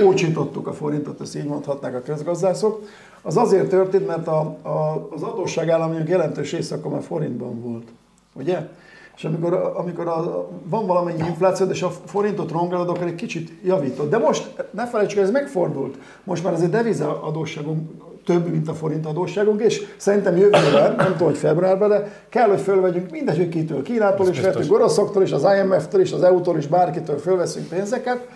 ócsítottuk 0.03 0.67
a 0.67 0.73
forintot, 0.73 1.21
ezt 1.21 1.37
így 1.37 1.45
mondhatnák 1.45 1.95
a 1.95 2.01
közgazdászok, 2.01 2.83
az 3.23 3.37
azért 3.37 3.69
történt, 3.69 4.07
mert 4.07 4.27
a, 4.27 4.39
a, 4.63 5.09
az 5.11 5.23
adósságállományok 5.23 6.09
jelentős 6.09 6.53
része 6.53 6.79
már 6.91 7.03
forintban 7.03 7.61
volt, 7.61 7.89
ugye? 8.35 8.69
És 9.17 9.25
amikor, 9.25 9.73
amikor 9.75 10.09
a, 10.09 10.49
van 10.65 10.87
valamennyi 10.87 11.27
infláció, 11.27 11.67
és 11.67 11.83
a 11.83 11.91
forintot 11.91 12.51
rongálod, 12.51 12.89
akkor 12.89 13.07
egy 13.07 13.15
kicsit 13.15 13.53
javított. 13.65 14.11
De 14.11 14.19
most 14.19 14.65
ne 14.71 14.87
felejtsük, 14.87 15.19
ez 15.19 15.31
megfordult. 15.31 15.99
Most 16.25 16.45
már 16.45 16.53
azért 16.53 16.71
deviza 16.71 17.23
adósságunk 17.23 17.91
több, 18.25 18.51
mint 18.51 18.69
a 18.69 18.75
forint 18.75 19.07
adósságunk, 19.07 19.61
és 19.61 19.83
szerintem 19.97 20.37
jövőre, 20.37 20.95
nem 20.97 21.13
tudom, 21.13 21.29
hogy 21.29 21.37
februárban, 21.37 21.89
de 21.89 22.25
kell, 22.29 22.49
hogy 22.49 22.61
fölvegyünk 22.61 23.11
mindegy, 23.11 23.37
hogy 23.37 23.49
kitől, 23.49 23.83
Kínától 23.83 24.29
is 24.29 24.41
vettünk, 24.41 24.73
oroszoktól 24.73 25.23
is, 25.23 25.33
az 25.33 25.47
IMF-től 25.59 26.01
is, 26.01 26.13
az 26.13 26.23
EU-tól 26.23 26.57
is, 26.57 26.67
bárkitől 26.67 27.19
fölveszünk 27.19 27.69
pénzeket, 27.69 28.27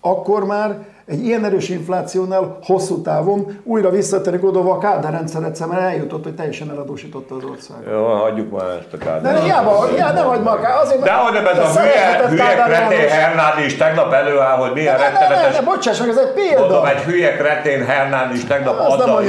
akkor 0.00 0.44
már 0.44 0.86
egy 1.08 1.24
ilyen 1.24 1.44
erős 1.44 1.68
inflációnál 1.68 2.58
hosszú 2.62 3.02
távon 3.02 3.60
újra 3.64 3.90
visszatérünk 3.90 4.44
oda, 4.44 4.60
a 4.60 4.78
Kádár 4.78 5.12
rendszer 5.12 5.42
egyszer 5.42 5.66
már 5.66 5.80
eljutott, 5.80 6.24
hogy 6.24 6.34
teljesen 6.34 6.70
eladósította 6.70 7.34
az 7.34 7.42
országot. 7.50 7.84
Jó, 7.92 8.04
hagyjuk 8.04 8.50
már 8.50 8.68
ezt 8.68 8.92
a 8.92 8.96
De 8.96 9.04
kádát. 9.04 9.42
hiába, 9.42 9.86
hiába 9.86 10.12
nem 10.12 10.24
hagyd 10.26 10.42
már, 10.42 10.58
azért, 10.82 11.02
De 11.02 11.12
hogy 11.12 11.34
ez 11.36 11.58
a 11.58 11.80
hülye, 11.80 12.26
hülye 12.28 12.44
Kádár 12.44 12.86
kretén. 12.86 13.08
Hernán 13.08 13.64
is 13.64 13.76
tegnap 13.76 14.12
előáll, 14.12 14.56
hogy 14.56 14.72
milyen 14.72 14.96
Ne, 14.96 15.02
ne, 15.02 15.10
ne, 15.12 15.18
rettenetes 15.18 15.58
ne, 15.58 15.64
bocsáss 15.64 15.98
meg, 15.98 16.08
ez 16.08 16.16
egy 16.16 16.32
példa. 16.32 16.60
Mondom, 16.60 16.84
egy 16.84 17.00
hülye 17.02 17.36
kretén 17.36 17.84
Hernán 17.86 18.32
is 18.32 18.44
tegnap 18.44 18.78
azzal 18.78 19.22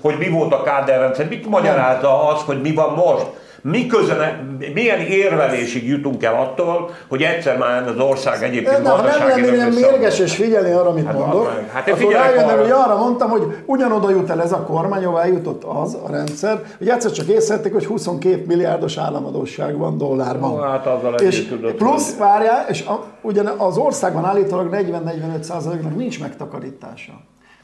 hogy 0.00 0.18
mi 0.18 0.28
volt 0.28 0.52
a 0.52 0.62
káderrendszer, 0.62 1.28
mit 1.28 1.48
magyarázza 1.48 2.28
az, 2.28 2.40
hogy 2.46 2.60
mi 2.60 2.74
van 2.74 2.92
most? 2.94 3.26
Mi 3.70 3.86
közöne, 3.86 4.44
milyen 4.74 5.00
érvelésig 5.00 5.88
jutunk 5.88 6.22
el 6.22 6.34
attól, 6.34 6.90
hogy 7.08 7.22
egyszer 7.22 7.58
már 7.58 7.88
az 7.88 7.98
ország 7.98 8.42
egyébként 8.42 8.82
De 8.82 8.88
ha 8.88 9.02
nem 9.02 9.28
lennél 9.28 9.54
ilyen 9.54 9.72
mérges 9.72 10.18
és 10.18 10.34
figyelni 10.34 10.70
arra, 10.70 10.88
amit 10.88 11.06
Hát 11.06 11.18
mondok, 11.18 11.54
meg. 11.54 11.70
Hát 11.70 11.88
én 11.88 11.94
akkor 11.94 12.14
arra. 12.14 12.60
hogy 12.60 12.70
arra 12.70 12.96
mondtam, 12.96 13.30
hogy 13.30 13.42
ugyanoda 13.64 14.10
jut 14.10 14.30
el 14.30 14.42
ez 14.42 14.52
a 14.52 14.62
kormány, 14.62 15.04
ahová 15.04 15.22
eljutott 15.22 15.64
az 15.64 15.94
a 16.04 16.10
rendszer, 16.10 16.62
hogy 16.78 16.88
egyszer 16.88 17.10
csak 17.10 17.26
észrevették, 17.26 17.72
hogy 17.72 17.84
22 17.86 18.44
milliárdos 18.46 18.96
államadóság 18.96 19.78
van 19.78 19.98
dollárban. 19.98 20.50
Ó, 20.52 20.56
hát 20.56 20.86
azzal 20.86 21.14
és 21.14 21.46
tudod, 21.48 21.72
plusz, 21.72 22.16
várjál, 22.16 22.66
és 22.68 22.86
a, 22.86 23.04
ugyan 23.20 23.46
az 23.46 23.76
országban 23.76 24.24
állítólag 24.24 24.68
40-45 24.72 25.40
százaléknak 25.40 25.96
nincs 25.96 26.20
megtakarítása. 26.20 27.12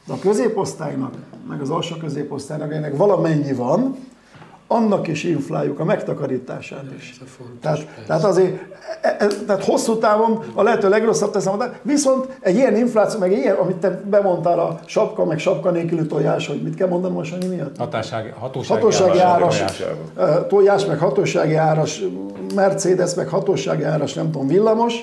De 0.07 0.13
a 0.13 0.19
középosztálynak, 0.21 1.13
meg 1.49 1.61
az 1.61 1.69
alsó 1.69 1.95
középosztálynak 1.95 2.73
ennek 2.73 2.97
valamennyi 2.97 3.53
van, 3.53 3.95
annak 4.71 5.07
is 5.07 5.23
infláljuk 5.23 5.79
a 5.79 5.83
megtakarítását 5.83 6.83
is. 6.97 7.11
Ez 7.11 7.17
a 7.21 7.29
fontos, 7.37 7.59
Tehát, 7.61 8.03
tehát 8.07 8.23
azért, 8.23 8.61
e- 9.01 9.15
e- 9.19 9.27
tehát 9.47 9.63
hosszú 9.65 9.97
távon 9.97 10.43
a 10.53 10.63
lehető 10.63 10.89
legrosszabb 10.89 11.31
teszem, 11.31 11.57
de 11.57 11.79
viszont 11.81 12.27
egy 12.41 12.55
ilyen 12.55 12.75
infláció, 12.75 13.19
meg 13.19 13.31
ilyen, 13.31 13.55
amit 13.55 13.75
te 13.75 14.01
bemondtál 14.09 14.59
a 14.59 14.79
sapka, 14.85 15.25
meg 15.25 15.39
sapka 15.39 15.69
nélküli 15.71 16.05
tojás, 16.05 16.47
hogy 16.47 16.61
mit 16.61 16.75
kell 16.75 16.87
mondanom 16.87 17.17
most 17.17 17.33
annyi 17.33 17.47
miatt? 17.47 17.77
Hatásági, 17.77 18.29
hatósági, 18.39 18.81
Hatósági 18.81 19.19
áras 19.19 19.57
tojás. 19.57 19.83
ö, 20.15 20.45
tojás, 20.47 20.85
meg 20.85 20.99
hatósági 20.99 21.55
áras 21.55 22.01
Mercedes, 22.55 23.13
meg 23.13 23.27
hatósági 23.27 23.83
áras, 23.83 24.13
nem 24.13 24.31
tudom, 24.31 24.47
villamos, 24.47 24.93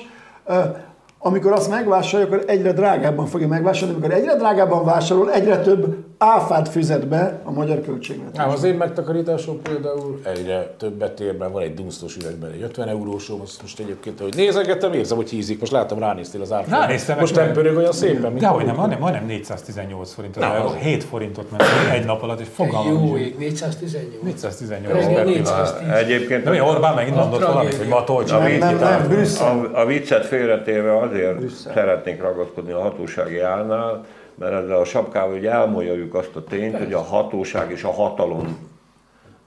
amikor 1.19 1.51
azt 1.51 1.69
megvásárolja, 1.69 2.33
akkor 2.33 2.43
egyre 2.47 2.71
drágábban 2.73 3.25
fogja 3.25 3.47
megvásárolni, 3.47 3.99
amikor 4.01 4.17
egyre 4.17 4.35
drágábban 4.35 4.85
vásárol, 4.85 5.31
egyre 5.31 5.59
több 5.59 5.95
áfát 6.21 6.69
fizet 6.69 7.07
be 7.07 7.39
a 7.43 7.51
magyar 7.51 7.81
költségvetés. 7.81 8.37
Nem, 8.37 8.49
az 8.49 8.63
én 8.63 8.73
megtakarításom 8.75 9.61
például 9.61 10.19
egyre 10.23 10.73
többet 10.77 11.19
ér, 11.19 11.37
mert 11.37 11.51
van 11.51 11.61
egy 11.61 11.73
dunsztos 11.73 12.15
üvegben 12.15 12.51
egy 12.51 12.61
50 12.61 12.87
eurósom, 12.87 13.41
azt 13.41 13.61
most 13.61 13.79
egyébként, 13.79 14.19
hogy 14.19 14.33
nézegettem, 14.35 14.93
érzem, 14.93 15.17
hogy 15.17 15.29
hízik. 15.29 15.59
Most 15.59 15.71
látom, 15.71 15.99
ránéztél 15.99 16.41
az 16.41 16.51
árfolyamra. 16.51 16.85
Ránéztem, 16.87 17.17
Most 17.19 17.35
nem 17.35 17.51
pörög 17.51 17.77
olyan 17.77 17.91
szépen, 17.91 18.21
mint 18.31 18.39
De 18.39 18.47
hogy 18.47 18.65
nem, 18.65 18.75
majdnem, 18.75 18.99
majdnem 18.99 19.25
418 19.25 20.13
forint 20.13 20.35
az 20.37 20.41
Na, 20.43 20.53
euró. 20.55 20.67
az- 20.67 20.73
7 20.75 21.03
forintot 21.03 21.51
ment 21.51 21.63
egy 21.93 22.05
nap 22.05 22.21
alatt, 22.23 22.39
és 22.39 22.47
fogalmam 22.53 22.93
Jó 22.93 23.13
nincs. 23.15 23.19
ég, 23.27 23.37
418. 23.37 24.23
418 24.23 24.93
Reggel 25.05 25.23
per 25.23 25.33
pillanat. 25.33 25.79
410. 25.81 25.89
Egyébként 26.03 26.43
De 26.43 26.49
mi 26.49 26.59
Orbán 26.61 26.95
megint 26.95 27.15
A 27.15 27.19
mondott 27.19 27.45
valamit, 27.45 27.73
hogy 27.75 27.87
ma 27.87 28.03
tolcs 28.03 28.31
Nem, 28.31 28.57
nem, 28.57 28.77
nem, 28.77 29.07
Brüsszel. 29.07 29.69
A, 29.73 29.79
a 29.79 29.85
viccet 29.85 30.25
félretéve 30.25 30.97
azért 30.99 31.49
szeretnék 31.49 32.21
ragaszkodni 32.21 32.71
a 32.71 32.79
hatósági 32.81 33.39
állnál, 33.39 34.05
mert 34.39 34.53
ezzel 34.53 34.77
a 34.77 34.85
sapkával 34.85 35.37
ugye 35.37 35.51
elmolyoljuk 35.51 36.13
azt 36.13 36.35
a 36.35 36.43
tényt, 36.43 36.77
hogy 36.77 36.93
a 36.93 37.01
hatóság 37.01 37.71
és 37.71 37.83
a 37.83 37.91
hatalom 37.91 38.57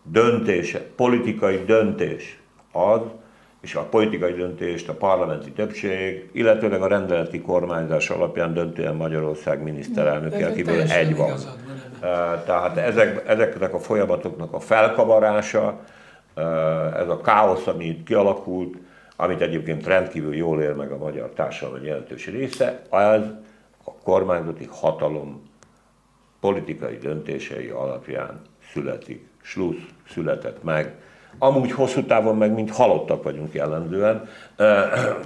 döntése, 0.03 0.81
politikai 0.97 1.65
döntés 1.65 2.41
az, 2.73 3.01
és 3.61 3.75
a 3.75 3.83
politikai 3.83 4.33
döntést 4.33 4.89
a 4.89 4.93
parlamenti 4.93 5.51
többség, 5.51 6.29
illetőleg 6.33 6.83
a 6.83 6.87
rendeleti 6.87 7.41
kormányzás 7.41 8.11
alapján 8.11 8.55
döntően 8.55 8.95
Magyarország 8.95 9.63
miniszterelnöke, 9.63 10.47
akiből 10.47 10.81
egy 10.81 11.17
van. 11.17 11.33
Tehát 12.45 12.77
ezek, 12.77 13.29
ezeknek 13.29 13.75
a 13.75 13.79
folyamatoknak 13.79 14.53
a 14.53 14.61
felkavarása, 14.61 15.81
ez 16.97 17.09
a 17.09 17.21
káosz, 17.25 17.67
ami 17.67 17.85
itt 17.85 18.05
kialakult, 18.05 18.77
amit 19.17 19.41
egyébként 19.41 19.87
rendkívül 19.87 20.35
jól 20.35 20.63
él 20.63 20.75
meg 20.75 20.91
a 20.91 20.97
magyar 20.97 21.31
társadalom 21.35 21.85
jelentős 21.85 22.27
része, 22.27 22.83
az 22.89 23.21
a 23.85 23.93
kormányzati 24.03 24.69
hatalom 24.71 25.43
politikai 26.41 26.97
döntései 26.97 27.69
alapján 27.69 28.41
születik. 28.73 29.27
Slusz 29.43 29.87
született 30.09 30.63
meg. 30.63 30.95
Amúgy 31.39 31.73
hosszú 31.73 32.03
távon 32.05 32.37
meg, 32.37 32.55
mint 32.55 32.71
halottak 32.71 33.23
vagyunk 33.23 33.55
jellemzően. 33.55 34.29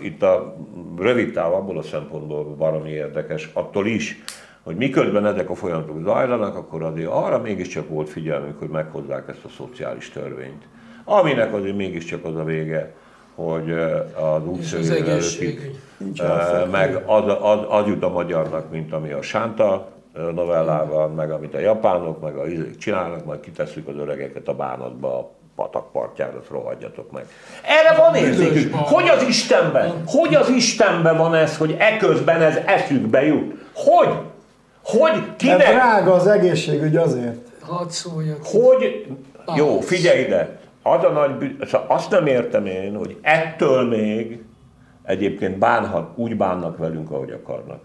Itt 0.01 0.23
a 0.23 0.57
rövid 0.99 1.33
táv 1.33 1.55
abból 1.55 1.79
a 1.79 1.83
szempontból 1.83 2.57
valami 2.57 2.91
érdekes, 2.91 3.51
attól 3.53 3.87
is, 3.87 4.23
hogy 4.63 4.77
miközben 4.77 5.27
ezek 5.27 5.51
a 5.51 5.55
folyamatok 5.55 6.03
zajlanak, 6.03 6.57
akkor 6.57 6.83
azért 6.83 7.11
arra 7.11 7.39
mégiscsak 7.39 7.89
volt 7.89 8.09
figyelmünk, 8.09 8.59
hogy 8.59 8.69
meghozzák 8.69 9.29
ezt 9.29 9.45
a 9.45 9.49
szociális 9.49 10.11
törvényt. 10.11 10.69
Aminek 11.05 11.55
azért 11.55 11.77
mégiscsak 11.77 12.25
az 12.25 12.37
a 12.37 12.45
vége, 12.45 12.95
hogy 13.37 13.71
az 13.71 13.81
És 14.09 14.15
az 14.15 14.43
útszőjével 14.47 14.97
előtti 14.97 15.11
egészségügy. 15.11 15.81
Uh, 16.19 16.71
meg 16.71 17.03
az, 17.07 17.25
az, 17.41 17.59
az 17.69 17.87
jut 17.87 18.03
a 18.03 18.09
magyarnak, 18.09 18.71
mint 18.71 18.93
ami 18.93 19.11
a 19.13 19.23
Sánta 19.23 19.89
novellában, 20.35 21.15
meg 21.15 21.31
amit 21.31 21.55
a 21.55 21.59
japánok, 21.59 22.21
meg 22.21 22.37
a 22.37 22.47
izék 22.47 22.77
csinálnak, 22.77 23.25
majd 23.25 23.41
kitesszük 23.41 23.89
az 23.89 23.95
öregeket 23.97 24.49
a 24.49 24.55
bánatba, 24.55 25.19
a 25.19 25.31
patak 25.57 25.93
partjára, 25.93 26.39
azt 26.39 26.49
rohadjatok 26.49 27.11
meg. 27.11 27.27
Erre 27.63 27.97
van 27.97 28.15
érzékük. 28.15 28.75
Hogy 28.75 29.09
az 29.09 29.23
Istenben? 29.23 30.03
Hogy 30.07 30.35
az 30.35 30.49
Istenben 30.49 31.17
van 31.17 31.35
ez, 31.35 31.57
hogy 31.57 31.77
eközben 31.79 32.43
ez 32.43 32.57
eszükbe 32.67 33.25
jut? 33.27 33.55
Hogy? 33.75 34.09
Hogy? 34.83 35.13
Mert 35.13 35.37
Kinek? 35.37 35.73
drága 35.73 36.13
az 36.13 36.27
egészségügy 36.27 36.97
azért. 36.97 37.37
Hadd 37.61 37.89
szóljak. 37.89 38.39
Hogy, 38.45 39.07
jó, 39.57 39.81
figyelj 39.81 40.21
ide, 40.21 40.59
az 40.95 41.05
a 41.05 41.09
nagy 41.09 41.31
bű, 41.31 41.57
szóval 41.65 41.87
azt 41.89 42.11
nem 42.11 42.27
értem 42.27 42.67
én, 42.67 42.97
hogy 42.97 43.17
ettől 43.23 43.89
még 43.89 44.43
egyébként 45.05 45.59
bánhat, 45.59 46.09
úgy 46.15 46.37
bánnak 46.37 46.77
velünk, 46.79 47.11
ahogy 47.11 47.31
akarnak. 47.31 47.81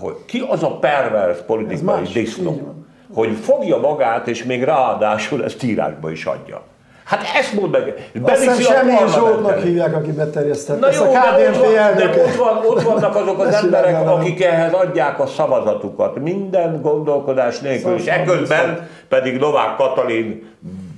Hogy 0.00 0.14
ki 0.26 0.46
az 0.50 0.62
a 0.62 0.78
pervers 0.78 1.38
politikai 1.46 2.02
disznó, 2.12 2.74
hogy 3.14 3.32
fogja 3.42 3.76
magát, 3.78 4.28
és 4.28 4.44
még 4.44 4.62
ráadásul 4.64 5.44
ezt 5.44 5.62
írásba 5.62 6.10
is 6.10 6.24
adja. 6.24 6.62
Hát 7.04 7.22
ezt 7.36 7.52
mondd 7.54 7.70
meg, 7.70 8.10
beviszi 8.14 8.64
a 8.64 8.72
Semmi. 8.72 8.92
Zsoltnak 9.14 9.58
hívják, 9.58 9.94
aki 9.96 10.12
beterjesztette. 10.12 10.80
Na 10.80 10.88
Ezt 10.88 11.00
jó, 11.04 11.10
a 11.10 11.12
de 11.12 11.18
ott, 11.18 11.56
KDNP 11.56 11.64
van, 11.64 11.96
de 11.96 12.22
ott, 12.22 12.34
van, 12.34 12.56
ott 12.66 12.82
vannak 12.82 13.16
azok 13.16 13.38
az 13.38 13.54
emberek, 13.64 13.92
velem. 13.92 14.08
akik 14.08 14.42
ehhez 14.44 14.72
adják 14.72 15.20
a 15.20 15.26
szavazatukat, 15.26 16.18
minden 16.22 16.80
gondolkodás 16.82 17.60
nélkül, 17.60 17.94
és 17.94 18.02
Szóval- 18.02 18.18
eközben 18.20 18.88
pedig 19.08 19.38
Novák 19.38 19.76
Katalin 19.76 20.48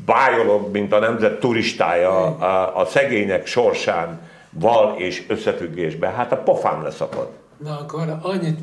bájolog, 0.09 0.70
mint 0.72 0.92
a 0.92 0.98
nemzet 0.98 1.40
turistája 1.40 2.11
a, 2.36 2.80
a 2.80 2.84
szegények 2.84 3.46
sorsán 3.46 4.20
val 4.50 4.94
és 4.98 5.24
összefüggésben. 5.28 6.14
Hát 6.14 6.32
a 6.32 6.36
pofán 6.36 6.82
leszakad. 6.82 7.28
Na 7.64 7.78
akkor 7.78 8.18
annyit, 8.22 8.59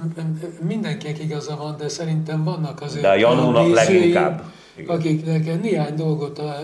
mindenkinek 0.61 1.19
igaza 1.23 1.55
van, 1.55 1.75
de 1.77 1.87
szerintem 1.87 2.43
vannak 2.43 2.81
azért 2.81 3.01
De 3.01 3.09
a 3.09 3.15
Janónak 3.15 3.73
leginkább. 3.73 4.43
Igen. 4.75 4.95
akiknek 4.95 5.61
néhány 5.61 5.95
dolgot 5.95 6.39
a- 6.39 6.63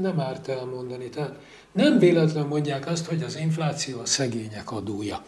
nem 0.00 0.20
árt 0.20 0.48
elmondani. 0.48 1.08
Tehát 1.08 1.32
nem 1.72 1.98
véletlen 1.98 2.46
mondják 2.46 2.86
azt, 2.90 3.06
hogy 3.06 3.22
az 3.22 3.36
infláció 3.36 4.00
a 4.00 4.06
szegények 4.06 4.72
adója. 4.72 5.22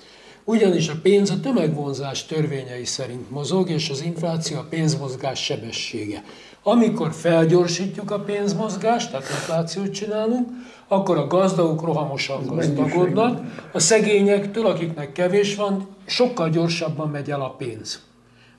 Ugyanis 0.44 0.88
a 0.88 0.94
pénz 1.02 1.30
a 1.30 1.40
tömegvonzás 1.40 2.26
törvényei 2.26 2.84
szerint 2.84 3.30
mozog, 3.30 3.70
és 3.70 3.90
az 3.90 4.02
infláció 4.02 4.58
a 4.58 4.66
pénzmozgás 4.70 5.44
sebessége. 5.44 6.22
Amikor 6.62 7.12
felgyorsítjuk 7.12 8.10
a 8.10 8.20
pénzmozgást, 8.20 9.10
tehát 9.10 9.28
inflációt 9.30 9.90
csinálunk, 9.90 10.48
akkor 10.88 11.16
a 11.16 11.26
gazdagok 11.26 11.82
rohamosan 11.82 12.46
gazdagodnak, 12.46 13.40
a 13.72 13.78
szegényektől, 13.78 14.66
akiknek 14.66 15.12
kevés 15.12 15.56
van, 15.56 15.88
sokkal 16.06 16.50
gyorsabban 16.50 17.08
megy 17.08 17.30
el 17.30 17.40
a 17.40 17.50
pénz. 17.50 18.02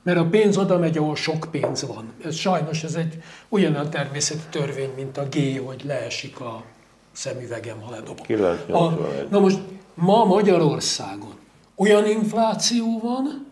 Mert 0.03 0.17
a 0.17 0.25
pénz 0.25 0.57
oda 0.57 0.77
megy, 0.77 0.97
ahol 0.97 1.15
sok 1.15 1.47
pénz 1.51 1.85
van. 1.87 2.13
Ez 2.23 2.35
sajnos 2.35 2.83
ez 2.83 2.93
egy 2.95 3.17
ugyanolyan 3.49 3.89
természeti 3.89 4.43
törvény, 4.49 4.89
mint 4.95 5.17
a 5.17 5.23
G, 5.31 5.61
hogy 5.65 5.81
leesik 5.85 6.39
a 6.39 6.63
szemüvegem, 7.11 7.81
ha 7.81 7.91
ledobom. 7.91 8.25
981. 8.25 9.25
A, 9.25 9.27
na 9.29 9.39
most 9.39 9.59
ma 9.93 10.25
Magyarországon 10.25 11.33
olyan 11.75 12.07
infláció 12.07 12.99
van, 13.03 13.47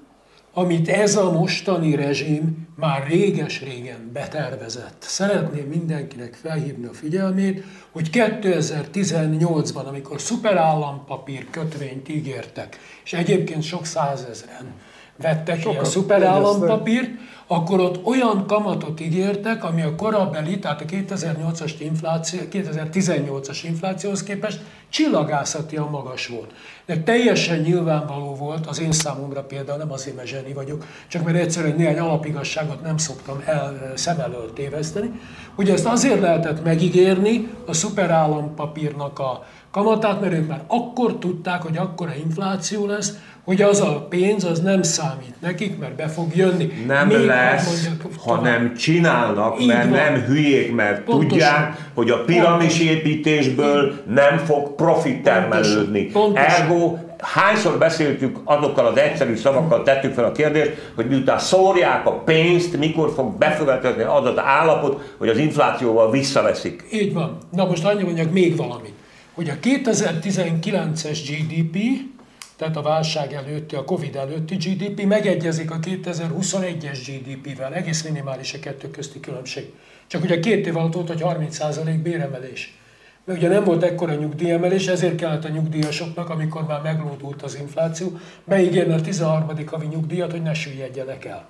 amit 0.54 0.90
ez 0.90 1.16
a 1.16 1.32
mostani 1.32 1.96
rezsim 1.96 2.68
már 2.80 3.08
réges-régen 3.08 4.10
betervezett. 4.14 4.98
Szeretném 5.00 5.66
mindenkinek 5.66 6.34
felhívni 6.34 6.86
a 6.86 6.94
figyelmét, 6.94 7.64
hogy 7.92 8.10
2018-ban, 8.12 9.86
amikor 9.86 10.22
szuperállampapír 10.22 11.50
kötvényt 11.50 12.10
ígértek, 12.10 12.78
és 13.04 13.14
egyébként 13.14 13.64
sok 13.64 13.86
százezren 13.86 14.74
vettek 15.22 15.66
ilyen 15.66 15.84
szuperállampapírt, 15.84 17.10
akkor 17.52 17.80
ott 17.80 18.06
olyan 18.06 18.46
kamatot 18.48 19.00
ígértek, 19.00 19.64
ami 19.64 19.82
a 19.82 19.96
korabeli, 19.96 20.60
tehát 20.60 20.82
a 20.82 20.86
2008-as 20.86 21.74
infláció, 21.80 22.40
2018-as 22.52 23.60
inflációhoz 23.64 24.24
képest 24.24 24.60
csillagászatian 24.90 25.90
magas 25.90 26.28
volt. 26.28 26.54
De 26.86 26.98
teljesen 27.04 27.60
nyilvánvaló 27.60 28.36
volt, 28.36 28.66
az 28.66 28.82
én 28.82 28.92
számomra 28.92 29.44
például 29.44 29.78
nem 29.78 29.92
azért, 29.92 30.16
mert 30.16 30.28
zseni 30.28 30.54
vagyok, 30.54 30.86
csak 31.08 31.24
mert 31.24 31.38
egyszerűen 31.38 31.76
néhány 31.76 32.00
alapigasságot 32.00 32.82
nem 32.82 32.98
szoktam 32.98 33.42
el, 33.46 33.92
szem 33.96 34.20
elől 34.20 34.54
téveszteni, 34.54 35.12
hogy 35.56 35.70
ezt 35.70 35.86
azért 35.86 36.22
lehetett 36.22 36.64
megígérni 36.64 37.50
a 37.68 37.74
szuperállampapírnak 37.74 39.20
a 39.20 39.46
kamatát, 39.72 40.22
mert 40.22 40.34
ők 40.34 40.48
már 40.48 40.64
akkor 40.68 41.18
tudták, 41.18 41.62
hogy 41.62 41.78
akkora 41.78 42.16
infláció 42.16 42.86
lesz, 42.86 43.14
hogy 43.50 43.62
az 43.62 43.82
a 43.82 44.06
pénz 44.10 44.44
az 44.44 44.60
nem 44.60 44.82
számít 44.82 45.34
nekik, 45.42 45.78
mert 45.80 45.96
be 45.96 46.08
fog 46.08 46.36
jönni. 46.36 46.70
Nem 46.88 47.08
Még 47.08 47.26
lesz, 47.26 47.66
mondjak 47.68 48.02
tovább. 48.02 48.40
hanem 48.40 48.74
csinálnak, 48.76 49.62
Így 49.62 49.68
mert 49.68 49.90
van. 49.90 49.98
nem 49.98 50.22
hülyék, 50.22 50.76
mert 50.76 51.02
Pontosan. 51.04 51.28
tudják, 51.30 51.90
hogy 51.94 52.10
a 52.10 52.24
piramis 52.24 52.80
építésből 52.80 53.94
nem 54.08 54.38
fog 54.38 54.76
profit 54.76 55.22
termelődni. 55.24 56.04
Pontosan. 56.06 56.62
Ergo, 56.62 56.98
hányszor 57.20 57.78
beszéltük 57.78 58.38
azokkal 58.44 58.86
az 58.86 58.98
egyszerű 58.98 59.36
szavakkal, 59.36 59.84
tettük 59.84 60.14
fel 60.14 60.24
a 60.26 60.32
kérdést, 60.32 60.92
hogy 60.96 61.08
miután 61.08 61.40
szórják 61.40 62.06
a 62.06 62.12
pénzt, 62.12 62.78
mikor 62.78 63.12
fog 63.16 63.38
bekövetkezni 63.38 64.02
az 64.04 64.26
az 64.26 64.38
állapot, 64.38 65.14
hogy 65.18 65.30
az 65.30 65.38
inflációval 65.38 66.12
visszaveszik. 66.12 66.84
Így 66.94 67.14
van. 67.14 67.38
Na 67.52 67.66
most 67.66 67.86
annyi 67.86 68.04
mondjak 68.04 68.32
még 68.32 68.56
valamit, 68.56 68.94
hogy 69.34 69.50
a 69.50 69.54
2019-es 69.68 71.20
GDP 71.28 71.78
tehát 72.60 72.78
a 72.78 72.82
válság 72.82 73.34
előtti, 73.34 73.76
a 73.76 73.84
Covid 73.84 74.16
előtti 74.16 74.56
GDP 74.56 75.06
megegyezik 75.06 75.72
a 75.72 75.80
2021-es 75.80 77.00
GDP-vel, 77.08 77.74
egész 77.74 78.04
minimális 78.04 78.54
a 78.54 78.60
kettő 78.60 78.90
közti 78.90 79.20
különbség. 79.20 79.74
Csak 80.08 80.24
ugye 80.24 80.40
két 80.40 80.68
év 80.68 80.78
alatt 80.78 80.94
volt, 80.94 81.08
hogy 81.08 81.22
30% 81.24 82.00
béremelés. 82.04 82.78
Mert 83.26 83.40
ugye 83.40 83.50
nem 83.50 83.64
volt 83.64 83.84
ekkora 83.84 84.14
nyugdíjemelés, 84.14 84.88
ezért 84.88 85.16
kellett 85.16 85.46
a 85.46 85.50
nyugdíjasoknak, 85.50 86.30
amikor 86.30 86.66
már 86.66 86.82
meglódult 86.82 87.42
az 87.42 87.56
infláció, 87.56 88.12
beígérni 88.44 88.94
a 88.94 89.02
13. 89.02 89.50
havi 89.66 89.86
nyugdíjat, 89.86 90.32
hogy 90.32 90.42
ne 90.42 90.54
süllyedjenek 90.54 91.26
el. 91.26 91.48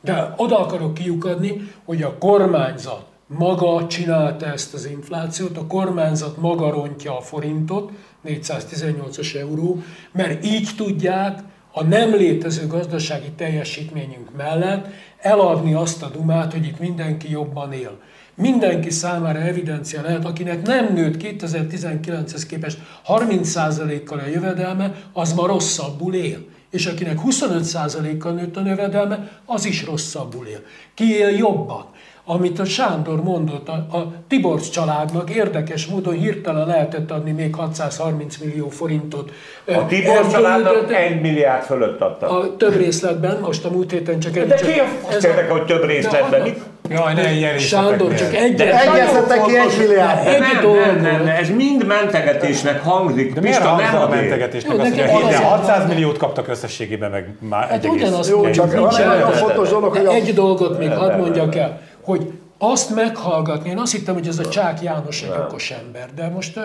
De 0.00 0.34
oda 0.36 0.58
akarok 0.58 0.94
kiukadni, 0.94 1.72
hogy 1.84 2.02
a 2.02 2.18
kormányzat 2.18 3.06
maga 3.26 3.86
csinálta 3.86 4.46
ezt 4.46 4.74
az 4.74 4.86
inflációt, 4.86 5.56
a 5.56 5.66
kormányzat 5.66 6.36
maga 6.36 6.70
rontja 6.70 7.16
a 7.16 7.20
forintot, 7.20 7.90
418 8.22 9.34
euró, 9.34 9.82
mert 10.12 10.44
így 10.44 10.68
tudják 10.76 11.38
a 11.72 11.82
nem 11.84 12.14
létező 12.14 12.66
gazdasági 12.66 13.30
teljesítményünk 13.36 14.36
mellett 14.36 14.86
eladni 15.18 15.74
azt 15.74 16.02
a 16.02 16.08
dumát, 16.08 16.52
hogy 16.52 16.66
itt 16.66 16.78
mindenki 16.78 17.30
jobban 17.30 17.72
él. 17.72 17.98
Mindenki 18.34 18.90
számára 18.90 19.38
evidencia 19.38 20.02
lehet, 20.02 20.24
akinek 20.24 20.66
nem 20.66 20.94
nőtt 20.94 21.22
2019-hez 21.22 22.42
képest 22.48 22.78
30%-kal 23.06 24.18
a 24.18 24.26
jövedelme, 24.26 24.94
az 25.12 25.32
ma 25.32 25.46
rosszabbul 25.46 26.14
él. 26.14 26.44
És 26.70 26.86
akinek 26.86 27.18
25%-kal 27.24 28.32
nőtt 28.32 28.56
a 28.56 28.66
jövedelme, 28.66 29.40
az 29.46 29.64
is 29.64 29.84
rosszabbul 29.84 30.46
él. 30.46 30.60
Ki 30.94 31.16
él 31.16 31.30
jobban? 31.30 31.86
Amit 32.24 32.58
a 32.58 32.64
Sándor 32.64 33.22
mondott, 33.22 33.68
a, 33.68 33.72
a 33.72 34.12
Tiborcs 34.28 34.70
családnak 34.70 35.30
érdekes 35.30 35.86
módon 35.86 36.14
hirtelen 36.14 36.66
lehetett 36.66 37.10
adni 37.10 37.30
még 37.30 37.54
630 37.54 38.36
millió 38.36 38.68
forintot. 38.68 39.30
A 39.66 39.86
Tibor 39.86 40.30
családnak 40.30 40.92
egy 40.92 41.20
milliárd 41.20 41.62
fölött 41.62 42.00
adta. 42.00 42.28
A 42.28 42.56
több 42.56 42.76
részletben, 42.76 43.38
most 43.40 43.64
a 43.64 43.70
múlt 43.70 43.90
héten 43.90 44.20
csak 44.20 44.36
egy... 44.36 44.46
De 44.46 44.54
ki 44.54 44.78
a 44.78 44.84
fasz 44.84 45.24
érdekel, 45.24 45.50
hogy 45.50 45.64
több 45.64 45.84
részletben? 45.84 46.42
Mit? 46.42 46.60
Jaj, 46.88 47.14
ne 47.14 47.32
ilyen 47.32 47.58
Sándor, 47.58 48.14
csak 48.14 48.34
egy... 48.34 48.60
Egyezzetek 48.60 49.42
ki 49.44 49.56
egy 49.56 49.78
milliárd. 49.78 50.24
Nem, 50.24 50.40
nem, 50.40 51.00
nem, 51.00 51.24
nem, 51.24 51.36
ez 51.36 51.48
mind 51.48 51.86
mentegetésnek 51.86 52.82
hangzik. 52.82 53.34
De 53.34 53.40
miért 53.40 53.56
Pista, 53.56 53.70
hangzik 53.72 53.92
nem 53.92 54.02
a 54.02 54.08
mentegetésnek 54.08 54.72
Jó, 54.72 54.78
azt, 54.80 54.88
hogy 54.88 54.98
nekem 54.98 55.14
a 55.14 55.18
az 55.18 55.24
héten 55.24 55.42
a- 55.42 55.48
600 55.48 55.88
milliót 55.88 56.16
kaptak 56.16 56.48
összességében, 56.48 57.10
meg 57.10 57.28
már 57.38 57.62
Hát 57.62 57.72
egy 57.72 57.84
egész. 57.84 58.00
ugyanazt 58.02 58.30
Jó, 58.30 58.50
csak 58.50 58.72
nincs 58.74 58.96
van 58.96 59.00
egy 59.00 59.06
nagyon 59.06 59.32
fontos 59.32 59.68
dolog, 59.68 59.96
hogy 59.96 60.06
a- 60.06 60.12
Egy 60.12 60.34
dolgot 60.34 60.78
még 60.78 60.90
hadd 60.90 61.16
mondjak 61.16 61.54
el, 61.54 61.80
hogy 62.02 62.32
azt 62.58 62.94
meghallgatni, 62.94 63.70
én 63.70 63.78
azt 63.78 63.92
hittem, 63.92 64.14
hogy 64.14 64.26
ez 64.26 64.38
a 64.38 64.48
Csák 64.48 64.82
János 64.82 65.22
egy 65.22 65.32
okos 65.48 65.70
ember, 65.70 66.08
de 66.14 66.28
most 66.34 66.60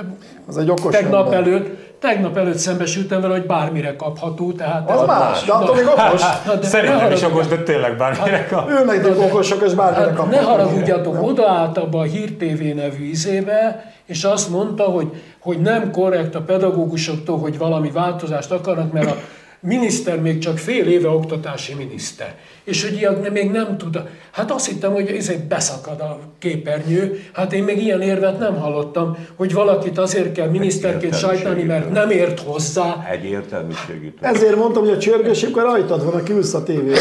Az 0.47 0.57
egy 0.57 0.69
okos 0.69 0.95
tegnap 0.95 1.25
ember. 1.25 1.39
előtt, 1.39 1.99
tegnap 1.99 2.37
előtt 2.37 2.57
szembesültem 2.57 3.21
vele, 3.21 3.33
hogy 3.33 3.45
bármire 3.45 3.95
kapható, 3.95 4.51
tehát... 4.51 4.89
Az 4.91 5.07
más, 5.07 5.43
de 5.43 5.51
attól 5.51 5.75
még 5.75 5.85
okos. 5.85 6.21
Na, 6.45 6.55
de 6.55 6.67
Szerintem 6.67 7.11
is 7.11 7.23
okos, 7.23 7.47
de 7.47 7.57
tényleg 7.57 7.97
bármire 7.97 8.45
kap. 8.45 8.69
Őnek 8.69 9.03
még 9.03 9.17
okosok, 9.17 9.61
és 9.65 9.73
bármire 9.73 10.03
Hát 10.05 10.15
kapnak. 10.15 10.39
ne 10.39 10.41
haragudjatok, 10.47 11.23
odaállt 11.23 11.77
abba 11.77 11.99
a 11.99 12.03
Hír 12.03 12.33
TV 12.35 12.75
nevű 12.75 13.09
izébe, 13.09 13.91
és 14.05 14.23
azt 14.23 14.49
mondta, 14.49 14.83
hogy, 14.83 15.23
hogy 15.39 15.59
nem 15.61 15.91
korrekt 15.91 16.35
a 16.35 16.41
pedagógusoktól, 16.41 17.39
hogy 17.39 17.57
valami 17.57 17.91
változást 17.91 18.51
akarnak, 18.51 18.91
mert 18.91 19.09
a 19.11 19.15
miniszter 19.59 20.21
még 20.21 20.37
csak 20.37 20.57
fél 20.57 20.87
éve 20.87 21.09
oktatási 21.09 21.73
miniszter. 21.73 22.35
És 22.63 22.83
hogy 22.83 22.93
ilyen 22.97 23.25
még 23.33 23.51
nem 23.51 23.77
tud. 23.77 23.99
Hát 24.31 24.51
azt 24.51 24.67
hittem, 24.67 24.93
hogy 24.93 25.09
ez 25.09 25.29
egy 25.29 25.43
beszakad 25.43 25.99
a 25.99 26.19
képernyő. 26.39 27.23
Hát 27.33 27.53
én 27.53 27.63
még 27.63 27.81
ilyen 27.83 28.01
érvet 28.01 28.39
nem 28.39 28.55
hallottam, 28.55 29.17
hogy 29.35 29.53
valakit 29.53 29.97
azért 29.97 30.31
kell 30.31 30.47
miniszterként 30.47 31.17
sajtani, 31.17 31.63
mert 31.63 31.91
nem 31.91 32.09
ért 32.09 32.39
hozzá. 32.39 33.07
Egy 33.11 33.23
értelmiségi 33.25 34.13
Ezért 34.21 34.55
mondtam, 34.55 34.83
hogy 34.83 34.91
a 34.91 34.97
csörgősükkel 34.97 35.63
rajtad 35.63 36.03
van, 36.05 36.13
aki 36.13 36.31
ülsz 36.31 36.53
a 36.53 36.63
tévére. 36.63 36.99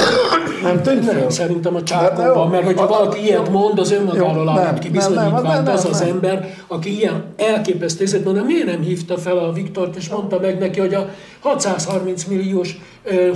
Nem 0.62 0.82
tűnt 0.82 1.07
Nem, 1.07 1.14
fel? 1.14 1.30
szerintem 1.30 1.74
a 1.74 1.76
Hát, 1.78 1.86
csákóban, 1.86 2.44
jó. 2.44 2.50
mert 2.50 2.64
hogyha 2.64 2.84
A- 2.84 2.88
valaki 2.88 3.24
ilyet 3.24 3.50
mond, 3.50 3.78
az 3.78 3.92
önmagáról 3.92 4.48
állít 4.48 4.78
ki 4.78 4.88
bizonyítványt, 4.90 5.42
nem, 5.42 5.74
az 5.74 5.84
az 5.84 6.00
ember, 6.00 6.54
aki 6.66 6.96
ilyen 6.98 7.24
elképesztő 7.36 8.04
mondja, 8.24 8.42
miért 8.42 8.66
nem 8.66 8.80
hívta 8.80 9.16
fel 9.18 9.38
a 9.38 9.52
Viktort, 9.52 9.96
és 9.96 10.09
mondta 10.09 10.38
meg 10.40 10.59
neki, 10.59 10.80
hogy 10.80 10.94
a 10.94 11.09
630 11.47 12.24
milliós, 12.24 12.76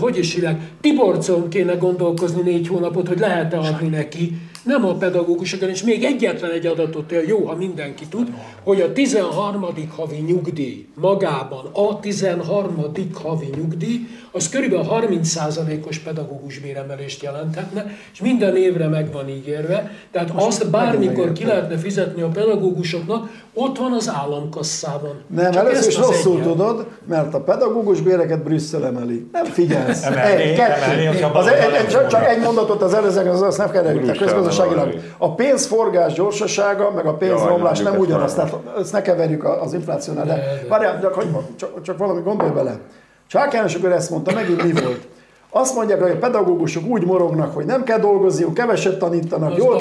hogy 0.01 0.19
is 0.19 0.35
hívják, 0.35 0.61
Tiborcon 0.81 1.49
kéne 1.49 1.75
gondolkozni 1.75 2.43
négy 2.43 2.69
hónapot, 2.69 3.09
hogy 3.09 3.19
lehet-e 3.19 3.59
adni 3.59 3.89
neki, 3.89 4.41
nem 4.71 4.85
a 4.87 4.95
pedagógusokon, 4.95 5.69
és 5.69 5.83
még 5.83 6.05
egyetlen 6.05 6.51
egy 6.51 6.67
adatot, 6.67 7.15
jó, 7.27 7.45
ha 7.47 7.55
mindenki 7.55 8.07
tud, 8.07 8.29
hogy 8.63 8.81
a 8.81 8.93
13. 8.93 9.67
havi 9.97 10.17
nyugdíj 10.17 10.87
magában, 10.95 11.71
a 11.73 12.01
13. 12.01 12.85
havi 13.23 13.51
nyugdíj, 13.57 14.07
az 14.33 14.49
körülbelül 14.49 14.87
30%-os 14.91 15.99
pedagógus 15.99 16.59
béremelést 16.59 17.23
jelenthetne, 17.23 17.87
és 18.13 18.21
minden 18.21 18.57
évre 18.57 18.89
meg 18.89 19.13
van 19.13 19.29
ígérve, 19.29 19.91
tehát 20.11 20.31
azt 20.35 20.71
bármikor 20.71 21.33
ki 21.33 21.45
lehetne 21.45 21.77
fizetni 21.77 22.23
a 22.23 22.29
pedagógusoknak, 22.29 23.29
ott 23.55 23.79
van 23.79 23.93
az 23.93 24.11
államkasszában. 24.15 25.23
Nem, 25.35 25.51
Csak 25.53 25.65
először 25.65 25.89
is 25.89 25.97
az 25.97 26.07
rosszul 26.07 26.33
egyet. 26.33 26.47
tudod, 26.47 26.87
mert 27.09 27.35
a 27.35 27.41
pedagógus 27.41 28.01
béreket 28.01 28.43
Brüsszel 28.43 28.87
emeli. 28.87 29.27
Nem 29.33 29.45
figyelsz. 29.45 30.05
Emelni, 30.05 30.43
egy, 30.43 30.57
kettő. 30.57 30.83
emelni, 30.83 31.07
az 31.07 31.15
egy, 31.17 31.33
valahol 31.33 31.77
egy, 31.77 32.07
csak, 32.09 32.29
egy 32.29 32.41
mondatot 32.41 32.83
az 32.83 32.95
előzőek, 32.95 33.33
az 33.33 33.43
azt 33.43 33.59
nem 33.59 33.71
kell. 33.71 33.83
Brüsszel 33.83 34.60
Emelni. 34.63 35.01
A 35.19 35.35
pénzforgás 35.35 36.13
gyorsasága, 36.13 36.91
meg 36.91 37.07
a 37.07 37.15
pénzromlás 37.15 37.79
nem 37.79 37.99
ugyanaz. 37.99 38.35
Tehát 38.35 38.55
ezt 38.79 38.93
ne 38.93 39.03
keverjük 39.03 39.45
az 39.45 39.75
inflációnál. 39.75 40.25
De, 40.25 40.35
De, 40.35 40.67
várjál, 40.69 41.01
csak, 41.01 41.25
csak, 41.57 41.83
csak 41.83 41.99
valami 41.99 42.21
gondolj 42.23 42.51
bele. 42.51 42.79
Csák 43.27 43.53
János 43.53 43.75
ezt 43.75 44.11
mondta, 44.11 44.35
megint 44.35 44.63
mi 44.63 44.73
volt? 44.73 45.07
Azt 45.53 45.75
mondják, 45.75 46.03
hogy 46.03 46.11
a 46.11 46.19
pedagógusok 46.19 46.87
úgy 46.87 47.05
morognak, 47.05 47.55
hogy 47.55 47.65
nem 47.65 47.85
kell 47.85 47.99
dolgozniuk, 47.99 48.55
keveset 48.55 48.99
tanítanak, 48.99 49.51
Azt 49.51 49.59
jól 49.59 49.81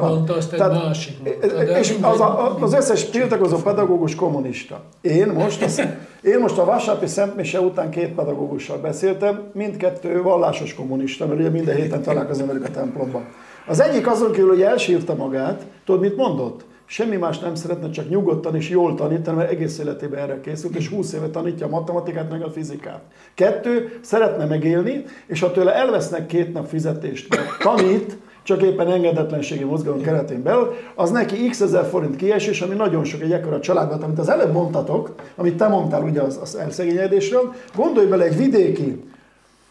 mondta, 0.00 0.34
azt 0.34 0.52
egy 0.52 0.58
másik 0.58 1.16
mondta, 1.22 1.78
És 1.78 1.94
az, 2.00 2.20
a, 2.20 2.56
az 2.60 2.74
összes 2.74 3.10
tiltakozó 3.10 3.56
pedagógus 3.56 4.14
kommunista. 4.14 4.80
Én 5.00 5.26
most, 5.26 5.62
az, 5.62 5.82
én 6.22 6.38
most 6.38 6.58
a 6.58 6.64
vasárnapi 6.64 7.06
Szentmise 7.06 7.60
után 7.60 7.90
két 7.90 8.08
pedagógussal 8.08 8.76
beszéltem, 8.76 9.42
mindkettő 9.52 10.22
vallásos 10.22 10.74
kommunista, 10.74 11.26
mert 11.26 11.40
ugye 11.40 11.50
minden 11.50 11.76
héten 11.76 12.02
találkozom 12.02 12.46
velük 12.46 12.64
a 12.64 12.70
templomban. 12.70 13.22
Az 13.66 13.80
egyik 13.80 14.06
azon 14.06 14.32
kívül, 14.32 14.48
hogy 14.48 14.62
elsírta 14.62 15.14
magát, 15.14 15.66
tudod 15.84 16.00
mit 16.00 16.16
mondott? 16.16 16.64
Semmi 16.84 17.16
más 17.16 17.38
nem 17.38 17.54
szeretne, 17.54 17.90
csak 17.90 18.08
nyugodtan 18.08 18.56
és 18.56 18.68
jól 18.68 18.94
tanítani, 18.94 19.36
mert 19.36 19.50
egész 19.50 19.78
életében 19.78 20.20
erre 20.20 20.40
készült, 20.40 20.76
és 20.76 20.88
20 20.88 21.12
éve 21.12 21.28
tanítja 21.28 21.66
a 21.66 21.68
matematikát, 21.68 22.30
meg 22.30 22.42
a 22.42 22.50
fizikát. 22.50 23.00
Kettő, 23.34 23.98
szeretne 24.00 24.44
megélni, 24.44 25.04
és 25.26 25.40
ha 25.40 25.50
tőle 25.50 25.74
elvesznek 25.74 26.26
két 26.26 26.52
nap 26.52 26.66
fizetést, 26.66 27.36
mert 27.36 27.58
tanít, 27.62 28.16
csak 28.42 28.62
éppen 28.62 28.90
engedetlenségi 28.90 29.64
mozgalom 29.64 30.02
keretén 30.02 30.42
belül, 30.42 30.74
az 30.94 31.10
neki 31.10 31.48
x 31.48 31.60
ezer 31.60 31.84
forint 31.84 32.16
kiesés, 32.16 32.60
ami 32.60 32.74
nagyon 32.74 33.04
sok 33.04 33.20
egy 33.20 33.32
ekkora 33.32 33.60
családban, 33.60 34.02
amit 34.02 34.18
az 34.18 34.28
előbb 34.28 34.52
mondtatok, 34.52 35.14
amit 35.36 35.56
te 35.56 35.68
mondtál 35.68 36.02
ugye 36.02 36.20
az, 36.20 36.38
az 36.42 36.56
elszegényedésről, 36.56 37.54
gondolj 37.74 38.06
bele 38.06 38.24
egy 38.24 38.36
vidéki 38.36 39.02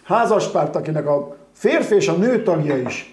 házaspárt, 0.04 0.76
akinek 0.76 1.08
a 1.08 1.36
férfi 1.52 1.96
és 1.96 2.08
a 2.08 2.16
nő 2.16 2.44
tagja 2.44 2.78
is 2.78 3.11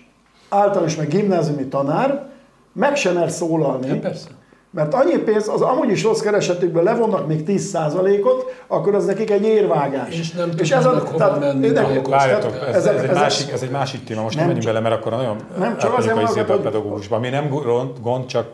általános 0.49 0.97
meg 0.97 1.09
gimnáziumi 1.09 1.65
tanár, 1.67 2.27
meg 2.73 2.97
sem 2.97 3.15
mer 3.15 3.31
szólalni, 3.31 3.99
persze. 3.99 4.29
mert 4.71 4.95
annyi 4.95 5.17
pénz, 5.19 5.49
az 5.49 5.61
amúgy 5.61 5.91
is 5.91 6.03
rossz 6.03 6.21
keresetükből 6.21 6.83
levonnak 6.83 7.27
még 7.27 7.43
10%-ot, 7.47 8.55
akkor 8.67 8.95
az 8.95 9.05
nekik 9.05 9.31
egy 9.31 9.43
érvágás. 9.45 10.19
És 10.19 10.33
nem 10.33 10.51
ez 10.71 10.87
a- 10.87 10.91
hova 10.91 11.17
tehát- 11.17 11.41
menni 11.41 11.69
dolgozni. 11.71 12.11
Várjatok, 12.11 12.55
ez, 12.69 12.75
ez, 12.75 12.87
ezek- 12.87 13.03
egy 13.03 13.15
másik, 13.15 13.53
ez 13.53 13.63
egy 13.63 13.71
másik 13.71 14.05
téma, 14.05 14.23
most 14.23 14.37
nem, 14.37 14.45
Nem 14.47 14.55
menjünk 14.55 14.75
bele, 14.75 14.89
mert 14.89 15.01
akkor 15.01 15.13
nagyon 15.13 15.37
Nem 15.59 15.77
csak 15.79 15.99
azért 15.99 16.49
hogy- 16.49 16.61
pedagógusban. 16.61 17.21
Mi 17.21 17.29
nem 17.29 17.49
gond, 17.49 17.91
gond, 18.03 18.27
csak 18.27 18.47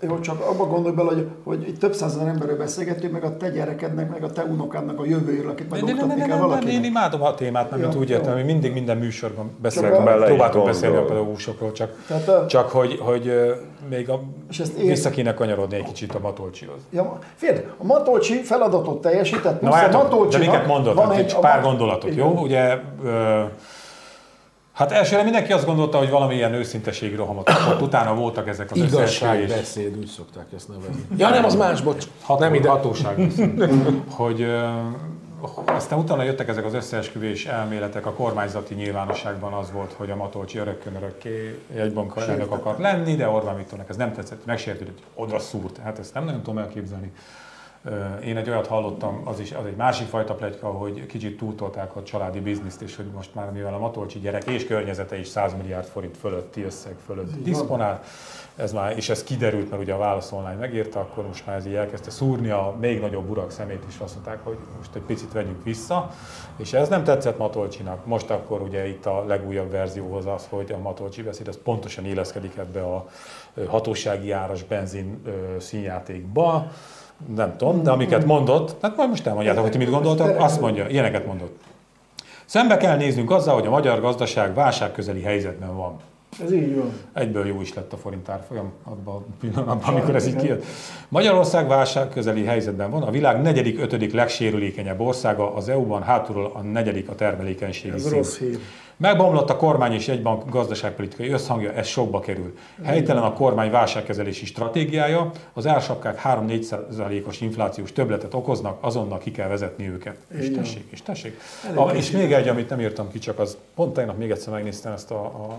Jó, 0.00 0.20
csak 0.20 0.40
abba 0.40 0.66
gondolj 0.66 0.94
bele, 0.94 1.08
hogy, 1.08 1.26
hogy 1.44 1.68
itt 1.68 1.78
több 1.78 1.94
százezer 1.94 2.26
emberről 2.26 2.56
beszélgetünk, 2.56 3.12
meg 3.12 3.24
a 3.24 3.36
te 3.36 3.50
gyerekednek, 3.50 4.10
meg 4.10 4.22
a 4.24 4.32
te 4.32 4.42
unokádnak 4.44 5.00
a 5.00 5.04
jövőjéről, 5.04 5.50
akit 5.50 5.70
majd 5.70 5.82
oktatni 5.82 6.06
kell 6.08 6.16
nem, 6.18 6.28
nem, 6.28 6.38
valakinek. 6.38 6.74
én 6.74 6.84
imádom 6.84 7.22
a 7.22 7.34
témát, 7.34 7.70
nem 7.70 7.78
Jó, 7.80 7.86
mint 7.86 7.98
úgy 7.98 8.10
értem, 8.10 8.32
hogy 8.34 8.44
mindig 8.44 8.72
minden 8.72 8.96
műsorban 8.96 9.50
beszélünk, 9.62 10.24
próbáltunk 10.24 10.64
beszélni 10.64 10.96
a 10.96 11.04
pedagógusokról, 11.04 11.72
csak, 11.72 11.90
Tehát, 12.06 12.28
ö, 12.28 12.46
csak 12.46 12.70
hogy, 12.70 12.98
hogy 13.00 13.32
még 13.90 14.08
a, 14.10 14.20
És 14.50 14.58
ezt 14.58 14.76
én- 14.78 14.86
vissza 14.86 15.10
kéne 15.10 15.34
kanyarodni 15.34 15.76
egy 15.76 15.84
kicsit 15.84 16.14
a 16.14 16.18
Matolcsihoz. 16.18 16.80
Ja, 16.90 17.18
figyelj, 17.34 17.58
a 17.78 17.84
Matolcsi 17.84 18.42
feladatot 18.42 19.00
teljesített, 19.00 19.52
Na 19.52 19.58
plusz 19.58 19.72
a 19.72 19.74
várjatok, 19.76 20.02
de 20.02 20.08
Matolcsinak 20.08 20.46
miket 20.46 20.66
mondod? 20.66 20.94
van 20.94 21.08
Hát 21.08 21.18
egy, 21.18 21.32
a 21.36 21.38
pár 21.38 21.60
Mat- 21.60 21.64
gondolatot, 21.68 22.14
jó? 22.14 22.26
Ugye, 22.28 22.78
hát 24.76 24.92
elsőre 24.92 25.22
mindenki 25.22 25.52
azt 25.52 25.66
gondolta, 25.66 25.98
hogy 25.98 26.10
valami 26.10 26.34
ilyen 26.34 26.52
őszinteségi 26.54 27.14
rohamot 27.14 27.44
kapott, 27.44 27.80
utána 27.80 28.14
voltak 28.14 28.48
ezek 28.48 28.70
az. 28.70 28.76
Igazságbeszéd, 28.76 29.96
úgy 29.96 30.06
szokták 30.06 30.46
ezt 30.56 30.68
nevezni. 30.68 31.04
Ja, 31.16 31.28
nem, 31.28 31.44
az 31.44 31.54
más, 31.54 31.80
bocs. 31.80 32.06
Hat, 32.22 32.38
nem 32.38 32.54
ide. 32.54 32.68
hatóság. 32.68 33.32
hogy 34.10 34.40
ö, 34.40 34.68
aztán 35.64 35.98
utána 35.98 36.22
jöttek 36.22 36.48
ezek 36.48 36.64
az 36.64 36.74
összeesküvés 36.74 37.46
elméletek, 37.46 38.06
a 38.06 38.12
kormányzati 38.12 38.74
nyilvánosságban 38.74 39.52
az 39.52 39.72
volt, 39.72 39.92
hogy 39.96 40.10
a 40.10 40.16
Matolcsi 40.16 40.58
örökkön 40.58 40.94
örökké 40.94 41.58
jegybank 41.74 42.14
elnök 42.28 42.52
akart 42.52 42.78
lenni, 42.78 43.14
de 43.14 43.28
Orbán 43.28 43.56
Viktornak 43.56 43.88
ez 43.88 43.96
nem 43.96 44.12
tetszett, 44.12 44.44
megsértődött, 44.46 44.98
oda 45.14 45.38
szúrt. 45.38 45.78
Hát 45.82 45.98
ezt 45.98 46.14
nem 46.14 46.24
nagyon 46.24 46.42
tudom 46.42 46.58
elképzelni. 46.58 47.12
Én 48.24 48.36
egy 48.36 48.50
olyat 48.50 48.66
hallottam, 48.66 49.20
az 49.24 49.40
is 49.40 49.52
az 49.52 49.64
egy 49.66 49.76
másik 49.76 50.06
fajta 50.06 50.34
pletyka, 50.34 50.68
hogy 50.68 51.06
kicsit 51.06 51.38
túltolták 51.38 51.96
a 51.96 52.02
családi 52.02 52.40
bizniszt, 52.40 52.82
és 52.82 52.96
hogy 52.96 53.06
most 53.14 53.34
már 53.34 53.50
mivel 53.50 53.74
a 53.74 53.78
Matolcsi 53.78 54.18
gyerek 54.18 54.44
és 54.44 54.66
környezete 54.66 55.18
is 55.18 55.28
100 55.28 55.54
milliárd 55.54 55.86
forint 55.86 56.16
fölötti 56.16 56.62
összeg 56.62 56.94
fölött 57.04 57.42
diszponál, 57.42 58.02
ez 58.56 58.72
már, 58.72 58.96
és 58.96 59.08
ez 59.08 59.24
kiderült, 59.24 59.70
mert 59.70 59.82
ugye 59.82 59.92
a 59.92 59.98
Válasz 59.98 60.32
Online 60.32 60.54
megírta, 60.54 61.00
akkor 61.00 61.26
most 61.26 61.46
már 61.46 61.56
ez 61.56 61.66
így 61.66 61.74
elkezdte 61.74 62.10
szúrni 62.10 62.50
a 62.50 62.76
még 62.80 63.00
nagyobb 63.00 63.30
urak 63.30 63.50
szemét 63.50 63.84
is, 63.88 63.98
azt 63.98 64.14
mondták, 64.14 64.44
hogy 64.44 64.56
most 64.76 64.94
egy 64.94 65.02
picit 65.02 65.32
vegyünk 65.32 65.64
vissza, 65.64 66.10
és 66.56 66.72
ez 66.72 66.88
nem 66.88 67.04
tetszett 67.04 67.38
Matolcsinak. 67.38 68.06
Most 68.06 68.30
akkor 68.30 68.60
ugye 68.60 68.88
itt 68.88 69.06
a 69.06 69.24
legújabb 69.24 69.70
verzióhoz 69.70 70.26
az, 70.26 70.46
hogy 70.50 70.72
a 70.72 70.78
Matolcsi 70.78 71.22
beszéd, 71.22 71.48
az 71.48 71.58
pontosan 71.64 72.04
illeszkedik 72.04 72.56
ebbe 72.56 72.82
a 72.82 73.06
hatósági 73.66 74.30
áras 74.30 74.64
benzin 74.64 75.22
színjátékba, 75.58 76.70
nem 77.34 77.56
tudom, 77.56 77.82
de 77.82 77.90
amiket 77.90 78.24
mondott, 78.24 78.76
hát 78.82 78.96
majd 78.96 79.08
most 79.08 79.26
elmondjátok, 79.26 79.62
hogy 79.62 79.70
ti 79.70 79.78
mit 79.78 79.90
gondoltak, 79.90 80.40
azt 80.40 80.60
mondja, 80.60 80.86
ilyeneket 80.88 81.26
mondott. 81.26 81.60
Szembe 82.44 82.76
kell 82.76 82.96
néznünk 82.96 83.30
azzal, 83.30 83.54
hogy 83.54 83.66
a 83.66 83.70
magyar 83.70 84.00
gazdaság 84.00 84.54
válságközeli 84.54 85.22
helyzetben 85.22 85.76
van. 85.76 85.96
Ez 86.44 86.52
így 86.52 86.76
van. 86.76 86.92
Egyből 87.12 87.46
jó 87.46 87.60
is 87.60 87.74
lett 87.74 87.92
a 87.92 87.96
forint 87.96 88.28
árfolyam 88.28 88.72
abban 88.84 89.14
a 89.14 89.22
pillanatban, 89.40 89.94
amikor 89.94 90.14
ez 90.14 90.26
így 90.26 90.36
kijött. 90.36 90.64
Magyarország 91.08 91.68
válság 91.68 92.08
közeli 92.08 92.44
helyzetben 92.44 92.90
van, 92.90 93.02
a 93.02 93.10
világ 93.10 93.42
negyedik, 93.42 93.80
ötödik 93.80 94.12
legsérülékenyebb 94.12 95.00
országa, 95.00 95.54
az 95.54 95.68
EU-ban 95.68 96.02
hátulról 96.02 96.50
a 96.54 96.60
negyedik 96.60 97.08
a 97.08 97.14
termelékenységi 97.14 97.94
Ez 97.94 98.00
szint. 98.00 98.14
rossz 98.14 98.38
hír. 98.38 98.58
Megbomlott 98.96 99.50
a 99.50 99.56
kormány 99.56 99.92
és 99.92 100.08
egybank 100.08 100.50
gazdaságpolitikai 100.50 101.28
összhangja, 101.28 101.72
ez 101.72 101.86
sokba 101.86 102.20
kerül. 102.20 102.54
Helytelen 102.82 103.22
a 103.22 103.32
kormány 103.32 103.70
válságkezelési 103.70 104.46
stratégiája, 104.46 105.30
az 105.52 105.66
ársapkák 105.66 106.20
3-4%-os 106.24 107.40
inflációs 107.40 107.92
többletet 107.92 108.34
okoznak, 108.34 108.78
azonnal 108.80 109.18
ki 109.18 109.30
kell 109.30 109.48
vezetni 109.48 109.88
őket. 109.88 110.16
És 110.38 110.50
tessék, 110.50 110.86
és 110.90 111.02
tessék. 111.02 111.40
A, 111.74 111.90
és 111.90 112.10
még 112.10 112.32
egy, 112.32 112.48
amit 112.48 112.68
nem 112.68 112.80
írtam 112.80 113.10
ki, 113.10 113.18
csak 113.18 113.38
az 113.38 113.56
pont 113.74 113.92
tegnap 113.92 114.18
még 114.18 114.30
egyszer 114.30 114.52
megnéztem 114.52 114.92
ezt 114.92 115.10
a, 115.10 115.24
a 115.24 115.58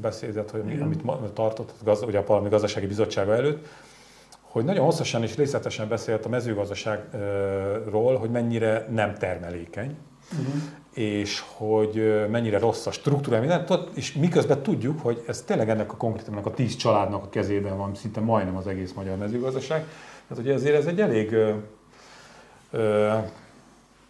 beszédet, 0.00 0.50
hogy 0.50 0.60
ami- 0.60 0.78
amit 0.80 1.32
tartott 1.32 1.72
gaz, 1.84 2.02
ugye 2.02 2.18
a 2.18 2.22
Parlament 2.22 2.52
Gazdasági 2.52 2.86
Bizottsága 2.86 3.34
előtt, 3.34 3.66
hogy 4.40 4.64
nagyon 4.64 4.84
hosszasan 4.84 5.22
és 5.22 5.36
részletesen 5.36 5.88
beszélt 5.88 6.24
a 6.24 6.28
mezőgazdaságról, 6.28 8.16
hogy 8.16 8.30
mennyire 8.30 8.86
nem 8.90 9.14
termelékeny, 9.14 9.96
és 10.94 11.42
hogy 11.56 12.24
mennyire 12.30 12.58
rossz 12.58 12.86
a 12.86 12.90
struktúra, 12.90 13.38
minden, 13.40 13.66
és 13.94 14.12
miközben 14.12 14.62
tudjuk, 14.62 15.00
hogy 15.00 15.22
ez 15.26 15.42
tényleg 15.42 15.68
ennek 15.68 15.92
a 15.92 15.96
konkrétumnak 15.96 16.46
a 16.46 16.50
tíz 16.50 16.76
családnak 16.76 17.24
a 17.24 17.28
kezében 17.28 17.76
van, 17.76 17.94
szinte 17.94 18.20
majdnem 18.20 18.56
az 18.56 18.66
egész 18.66 18.92
magyar 18.92 19.16
mezőgazdaság. 19.16 19.86
Tehát 20.28 20.44
ugye 20.44 20.52
ezért 20.52 20.76
ez 20.76 20.86
egy 20.86 21.00
elég 21.00 21.32
ö, 21.32 21.52
ö, 22.70 23.12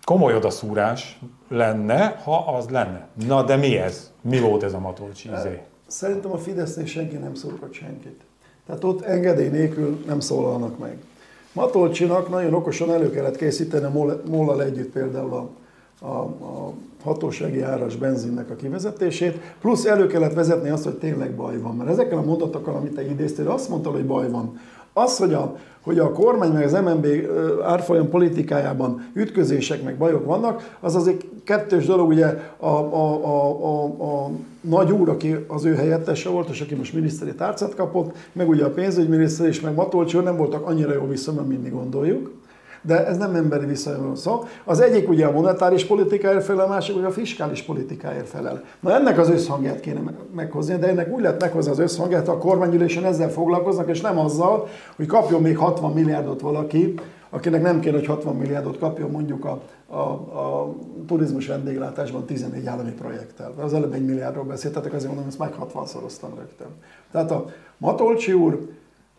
komoly 0.04 0.34
odaszúrás 0.34 1.18
lenne, 1.48 2.20
ha 2.24 2.56
az 2.56 2.68
lenne. 2.68 3.08
Na 3.26 3.42
de 3.42 3.56
mi 3.56 3.76
ez? 3.76 4.12
Mi 4.20 4.40
volt 4.40 4.62
ez 4.62 4.72
a 4.72 4.78
Matolcsi 4.78 5.30
izé? 5.38 5.60
Szerintem 5.86 6.32
a 6.32 6.38
Fidesznél 6.38 6.86
senki 6.86 7.16
nem 7.16 7.34
szúrhat 7.34 7.72
senkit. 7.72 8.20
Tehát 8.66 8.84
ott 8.84 9.02
engedély 9.02 9.48
nélkül 9.48 10.02
nem 10.06 10.20
szólalnak 10.20 10.78
meg. 10.78 10.96
Matolcsinak 11.52 12.28
nagyon 12.28 12.54
okosan 12.54 12.92
elő 12.92 13.10
kellett 13.10 13.36
készíteni 13.36 13.84
a 13.84 13.90
Moll- 13.90 14.22
Mollal 14.28 14.62
együtt 14.62 14.92
például 14.92 15.34
a, 15.34 15.50
a, 16.04 16.44
a 16.44 16.72
hatósági 17.02 17.60
áras 17.60 17.96
benzinnek 17.96 18.50
a 18.50 18.56
kivezetését, 18.56 19.40
plusz 19.60 19.84
elő 19.84 20.06
kellett 20.06 20.34
vezetni 20.34 20.68
azt, 20.68 20.84
hogy 20.84 20.94
tényleg 20.94 21.34
baj 21.34 21.60
van. 21.60 21.76
Mert 21.76 21.90
ezekkel 21.90 22.18
a 22.18 22.24
mondatokkal, 22.24 22.74
amit 22.74 22.94
te 22.94 23.10
idéztél, 23.10 23.50
azt 23.50 23.68
mondta, 23.68 23.90
hogy 23.90 24.06
baj 24.06 24.30
van. 24.30 24.58
Az, 24.92 25.18
hogy 25.18 25.32
a, 25.32 25.56
hogy 25.80 25.98
a 25.98 26.12
kormány 26.12 26.52
meg 26.52 26.64
az 26.64 26.72
MNB 26.72 27.06
árfolyam 27.62 28.08
politikájában 28.08 29.10
ütközések 29.14 29.82
meg 29.82 29.96
bajok 29.96 30.24
vannak, 30.24 30.76
az 30.80 30.94
az 30.94 31.08
egy 31.08 31.28
kettős 31.44 31.86
dolog, 31.86 32.08
ugye 32.08 32.26
a, 32.56 32.66
a, 32.66 33.24
a, 33.24 33.64
a, 33.64 33.84
a 33.84 34.30
nagy 34.60 34.92
úr, 34.92 35.08
aki 35.08 35.36
az 35.48 35.64
ő 35.64 35.74
helyettese 35.74 36.28
volt, 36.28 36.48
és 36.48 36.60
aki 36.60 36.74
most 36.74 36.94
miniszteri 36.94 37.34
tárcát 37.34 37.74
kapott, 37.74 38.16
meg 38.32 38.48
ugye 38.48 38.64
a 38.64 38.70
pénzügyminiszter 38.70 39.46
és 39.46 39.60
meg 39.60 39.74
Matolcső 39.74 40.20
nem 40.20 40.36
voltak 40.36 40.66
annyira 40.66 40.92
jó 40.92 41.06
viszonyban, 41.06 41.46
mint 41.46 41.62
mi 41.62 41.68
gondoljuk. 41.68 42.30
De 42.86 43.06
ez 43.06 43.16
nem 43.16 43.34
emberi 43.34 43.66
viszonyról 43.66 44.16
szó. 44.16 44.44
Az 44.64 44.80
egyik 44.80 45.08
ugye 45.08 45.26
a 45.26 45.32
monetáris 45.32 45.84
politikáért 45.84 46.44
felel, 46.44 46.64
a 46.64 46.68
másik 46.68 46.96
ugye 46.96 47.06
a 47.06 47.10
fiskális 47.10 47.62
politikáért 47.62 48.28
felel. 48.28 48.62
Na 48.80 48.94
ennek 48.94 49.18
az 49.18 49.30
összhangját 49.30 49.80
kéne 49.80 50.00
me- 50.00 50.34
meghozni, 50.34 50.76
de 50.76 50.88
ennek 50.88 51.12
úgy 51.12 51.22
lehet 51.22 51.40
meghozni 51.40 51.70
az 51.70 51.78
összhangját, 51.78 52.26
ha 52.26 52.32
a 52.32 52.38
kormányülésen 52.38 53.04
ezzel 53.04 53.30
foglalkoznak, 53.30 53.88
és 53.88 54.00
nem 54.00 54.18
azzal, 54.18 54.68
hogy 54.96 55.06
kapjon 55.06 55.42
még 55.42 55.56
60 55.56 55.92
milliárdot 55.92 56.40
valaki, 56.40 56.94
akinek 57.30 57.62
nem 57.62 57.80
kéne, 57.80 57.96
hogy 57.96 58.06
60 58.06 58.36
milliárdot 58.36 58.78
kapjon 58.78 59.10
mondjuk 59.10 59.44
a, 59.44 59.62
a, 59.86 59.98
a 59.98 60.74
turizmus 61.06 61.46
vendéglátásban 61.46 62.24
14 62.24 62.66
állami 62.66 62.90
projekttel. 62.90 63.52
Az 63.60 63.74
előbb 63.74 63.92
egy 63.92 64.04
milliárdról 64.04 64.44
beszéltetek, 64.44 64.92
azért 64.92 65.10
mondom, 65.10 65.28
ezt 65.28 65.38
meg 65.38 65.52
60 65.52 65.86
szoroztam 65.86 66.34
rögtön. 66.34 66.68
Tehát 67.10 67.30
a 67.30 67.44
Matolcsi 67.78 68.32
úr 68.32 68.68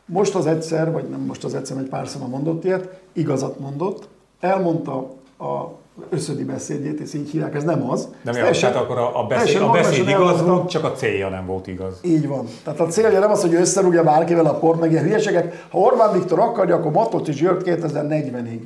most 0.05 0.35
az 0.35 0.45
egyszer, 0.45 0.91
vagy 0.91 1.09
nem 1.09 1.19
most 1.19 1.43
az 1.43 1.55
egyszer, 1.55 1.77
egy 1.77 1.89
pár 1.89 2.07
szóval 2.07 2.27
mondott 2.27 2.63
ilyet, 2.63 2.89
igazat 3.13 3.59
mondott, 3.59 4.07
elmondta 4.39 5.09
a 5.39 5.83
összödi 6.09 6.43
beszédjét, 6.43 6.99
és 6.99 7.13
így 7.13 7.29
hívják, 7.29 7.55
ez 7.55 7.63
nem 7.63 7.89
az. 7.89 8.07
Nem 8.21 8.33
Ez 8.33 8.35
teljesen- 8.39 8.71
tehát 8.71 8.85
akkor 8.85 8.97
a, 8.97 9.19
a, 9.19 9.23
beszéd, 9.27 9.61
a 9.61 9.69
beszéd 9.69 10.07
igaz 10.07 10.41
volt, 10.41 10.69
csak 10.69 10.83
a 10.83 10.91
célja 10.91 11.29
nem 11.29 11.45
volt 11.45 11.67
igaz. 11.67 11.99
Így 12.01 12.27
van. 12.27 12.45
Tehát 12.63 12.79
a 12.79 12.85
célja 12.85 13.19
nem 13.19 13.31
az, 13.31 13.41
hogy 13.41 13.53
összerúgja 13.53 14.03
bárkivel 14.03 14.45
a 14.45 14.53
port, 14.53 14.79
meg 14.79 14.91
ilyen 14.91 15.03
hülyeségek. 15.03 15.65
Ha 15.69 15.79
Orbán 15.79 16.13
Viktor 16.13 16.39
akarja, 16.39 16.75
akkor 16.75 16.91
Matolcsi 16.91 17.31
György 17.31 17.63
2040-ig 17.65 18.59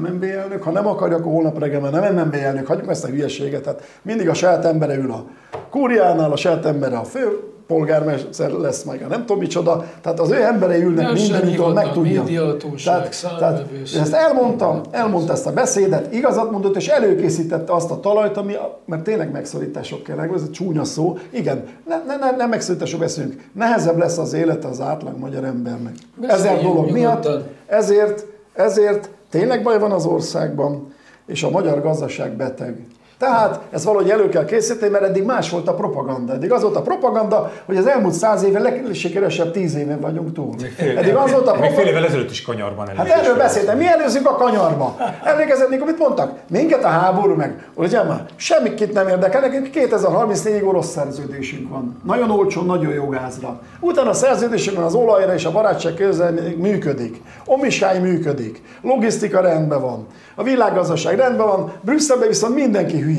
MNB 0.00 0.22
elnök, 0.22 0.62
ha 0.62 0.70
nem 0.70 0.86
akarja, 0.86 1.16
akkor 1.16 1.32
holnap 1.32 1.58
reggel 1.58 1.80
már 1.80 1.92
nem 1.92 2.14
MNB 2.14 2.34
elnök, 2.34 2.66
hagyjuk 2.66 2.90
ezt 2.90 3.04
a 3.04 3.08
hülyeséget. 3.08 3.62
Tehát 3.62 3.82
mindig 4.02 4.28
a 4.28 4.34
saját 4.34 4.64
embere 4.64 4.96
ül 4.96 5.10
a 5.12 5.24
kúriánál, 5.70 6.32
a 6.32 6.36
saját 6.36 6.66
embere 6.66 6.96
a 6.96 7.04
fő 7.04 7.51
polgármester 7.66 8.50
lesz 8.50 8.82
meg 8.82 9.06
nem 9.08 9.20
tudom 9.20 9.38
micsoda, 9.38 9.84
tehát 10.00 10.20
az 10.20 10.30
ő 10.30 10.42
emberei 10.42 10.82
ülnek 10.82 11.06
Verseny 11.06 11.30
mindenitől, 11.30 11.72
meg 11.72 11.84
hivatal, 11.84 12.02
tudja. 12.02 12.22
médiahatóság, 12.22 13.08
Tehát, 13.08 13.38
tehát 13.38 13.68
ezt 14.00 14.12
elmondta, 14.12 14.80
elmondta 14.90 15.32
ezt 15.32 15.46
a 15.46 15.52
beszédet, 15.52 16.12
igazat 16.12 16.50
mondott, 16.50 16.76
és 16.76 16.88
előkészítette 16.88 17.72
azt 17.72 17.90
a 17.90 18.00
talajt, 18.00 18.36
ami, 18.36 18.54
mert 18.84 19.02
tényleg 19.02 19.30
megszorítások 19.30 20.02
kell, 20.02 20.18
ez 20.20 20.42
egy 20.42 20.50
csúnya 20.50 20.84
szó. 20.84 21.18
Igen, 21.30 21.64
ne, 21.88 22.02
ne, 22.06 22.16
ne, 22.16 22.36
nem 22.36 22.48
megszorítások 22.48 23.00
beszélünk. 23.00 23.44
Nehezebb 23.52 23.98
lesz 23.98 24.18
az 24.18 24.32
élete 24.32 24.68
az 24.68 24.80
átlag 24.80 25.18
magyar 25.18 25.44
embernek. 25.44 25.94
Ezer 26.20 26.62
dolog 26.62 26.90
miatt, 26.90 27.28
ezért, 27.66 28.26
ezért 28.52 29.10
tényleg 29.30 29.62
baj 29.62 29.78
van 29.78 29.92
az 29.92 30.06
országban, 30.06 30.92
és 31.26 31.42
a 31.42 31.50
magyar 31.50 31.82
gazdaság 31.82 32.32
beteg. 32.36 32.86
Tehát 33.22 33.60
ezt 33.70 33.84
valahogy 33.84 34.10
elő 34.10 34.28
kell 34.28 34.44
készíteni, 34.44 34.90
mert 34.90 35.04
eddig 35.04 35.24
más 35.24 35.50
volt 35.50 35.68
a 35.68 35.74
propaganda. 35.74 36.32
Eddig 36.32 36.52
az 36.52 36.62
volt 36.62 36.76
a 36.76 36.82
propaganda, 36.82 37.52
hogy 37.66 37.76
az 37.76 37.86
elmúlt 37.86 38.14
száz 38.14 38.42
éve 38.42 38.58
legsikeresebb 38.58 39.52
tíz 39.52 39.76
éven 39.76 40.00
vagyunk 40.00 40.32
túl. 40.32 40.54
Eddig 40.96 41.14
az 41.14 41.32
volt 41.32 41.46
a 41.46 41.50
Még 41.52 41.60
fél 41.60 41.68
propaganda. 41.68 41.90
évvel 41.90 42.04
ezelőtt 42.04 42.30
is 42.30 42.42
kanyarban. 42.42 42.86
Hát 42.96 43.08
erről 43.08 43.36
beszéltem. 43.36 43.78
Mi 43.78 43.86
előzzük 43.86 44.28
a 44.28 44.34
kanyarba? 44.34 44.96
Emlékezett, 45.24 45.68
mikor 45.68 45.86
mit 45.86 45.98
mondtak? 45.98 46.32
Minket 46.50 46.84
a 46.84 46.88
háború 46.88 47.34
meg. 47.34 47.66
Ugye 47.74 48.02
már 48.02 48.24
semmit 48.36 48.92
nem 48.92 49.08
érdekel, 49.08 49.40
nekünk 49.40 49.68
2034-ig 49.74 50.64
orosz 50.66 50.90
szerződésünk 50.90 51.68
van. 51.68 52.00
Nagyon 52.04 52.30
olcsó, 52.30 52.62
nagyon 52.62 52.92
jó 52.92 53.08
gázra. 53.08 53.60
Utána 53.80 54.10
a 54.10 54.12
szerződésünkben 54.14 54.84
az 54.84 54.94
olajra 54.94 55.34
és 55.34 55.44
a 55.44 55.50
barátság 55.52 55.94
közel 55.94 56.34
működik. 56.56 57.22
Omisály 57.46 57.98
működik. 57.98 58.62
Logisztika 58.82 59.40
rendben 59.40 59.80
van. 59.80 60.06
A 60.34 60.42
világgazdaság 60.42 61.16
rendben 61.16 61.46
van. 61.46 61.72
Brüsszelben 61.80 62.28
viszont 62.28 62.54
mindenki 62.54 63.00
hülye. 63.00 63.10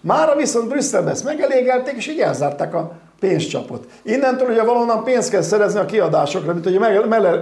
Mára 0.00 0.36
viszont 0.36 0.68
Brüsszelben 0.68 1.12
ezt 1.12 1.24
megelégelték, 1.24 1.94
és 1.96 2.08
így 2.08 2.18
elzárták 2.18 2.74
a 2.74 2.92
pénzcsapot. 3.22 3.86
Innentől 4.02 4.48
ugye 4.48 4.62
valahonnan 4.62 5.04
pénzt 5.04 5.30
kell 5.30 5.42
szerezni 5.42 5.78
a 5.80 5.84
kiadásokra, 5.84 6.52
mint 6.52 6.64
hogy 6.64 6.78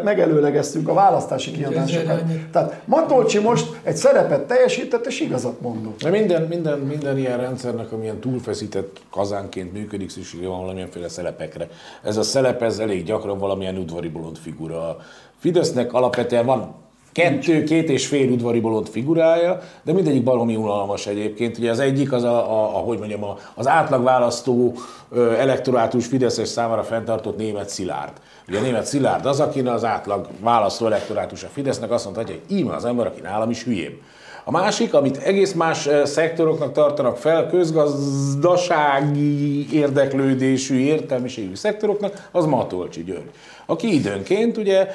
megelőlegeztünk 0.05 0.88
a 0.88 0.95
választási 0.95 1.51
kiadásokat. 1.51 2.22
Tehát 2.53 2.82
Matolcsi 2.84 3.38
most 3.38 3.66
egy 3.82 3.97
szerepet 3.97 4.41
teljesített, 4.41 5.07
és 5.07 5.20
igazat 5.20 5.61
mondott. 5.61 6.03
De 6.03 6.11
minden, 6.11 6.43
minden, 6.43 6.78
minden 6.78 7.18
ilyen 7.18 7.38
rendszernek, 7.38 7.93
amilyen 7.93 8.18
túlfeszített 8.18 9.01
kazánként 9.11 9.72
működik, 9.72 10.11
szüksége 10.11 10.49
van 10.49 10.61
valamilyenféle 10.61 11.09
szelepekre. 11.09 11.68
Ez 12.03 12.16
a 12.16 12.22
szelep, 12.22 12.62
ez 12.62 12.78
elég 12.78 13.05
gyakran 13.05 13.38
valamilyen 13.38 13.76
udvari 13.76 14.09
bolond 14.09 14.36
figura. 14.36 14.88
A 14.88 14.97
Fidesznek 15.38 15.93
alapvetően 15.93 16.47
van 16.47 16.74
kettő, 17.12 17.62
két 17.62 17.88
és 17.88 18.06
fél 18.06 18.30
udvari 18.30 18.61
bolond 18.61 18.88
figurája, 18.88 19.61
de 19.82 19.92
mindegyik 19.92 20.22
baromi 20.22 20.56
unalmas 20.56 21.06
egyébként. 21.06 21.58
Ugye 21.58 21.70
az 21.70 21.78
egyik 21.78 22.12
az, 22.12 22.22
a, 22.22 22.50
a, 22.50 22.76
a 22.76 22.78
hogy 22.78 22.98
mondjam, 22.98 23.24
a, 23.24 23.38
az 23.54 23.68
átlagválasztó 23.68 24.74
ö, 25.11 25.32
elektorátus 25.32 26.06
Fideszes 26.06 26.48
számára 26.48 26.82
fenntartott 26.82 27.36
német 27.36 27.68
Szilárd. 27.68 28.12
Ugye 28.48 28.58
a 28.58 28.62
német 28.62 28.86
Szilárd 28.86 29.26
az, 29.26 29.40
aki 29.40 29.61
az 29.61 29.84
átlag 29.84 30.28
választó 30.40 30.86
elektorátus 30.86 31.42
a 31.42 31.48
Fidesznek 31.52 31.90
azt 31.90 32.04
mondta, 32.04 32.22
hogy 32.22 32.40
íme 32.48 32.74
az 32.74 32.84
ember, 32.84 33.06
aki 33.06 33.20
nálam 33.20 33.50
is 33.50 33.62
hülyébb. 33.62 34.00
A 34.44 34.50
másik, 34.50 34.94
amit 34.94 35.16
egész 35.16 35.52
más 35.52 35.88
szektoroknak 36.04 36.72
tartanak 36.72 37.16
fel, 37.16 37.46
közgazdasági 37.46 39.72
érdeklődésű, 39.72 40.78
értelmiségű 40.78 41.54
szektoroknak, 41.54 42.28
az 42.32 42.44
Matolcsi 42.44 43.04
György. 43.04 43.30
Aki 43.70 43.94
időnként, 43.94 44.56
ugye, 44.56 44.88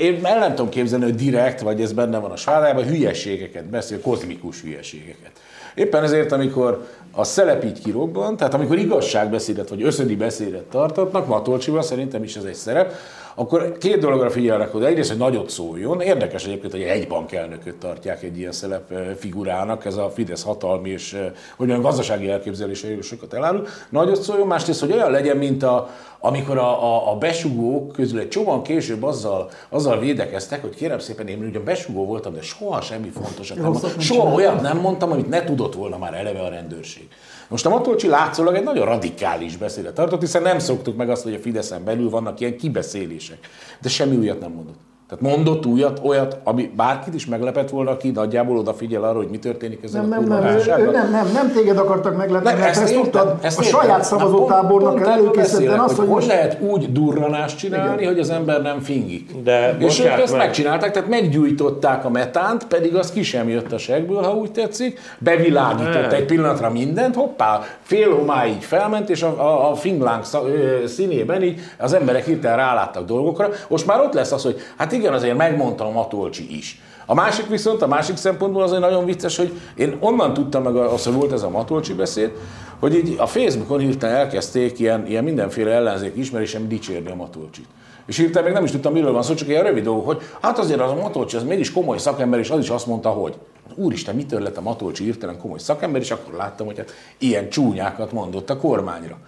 én 0.00 0.20
el 0.22 0.38
nem 0.38 0.54
tudom 0.54 0.68
képzelni, 0.68 1.04
hogy 1.04 1.14
direkt, 1.14 1.60
vagy 1.60 1.80
ez 1.80 1.92
benne 1.92 2.18
van 2.18 2.30
a 2.30 2.36
svádában, 2.36 2.84
hülyeségeket 2.84 3.64
beszél, 3.64 4.00
kozmikus 4.00 4.60
hülyeségeket. 4.60 5.30
Éppen 5.74 6.02
ezért, 6.02 6.32
amikor 6.32 6.86
a 7.12 7.24
szelep 7.24 7.64
így 7.64 7.82
kirobban, 7.82 8.36
tehát 8.36 8.54
amikor 8.54 8.78
igazságbeszédet 8.78 9.68
vagy 9.68 9.82
összödi 9.82 10.16
beszédet 10.16 10.62
tartatnak, 10.62 11.26
Matolcsival 11.26 11.82
szerintem 11.82 12.22
is 12.22 12.36
ez 12.36 12.44
egy 12.44 12.54
szerep, 12.54 12.92
akkor 13.34 13.78
két 13.78 13.98
dologra 13.98 14.30
figyelnek 14.30 14.74
oda. 14.74 14.86
Egyrészt, 14.86 15.08
hogy 15.08 15.18
nagyot 15.18 15.50
szóljon. 15.50 16.00
Érdekes 16.00 16.44
egyébként, 16.44 16.72
hogy 16.72 16.82
egy 16.82 17.08
bankelnököt 17.08 17.74
tartják 17.74 18.22
egy 18.22 18.38
ilyen 18.38 18.52
szelep 18.52 18.92
figurának, 19.18 19.84
ez 19.84 19.96
a 19.96 20.10
Fidesz 20.10 20.42
hatalmi 20.42 20.90
és 20.90 21.16
hogy 21.56 21.68
olyan 21.68 21.82
gazdasági 21.82 22.30
elképzeléseiről 22.30 23.02
sokat 23.02 23.34
elárul. 23.34 23.66
Nagyot 23.88 24.22
szóljon, 24.22 24.46
másrészt, 24.46 24.80
hogy 24.80 24.92
olyan 24.92 25.10
legyen, 25.10 25.36
mint 25.36 25.62
a, 25.62 25.90
amikor 26.20 26.58
a, 26.58 26.84
a, 26.84 27.12
a 27.12 27.16
besugók 27.16 27.92
közül 27.92 28.18
egy 28.18 28.28
csomóan 28.28 28.62
később 28.62 29.02
azzal, 29.02 29.50
azzal 29.68 29.98
védekeztek, 29.98 30.60
hogy 30.60 30.74
kérem 30.74 30.98
szépen, 30.98 31.26
én 31.26 31.44
ugyan 31.44 31.64
besugó 31.64 32.06
voltam, 32.06 32.34
de 32.34 32.42
soha 32.42 32.80
semmi 32.80 33.08
fontosat 33.08 33.56
nem 33.56 33.70
mondtam. 33.70 33.98
Soha 33.98 34.34
olyat 34.34 34.60
nem 34.60 34.78
mondtam, 34.78 35.12
amit 35.12 35.28
ne 35.28 35.44
tudott 35.44 35.74
volna 35.74 35.98
már 35.98 36.14
eleve 36.14 36.40
a 36.40 36.48
rendőrség. 36.48 37.08
Most 37.50 37.66
a 37.66 37.68
Matolcsi 37.68 38.06
látszólag 38.06 38.54
egy 38.54 38.62
nagyon 38.62 38.84
radikális 38.84 39.56
beszédet 39.56 39.94
tartott, 39.94 40.20
hiszen 40.20 40.42
nem 40.42 40.58
szoktuk 40.58 40.96
meg 40.96 41.10
azt, 41.10 41.22
hogy 41.22 41.34
a 41.34 41.38
Fideszen 41.38 41.84
belül 41.84 42.10
vannak 42.10 42.40
ilyen 42.40 42.56
kibeszélések. 42.56 43.38
De 43.80 43.88
semmi 43.88 44.16
újat 44.16 44.40
nem 44.40 44.52
mondott. 44.52 44.78
Tehát 45.10 45.36
mondott 45.36 45.66
újat, 45.66 46.00
olyat, 46.04 46.38
ami 46.44 46.70
bárkit 46.76 47.14
is 47.14 47.26
meglepett 47.26 47.70
volna, 47.70 47.90
aki 47.90 48.10
nagyjából 48.10 48.56
odafigyel 48.58 49.04
arra, 49.04 49.16
hogy 49.16 49.28
mi 49.30 49.38
történik 49.38 49.82
ezzel 49.84 50.02
Nem, 50.02 50.18
a 50.18 50.20
nem, 50.20 50.28
nem, 50.28 50.38
ő, 50.38 50.50
ő 50.50 50.52
válsággal. 50.54 50.92
nem, 50.92 51.10
nem, 51.10 51.26
nem 51.32 51.52
téged 51.52 51.78
akartak 51.78 52.16
meglepni, 52.16 52.50
Nem, 52.50 52.62
ezt, 52.62 52.80
értem, 52.82 53.02
tudtad, 53.02 53.34
ezt 53.40 53.58
a 53.58 53.62
értem. 53.62 53.80
saját 53.80 53.98
Na, 53.98 54.04
szavazótábornak 54.04 55.00
beszélek, 55.34 55.82
azt, 55.82 55.96
hogy 55.96 56.06
hogy 56.06 56.14
most 56.14 56.26
lehet 56.26 56.60
úgy 56.60 56.92
durranást 56.92 57.58
csinálni, 57.58 57.94
Igen. 58.00 58.12
hogy 58.12 58.20
az 58.20 58.30
ember 58.30 58.62
nem 58.62 58.80
fingik. 58.80 59.42
De 59.42 59.76
és 59.78 60.00
ők 60.00 60.06
ezt 60.06 60.32
meg- 60.32 60.40
megcsinálták, 60.40 60.90
tehát 60.90 61.08
meggyújtották 61.08 62.04
a 62.04 62.10
metánt, 62.10 62.66
pedig 62.66 62.94
az 62.96 63.12
ki 63.12 63.22
sem 63.22 63.48
jött 63.48 63.72
a 63.72 63.78
segből, 63.78 64.22
ha 64.22 64.34
úgy 64.34 64.52
tetszik, 64.52 65.00
bevilágított 65.18 65.92
Nem. 65.92 66.10
egy 66.10 66.24
pillanatra 66.26 66.70
mindent, 66.70 67.14
hoppá, 67.14 67.60
fél 67.82 68.14
homály 68.14 68.48
így 68.48 68.64
felment, 68.64 69.10
és 69.10 69.22
a, 69.22 69.28
a, 69.40 69.70
a 69.70 69.74
finglánk 69.74 70.24
szá- 70.24 70.42
ö, 70.44 70.86
színében 70.86 71.42
így 71.42 71.60
az 71.78 71.92
emberek 71.92 72.24
hirtelen 72.24 72.56
ráláttak 72.56 73.04
dolgokra. 73.04 73.48
Most 73.68 73.86
már 73.86 74.00
ott 74.00 74.12
lesz 74.14 74.32
az, 74.32 74.42
hogy 74.42 74.56
hát 74.76 74.92
igen, 75.00 75.12
azért 75.12 75.36
megmondtam 75.36 75.86
a 75.86 75.90
Matolcsi 75.90 76.56
is. 76.56 76.80
A 77.06 77.14
másik 77.14 77.46
viszont, 77.46 77.82
a 77.82 77.86
másik 77.86 78.16
szempontból 78.16 78.62
azért 78.62 78.80
nagyon 78.80 79.04
vicces, 79.04 79.36
hogy 79.36 79.60
én 79.74 79.96
onnan 80.00 80.34
tudtam 80.34 80.62
meg 80.62 80.76
azt, 80.76 81.04
hogy 81.04 81.14
volt 81.14 81.32
ez 81.32 81.42
a 81.42 81.50
Matolcsi 81.50 81.92
beszéd, 81.92 82.30
hogy 82.78 82.94
így 82.94 83.14
a 83.18 83.26
Facebookon 83.26 83.78
hirtelen 83.78 84.16
elkezdték 84.16 84.78
ilyen, 84.78 85.06
ilyen 85.06 85.24
mindenféle 85.24 85.70
ellenzék 85.70 86.16
ismerésem 86.16 86.68
dicsérni 86.68 87.10
a 87.10 87.14
Matolcsit. 87.14 87.66
És 88.06 88.16
hirtelen 88.16 88.44
még 88.44 88.52
nem 88.52 88.64
is 88.64 88.70
tudtam, 88.70 88.92
miről 88.92 89.12
van 89.12 89.22
szó, 89.22 89.34
csak 89.34 89.48
ilyen 89.48 89.62
rövid 89.62 89.84
dolgok, 89.84 90.06
hogy 90.06 90.20
hát 90.40 90.58
azért 90.58 90.80
az 90.80 90.90
a 90.90 90.94
Matolcsi, 90.94 91.36
az 91.36 91.42
mégis 91.42 91.72
komoly 91.72 91.98
szakember, 91.98 92.38
és 92.38 92.50
az 92.50 92.58
is 92.58 92.68
azt 92.68 92.86
mondta, 92.86 93.08
hogy 93.08 93.34
úristen, 93.74 94.14
mitől 94.14 94.40
lett 94.40 94.56
a 94.56 94.60
Matolcsi 94.60 95.04
hirtelen 95.04 95.38
komoly 95.38 95.58
szakember, 95.58 96.00
és 96.00 96.10
akkor 96.10 96.34
láttam, 96.34 96.66
hogy 96.66 96.78
hát 96.78 96.94
ilyen 97.18 97.48
csúnyákat 97.48 98.12
mondott 98.12 98.50
a 98.50 98.56
kormányra. 98.56 99.18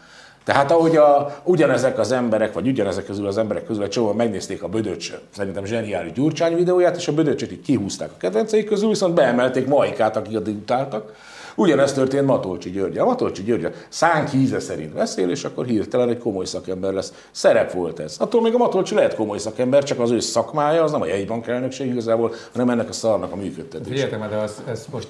Tehát 0.45 0.71
ahogy 0.71 0.97
a, 0.97 1.41
ugyanezek 1.45 1.99
az 1.99 2.13
emberek, 2.13 2.53
vagy 2.53 2.67
ugyanezek 2.67 3.05
közül 3.05 3.27
az 3.27 3.39
emberek 3.39 3.65
közül 3.65 3.83
egy 3.83 3.89
csomóan 3.89 4.17
megnézték 4.17 4.63
a 4.63 4.69
Bödöcs, 4.69 5.13
szerintem 5.37 5.65
zseniális 5.65 6.13
Gyurcsány 6.13 6.55
videóját, 6.55 6.97
és 6.97 7.09
a 7.09 7.13
Bödöcsöt 7.13 7.53
így 7.53 7.63
kihúzták 7.63 8.11
a 8.11 8.17
kedvenceik 8.19 8.67
közül, 8.67 8.89
viszont 8.89 9.15
beemelték 9.15 9.67
Majkát, 9.67 10.17
akik 10.17 10.37
addig 10.37 10.57
utáltak. 10.57 11.15
Ugyanezt 11.57 11.95
történt 11.95 12.27
Matolcsi 12.27 12.71
György. 12.71 12.99
A 12.99 13.05
Matolcsi 13.05 13.43
György 13.43 13.65
a 13.65 13.71
szánk 13.89 14.29
híze 14.29 14.61
szerint 14.61 14.93
beszél, 14.93 15.31
és 15.31 15.45
akkor 15.45 15.67
hirtelen 15.67 16.09
egy 16.09 16.19
komoly 16.19 16.45
szakember 16.45 16.93
lesz. 16.93 17.13
Szerep 17.31 17.73
volt 17.73 18.01
ez. 18.01 18.17
Attól 18.19 18.43
még 18.43 18.55
a 18.55 18.59
Matolcsi 18.59 18.95
lehet 18.95 19.15
komoly 19.15 19.39
szakember, 19.39 19.83
csak 19.83 20.01
az 20.01 20.11
ő 20.11 20.21
szakmája, 20.21 20.83
az 20.83 20.91
nem 20.91 21.01
a 21.01 21.07
jegybank 21.07 21.47
elnökség 21.47 21.91
igazából, 21.91 22.35
hanem 22.53 22.71
ennek 22.71 22.89
a 22.89 22.93
szarnak 22.93 23.33
a 23.33 23.37
működtetése. 23.37 23.91
Figyeljetek 23.91 24.19
már, 24.19 24.31
de 24.31 24.37
az, 24.37 24.63
ez 24.69 24.87
most 24.91 25.09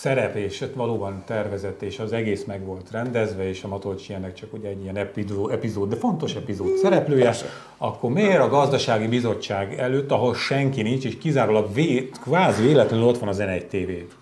szerep 0.00 0.36
és 0.36 0.64
valóban 0.74 1.22
tervezett, 1.26 1.82
és 1.82 1.98
az 1.98 2.12
egész 2.12 2.44
meg 2.44 2.64
volt 2.64 2.90
rendezve, 2.90 3.48
és 3.48 3.62
a 3.64 3.68
Matolcsi 3.68 4.12
ennek 4.12 4.34
csak 4.34 4.52
ugye 4.52 4.68
egy 4.68 4.82
ilyen 4.82 4.96
epizód, 4.96 5.52
epizód 5.52 5.88
de 5.88 5.96
fontos 5.96 6.34
epizód 6.34 6.76
szereplője, 6.76 7.24
Persze. 7.24 7.46
akkor 7.76 8.10
miért 8.10 8.40
a 8.40 8.48
gazdasági 8.48 9.06
bizottság 9.06 9.78
előtt, 9.78 10.10
ahol 10.10 10.34
senki 10.34 10.82
nincs, 10.82 11.04
és 11.04 11.18
kizárólag 11.18 11.74
vé, 11.74 12.08
kvázi 12.22 12.62
véletlenül 12.62 13.06
ott 13.06 13.18
van 13.18 13.28
az 13.28 13.38
N1 13.40 13.66
TV. 13.66 14.14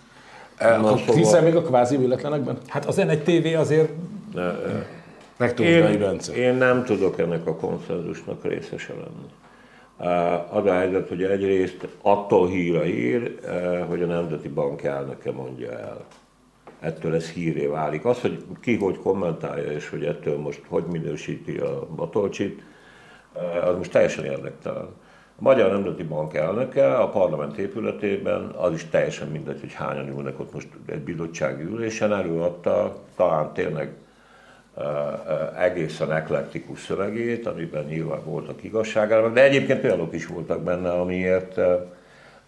Szóval- 0.58 0.98
hiszel 1.14 1.42
még 1.42 1.56
a 1.56 1.62
kvázi 1.62 1.96
véletlenekben? 1.96 2.58
Hát 2.66 2.86
az 2.86 2.96
N1 2.98 3.22
TV 3.22 3.58
azért 3.58 3.90
Meg 5.36 5.54
tudod, 5.54 5.70
Én, 5.72 6.34
én 6.36 6.54
nem 6.54 6.84
tudok 6.84 7.18
ennek 7.18 7.46
a 7.46 7.54
konszenzusnak 7.54 8.44
részese 8.44 8.92
lenni. 8.92 9.26
Uh, 10.00 10.56
Az 10.56 10.66
a 10.66 10.72
helyzet, 10.72 11.08
hogy 11.08 11.22
egyrészt 11.22 11.88
attól 12.02 12.48
hír 12.48 12.76
a 12.76 12.82
hír, 12.82 13.38
uh, 13.42 13.86
hogy 13.88 14.02
a 14.02 14.06
Nemzeti 14.06 14.48
Bank 14.48 14.82
elnöke 14.82 15.32
mondja 15.32 15.70
el. 15.78 16.04
Ettől 16.80 17.14
ez 17.14 17.30
híré 17.30 17.66
válik. 17.66 18.04
Az, 18.04 18.20
hogy 18.20 18.44
ki 18.60 18.76
hogy 18.76 18.98
kommentálja, 18.98 19.72
és 19.72 19.88
hogy 19.88 20.04
ettől 20.04 20.38
most 20.38 20.62
hogy 20.68 20.84
minősíti 20.84 21.56
a 21.56 21.86
Batolcsit, 21.96 22.62
uh, 23.34 23.68
az 23.68 23.76
most 23.76 23.90
teljesen 23.90 24.24
érdektelen. 24.24 24.88
A 25.38 25.42
Magyar 25.42 25.70
Nemzeti 25.70 26.02
Bank 26.02 26.34
elnöke 26.34 26.96
a 26.96 27.08
parlament 27.08 27.56
épületében, 27.56 28.42
az 28.56 28.72
is 28.72 28.88
teljesen 28.88 29.28
mindegy, 29.28 29.60
hogy 29.60 29.72
hányan 29.72 30.08
ülnek 30.08 30.40
ott 30.40 30.52
most 30.52 30.68
egy 30.86 31.00
bizottsági 31.00 31.62
ülésen, 31.62 32.12
előadta 32.12 32.96
talán 33.16 33.52
tényleg 33.52 33.94
egészen 35.58 36.12
eklektikus 36.12 36.80
szövegét, 36.80 37.46
amiben 37.46 37.84
nyilván 37.84 38.24
voltak 38.24 38.64
igazságállamok, 38.64 39.32
de 39.32 39.42
egyébként 39.42 39.84
olyanok 39.84 40.14
is 40.14 40.26
voltak 40.26 40.62
benne, 40.62 40.90
amiért 40.90 41.60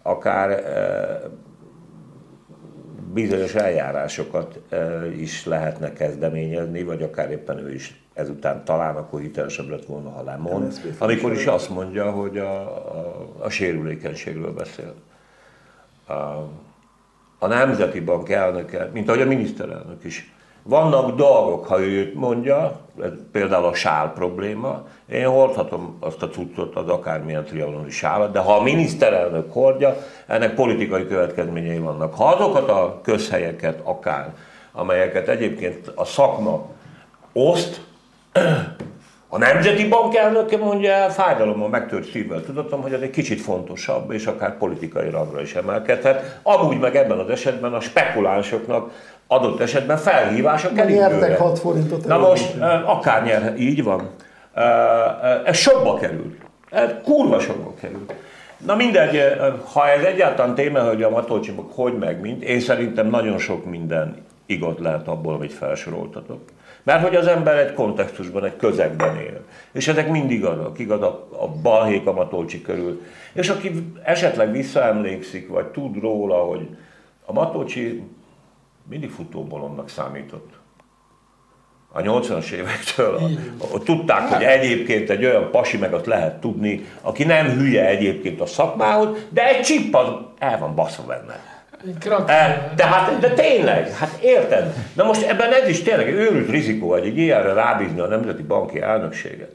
akár 0.01 0.63
bizonyos 3.13 3.55
eljárásokat 3.55 4.59
is 5.17 5.45
lehetne 5.45 5.93
kezdeményezni, 5.93 6.83
vagy 6.83 7.03
akár 7.03 7.31
éppen 7.31 7.57
ő 7.57 7.73
is 7.73 8.01
ezután 8.13 8.63
talán 8.65 8.95
akkor 8.95 9.21
hitelesebb 9.21 9.69
lett 9.69 9.85
volna, 9.85 10.09
ha 10.09 10.23
lemond, 10.23 10.81
amikor 10.97 11.31
is 11.31 11.45
azt 11.45 11.69
mondja, 11.69 12.11
hogy 12.11 12.37
a, 12.37 12.61
a, 12.97 13.27
a 13.39 13.49
sérülékenységről 13.49 14.53
beszél. 14.53 14.93
A, 16.07 16.13
a 17.39 17.47
Nemzeti 17.47 17.99
Bank 17.99 18.29
elnöke, 18.29 18.89
mint 18.93 19.07
ahogy 19.07 19.21
a 19.21 19.25
miniszterelnök 19.25 20.03
is. 20.03 20.33
Vannak 20.63 21.15
dolgok, 21.15 21.67
ha 21.67 21.79
ő 21.79 22.11
mondja, 22.15 22.79
ez 23.03 23.11
például 23.31 23.65
a 23.65 23.73
sál 23.73 24.11
probléma, 24.13 24.85
én 25.09 25.27
hordhatom 25.27 25.97
azt 25.99 26.23
a 26.23 26.29
cuccot, 26.29 26.75
az 26.75 26.87
akármilyen 26.87 27.45
trianoni 27.45 27.89
sálat, 27.89 28.31
de 28.31 28.39
ha 28.39 28.55
a 28.55 28.61
miniszterelnök 28.61 29.53
hordja, 29.53 29.95
ennek 30.27 30.55
politikai 30.55 31.07
következményei 31.07 31.79
vannak. 31.79 32.13
Ha 32.15 32.25
azokat 32.25 32.69
a 32.69 32.99
közhelyeket 33.03 33.79
akár, 33.83 34.33
amelyeket 34.71 35.27
egyébként 35.27 35.91
a 35.95 36.05
szakma 36.05 36.65
oszt, 37.33 37.81
a 39.33 39.37
Nemzeti 39.37 39.87
Bank 39.87 40.15
elnöke 40.15 40.57
mondja 40.57 40.91
el, 40.91 41.11
fájdalommal 41.11 41.69
megtört 41.69 42.09
szívvel 42.09 42.41
tudottam, 42.41 42.81
hogy 42.81 42.93
ez 42.93 43.01
egy 43.01 43.09
kicsit 43.09 43.41
fontosabb, 43.41 44.11
és 44.11 44.25
akár 44.25 44.57
politikai 44.57 45.09
rangra 45.09 45.41
is 45.41 45.55
emelkedhet. 45.55 46.39
Amúgy 46.43 46.79
meg 46.79 46.95
ebben 46.95 47.17
az 47.17 47.29
esetben 47.29 47.73
a 47.73 47.79
spekulánsoknak 47.79 48.91
adott 49.27 49.59
esetben 49.59 49.97
felhívás 49.97 50.65
a 50.65 50.69
Na, 50.69 50.83
nyertek 50.83 51.09
keringőre. 51.09 51.37
6 51.37 51.59
forintot. 51.59 52.05
Na 52.05 52.17
most, 52.17 52.55
akár 52.85 53.23
nyer, 53.23 53.53
így 53.57 53.83
van. 53.83 54.09
Ez 55.45 55.57
sokba 55.57 55.93
kerül. 55.93 56.35
Ez 56.69 56.89
kurva 57.03 57.39
sokba 57.39 57.73
kerül. 57.81 58.05
Na 58.65 58.75
mindegy, 58.75 59.21
ha 59.73 59.89
ez 59.89 60.03
egyáltalán 60.03 60.55
téma, 60.55 60.79
hogy 60.79 61.03
a 61.03 61.09
Matolcsibok 61.09 61.71
hogy 61.75 61.97
meg 61.97 62.21
mint, 62.21 62.43
én 62.43 62.59
szerintem 62.59 63.07
nagyon 63.07 63.37
sok 63.37 63.65
minden 63.65 64.15
igaz 64.45 64.77
lehet 64.79 65.07
abból, 65.07 65.33
amit 65.33 65.53
felsoroltatok. 65.53 66.41
Mert 66.83 67.03
hogy 67.03 67.15
az 67.15 67.27
ember 67.27 67.57
egy 67.57 67.73
kontextusban, 67.73 68.45
egy 68.45 68.55
közegben 68.55 69.15
él. 69.15 69.45
És 69.71 69.87
ezek 69.87 70.09
mind 70.09 70.31
igazak. 70.31 70.79
Igaz 70.79 71.01
a, 71.01 71.27
a 71.31 71.47
balhék 71.47 72.07
a 72.07 72.13
Matolcsi 72.13 72.61
körül. 72.61 73.01
És 73.33 73.49
aki 73.49 73.93
esetleg 74.03 74.51
visszaemlékszik, 74.51 75.47
vagy 75.47 75.65
tud 75.65 75.99
róla, 75.99 76.35
hogy 76.35 76.67
a 77.25 77.33
Matolcsi 77.33 78.03
mindig 78.89 79.09
futóbolondnak 79.09 79.89
számított. 79.89 80.49
A 81.93 82.01
80-as 82.01 82.51
évektől 82.51 83.15
a, 83.15 83.75
a, 83.75 83.79
tudták, 83.79 84.29
hogy 84.29 84.43
egyébként 84.43 85.09
egy 85.09 85.25
olyan 85.25 85.51
pasi 85.51 85.77
meg 85.77 85.93
ott 85.93 86.05
lehet 86.05 86.39
tudni, 86.39 86.85
aki 87.01 87.23
nem 87.23 87.47
hülye 87.47 87.87
egyébként 87.87 88.41
a 88.41 88.45
szakmához, 88.45 89.09
de 89.29 89.47
egy 89.47 89.61
csipp 89.61 89.93
az 89.93 90.07
el 90.39 90.59
van 90.59 90.75
baszva 90.75 91.03
benne. 91.03 91.50
E, 92.27 92.71
de, 92.75 92.85
hát, 92.85 93.19
de 93.19 93.29
tényleg, 93.29 93.91
hát 93.91 94.17
érted? 94.21 94.73
Na 94.93 95.03
most 95.03 95.21
ebben 95.21 95.53
ez 95.53 95.67
is 95.67 95.81
tényleg 95.81 96.07
őrült 96.07 96.49
rizikó, 96.49 96.89
hogy 96.89 97.05
egy 97.05 97.17
ilyenre 97.17 97.53
rábízni 97.53 97.99
a 97.99 98.07
Nemzeti 98.07 98.43
Banki 98.43 98.81
elnökséget. 98.81 99.51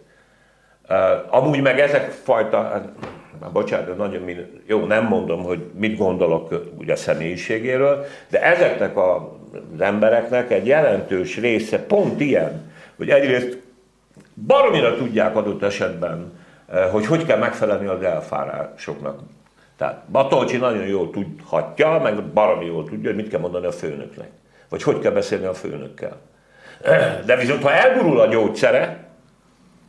Uh, 0.88 0.96
amúgy 1.34 1.60
meg 1.60 1.80
ezek 1.80 2.10
fajta, 2.10 2.62
hát, 2.62 2.88
már 3.40 3.50
bocsánat, 3.50 3.96
nagyon 3.96 4.22
min- 4.22 4.62
jó, 4.66 4.84
nem 4.84 5.04
mondom, 5.04 5.42
hogy 5.42 5.64
mit 5.74 5.96
gondolok 5.96 6.72
ugye 6.78 6.96
személyiségéről, 6.96 8.06
de 8.28 8.42
ezeknek 8.42 8.96
a, 8.96 9.38
az 9.74 9.80
embereknek 9.80 10.50
egy 10.50 10.66
jelentős 10.66 11.36
része 11.36 11.78
pont 11.78 12.20
ilyen, 12.20 12.72
hogy 12.96 13.10
egyrészt 13.10 13.58
baromira 14.46 14.96
tudják 14.96 15.36
adott 15.36 15.62
esetben, 15.62 16.32
hogy 16.90 17.06
hogy 17.06 17.26
kell 17.26 17.38
megfelelni 17.38 17.86
az 17.86 18.02
elfárásoknak. 18.02 19.20
Tehát 19.76 20.02
Batolcsi 20.12 20.56
nagyon 20.56 20.86
jól 20.86 21.10
tudhatja, 21.10 22.00
meg 22.02 22.22
baromi 22.24 22.64
jól 22.64 22.84
tudja, 22.84 23.08
hogy 23.08 23.22
mit 23.22 23.28
kell 23.28 23.40
mondani 23.40 23.66
a 23.66 23.72
főnöknek. 23.72 24.28
Vagy 24.68 24.82
hogy 24.82 24.98
kell 24.98 25.12
beszélni 25.12 25.44
a 25.44 25.54
főnökkel. 25.54 26.20
De 27.24 27.36
viszont 27.36 27.62
ha 27.62 27.72
elgurul 27.72 28.20
a 28.20 28.26
gyógyszere, 28.26 29.08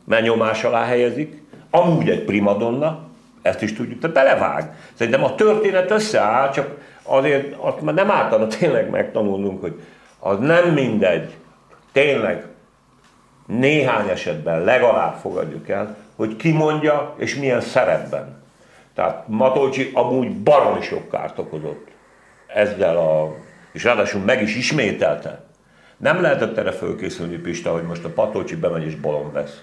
mert 0.04 0.22
nyomás 0.22 0.64
alá 0.64 0.84
helyezik, 0.84 1.42
amúgy 1.70 2.10
egy 2.10 2.24
primadonna, 2.24 3.06
ezt 3.42 3.62
is 3.62 3.72
tudjuk, 3.72 4.00
tehát 4.00 4.16
belevág. 4.16 4.74
Szerintem 4.94 5.24
a 5.24 5.34
történet 5.34 5.90
összeáll, 5.90 6.50
csak 6.50 6.76
azért 7.02 7.54
azt 7.58 7.80
már 7.80 7.94
nem 7.94 8.10
ártana 8.10 8.46
tényleg 8.46 8.90
megtanulnunk, 8.90 9.60
hogy 9.60 9.80
az 10.18 10.38
nem 10.38 10.72
mindegy, 10.72 11.36
tényleg 11.92 12.46
néhány 13.46 14.08
esetben 14.08 14.64
legalább 14.64 15.14
fogadjuk 15.14 15.68
el, 15.68 15.96
hogy 16.16 16.36
ki 16.36 16.52
mondja 16.52 17.14
és 17.16 17.34
milyen 17.34 17.60
szerepben. 17.60 18.42
Tehát 18.98 19.28
Matolcsi 19.28 19.90
amúgy 19.94 20.42
baromi 20.42 20.82
sok 20.82 21.08
kárt 21.08 21.38
okozott 21.38 21.88
ezzel 22.46 22.96
a, 22.96 23.34
és 23.72 23.84
ráadásul 23.84 24.20
meg 24.20 24.42
is 24.42 24.56
ismételte. 24.56 25.44
Nem 25.96 26.20
lehetett 26.20 26.56
erre 26.56 26.72
fölkészülni, 26.72 27.36
Pista, 27.36 27.72
hogy 27.72 27.82
most 27.82 28.04
a 28.04 28.08
Patolcsi 28.08 28.56
bemegy 28.56 28.84
és 28.84 28.94
bolond 28.94 29.32
vesz. 29.32 29.62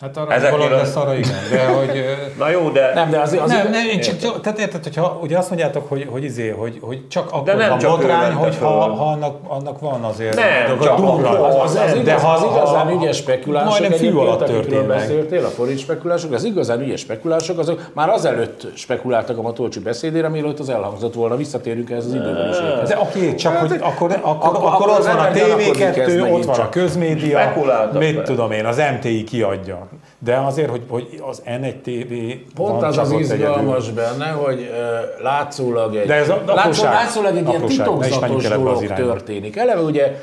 Hát 0.00 0.16
arra 0.16 0.32
Ezeknél 0.32 0.72
a- 0.72 0.76
lesz 0.76 0.96
arra 0.96 1.14
igen, 1.14 1.30
de 1.50 1.66
hogy... 1.66 2.04
Na 2.38 2.48
jó, 2.50 2.68
de... 2.68 2.92
Nem, 2.94 3.10
de 3.10 3.20
azért, 3.20 3.42
azért 3.42 3.62
nem, 3.62 3.72
nem, 3.72 3.86
én 3.86 4.00
csak, 4.00 4.40
tehát 4.40 4.58
érted, 4.58 4.82
hogyha 4.82 5.18
ugye 5.22 5.38
azt 5.38 5.48
mondjátok, 5.48 5.88
hogy, 5.88 6.06
hogy, 6.10 6.24
izé, 6.24 6.48
hogy, 6.48 6.78
hogy 6.80 7.08
csak 7.08 7.32
akkor 7.32 7.56
nem 7.56 7.68
van 7.68 7.78
csak 7.78 7.90
botrány, 7.90 8.32
hogy 8.32 8.56
ha, 8.60 8.66
ha 8.68 9.04
annak, 9.10 9.36
annak 9.46 9.80
van 9.80 10.02
azért 10.04 10.34
Nem, 10.34 10.66
dolga- 10.66 10.84
csak 10.84 10.96
durva. 10.96 11.28
akkor. 11.28 11.60
Az, 11.64 11.74
az, 11.74 11.92
De 11.92 11.98
igaz, 12.00 12.22
ha- 12.22 12.32
az 12.32 12.42
igazán 12.52 12.90
ügyes 12.90 13.16
spekulások, 13.16 13.68
majdnem 13.70 13.92
egyébként, 13.92 14.16
alatt 14.26 14.70
meg. 14.70 14.86
beszéltél, 14.86 15.44
a 15.44 15.48
forint 15.48 15.78
spekulások, 15.78 16.32
az 16.32 16.44
igazán 16.44 16.80
ügyes 16.80 17.00
spekulások, 17.00 17.58
azok 17.58 17.80
már 17.94 18.08
azelőtt 18.08 18.66
spekuláltak 18.74 19.38
a 19.38 19.42
Matolcsi 19.42 19.80
beszédére, 19.80 20.28
mielőtt 20.28 20.58
az 20.58 20.68
elhangzott 20.68 21.14
volna, 21.14 21.36
visszatérünk 21.36 21.90
ehhez 21.90 22.04
az 22.04 22.14
időben 22.14 22.48
is. 22.50 22.56
De 22.88 22.98
oké, 23.00 23.34
csak 23.34 23.56
hogy 23.56 23.76
akkor, 23.80 24.18
akkor, 24.22 24.56
akkor, 24.64 24.88
ott 24.88 24.98
az 24.98 25.06
van 25.06 25.16
a 25.18 25.26
ember 25.26 25.42
gyanakodik, 25.46 25.80
ez 25.80 25.94
TV2, 25.96 26.20
megint 26.20 26.30
ott 26.48 26.56
van 26.56 26.66
a 26.66 26.68
közmédia, 26.68 27.52
mit 27.98 28.22
tudom 28.22 28.50
én, 28.50 28.64
az 28.66 28.82
MTI 28.96 29.24
kiadja. 29.24 29.87
De 30.20 30.36
azért, 30.36 30.70
hogy, 30.70 30.82
hogy 30.88 31.22
az 31.28 31.42
N1 31.46 31.74
TV 31.82 32.14
Pont 32.54 32.82
az 32.82 32.98
az 32.98 33.12
ott 33.12 33.18
egyedül. 33.18 33.34
izgalmas 33.36 33.90
benne, 33.90 34.26
hogy 34.26 34.60
uh, 34.60 35.22
látszólag 35.22 35.94
egy, 35.96 36.06
De 36.06 36.14
ez 36.14 36.28
a- 36.28 36.42
látszólag, 36.46 36.92
látszólag 36.92 37.36
egy 37.36 37.48
ilyen 37.48 37.64
titokzatos 37.66 38.48
dolog 38.48 38.86
történik. 38.86 39.56
Eleve 39.56 39.80
ugye 39.80 40.14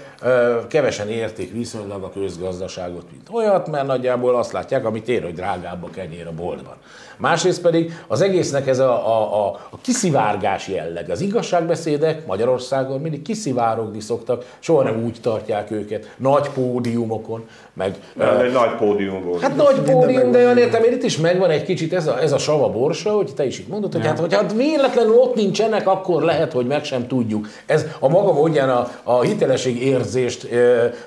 kevesen 0.68 1.10
értik 1.10 1.52
viszonylag 1.52 2.04
a 2.04 2.10
közgazdaságot, 2.10 3.04
mint 3.12 3.30
olyat, 3.32 3.68
mert 3.68 3.86
nagyjából 3.88 4.36
azt 4.36 4.52
látják, 4.52 4.86
amit 4.86 5.08
ér, 5.08 5.24
hogy 5.24 5.34
drágább 5.34 5.84
a 5.84 5.90
kenyér 5.90 6.28
a 6.28 6.32
boltban. 6.32 6.76
Másrészt 7.18 7.62
pedig 7.62 7.94
az 8.08 8.22
egésznek 8.22 8.68
ez 8.68 8.80
a, 8.80 8.92
a, 8.92 9.46
a, 9.46 9.60
a 9.70 9.78
kiszivárgás 9.82 10.68
jelleg. 10.68 11.10
Az 11.10 11.22
igazságbeszédek 11.22 12.26
Magyarországon 12.26 13.02
mindig 13.02 13.22
kiszivárogni 13.22 14.00
szoktak, 14.00 14.46
soha 14.60 14.84
nem 14.84 15.04
úgy 15.04 15.18
tartják 15.22 15.72
őket, 15.72 16.16
nagy 16.18 16.50
pódiumokon, 16.50 17.48
meg 17.74 17.96
Ez 18.20 18.40
egy 18.40 18.52
nagy 18.52 18.76
pódium 18.76 19.24
volt. 19.24 19.42
Hát 19.42 19.56
nagy 19.56 19.80
pódium, 19.80 20.32
de 20.32 20.38
olyan 20.38 20.58
értem, 20.58 20.84
itt 20.84 21.04
is 21.04 21.18
megvan 21.18 21.50
egy 21.50 21.64
kicsit 21.64 21.94
ez 21.94 22.08
a, 22.08 22.22
ez 22.22 22.32
a 22.32 22.38
sava 22.38 22.70
borsa, 22.70 23.12
hogy 23.12 23.34
te 23.36 23.46
is 23.46 23.60
itt 23.60 23.68
mondod, 23.68 23.94
hogy 23.94 24.06
hát, 24.06 24.20
hogyha 24.20 24.46
véletlenül 24.56 25.16
ott 25.16 25.36
nincsenek, 25.36 25.88
akkor 25.88 26.24
lehet, 26.24 26.52
hogy 26.52 26.66
meg 26.66 26.84
sem 26.84 27.08
tudjuk. 27.08 27.48
Ez 27.66 27.86
a 28.00 28.08
maga 28.08 28.34
módján 28.34 28.70
a, 28.70 28.88
a 29.04 29.22
hitelesség 29.22 29.82
érzést 30.16 30.48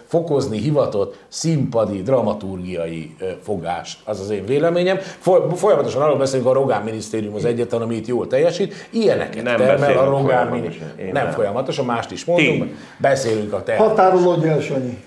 fokozni 0.07 0.59
hivatott 0.59 1.17
színpadi, 1.29 2.03
dramaturgiai 2.03 3.15
e, 3.21 3.25
fogás, 3.43 3.99
az 4.05 4.21
az 4.21 4.31
én 4.31 4.45
véleményem. 4.47 4.99
Foly- 4.99 5.57
Folyamatosan 5.57 6.03
arról 6.03 6.17
beszélünk, 6.17 6.49
a 6.49 6.53
Rogán 6.53 6.83
Minisztérium 6.83 7.35
az 7.35 7.45
egyetlen, 7.45 7.81
ami 7.83 7.97
itt 7.97 8.07
jól 8.07 8.27
teljesít. 8.27 8.75
Ilyeneket 8.91 9.43
Nem 9.43 9.57
termel 9.57 9.99
a 9.99 10.05
Rogán. 10.05 10.47
Minisztérium. 10.47 11.13
Nem, 11.13 11.25
nem. 11.25 11.33
folyamatosan, 11.33 11.85
mást 11.85 12.11
is 12.11 12.25
mondunk. 12.25 12.63
Ti. 12.65 12.75
Beszélünk 12.99 13.53
a 13.53 13.63
teát. 13.63 13.79
Határolódj 13.79 14.49
el, 14.49 14.61
Sanyi. 14.61 14.99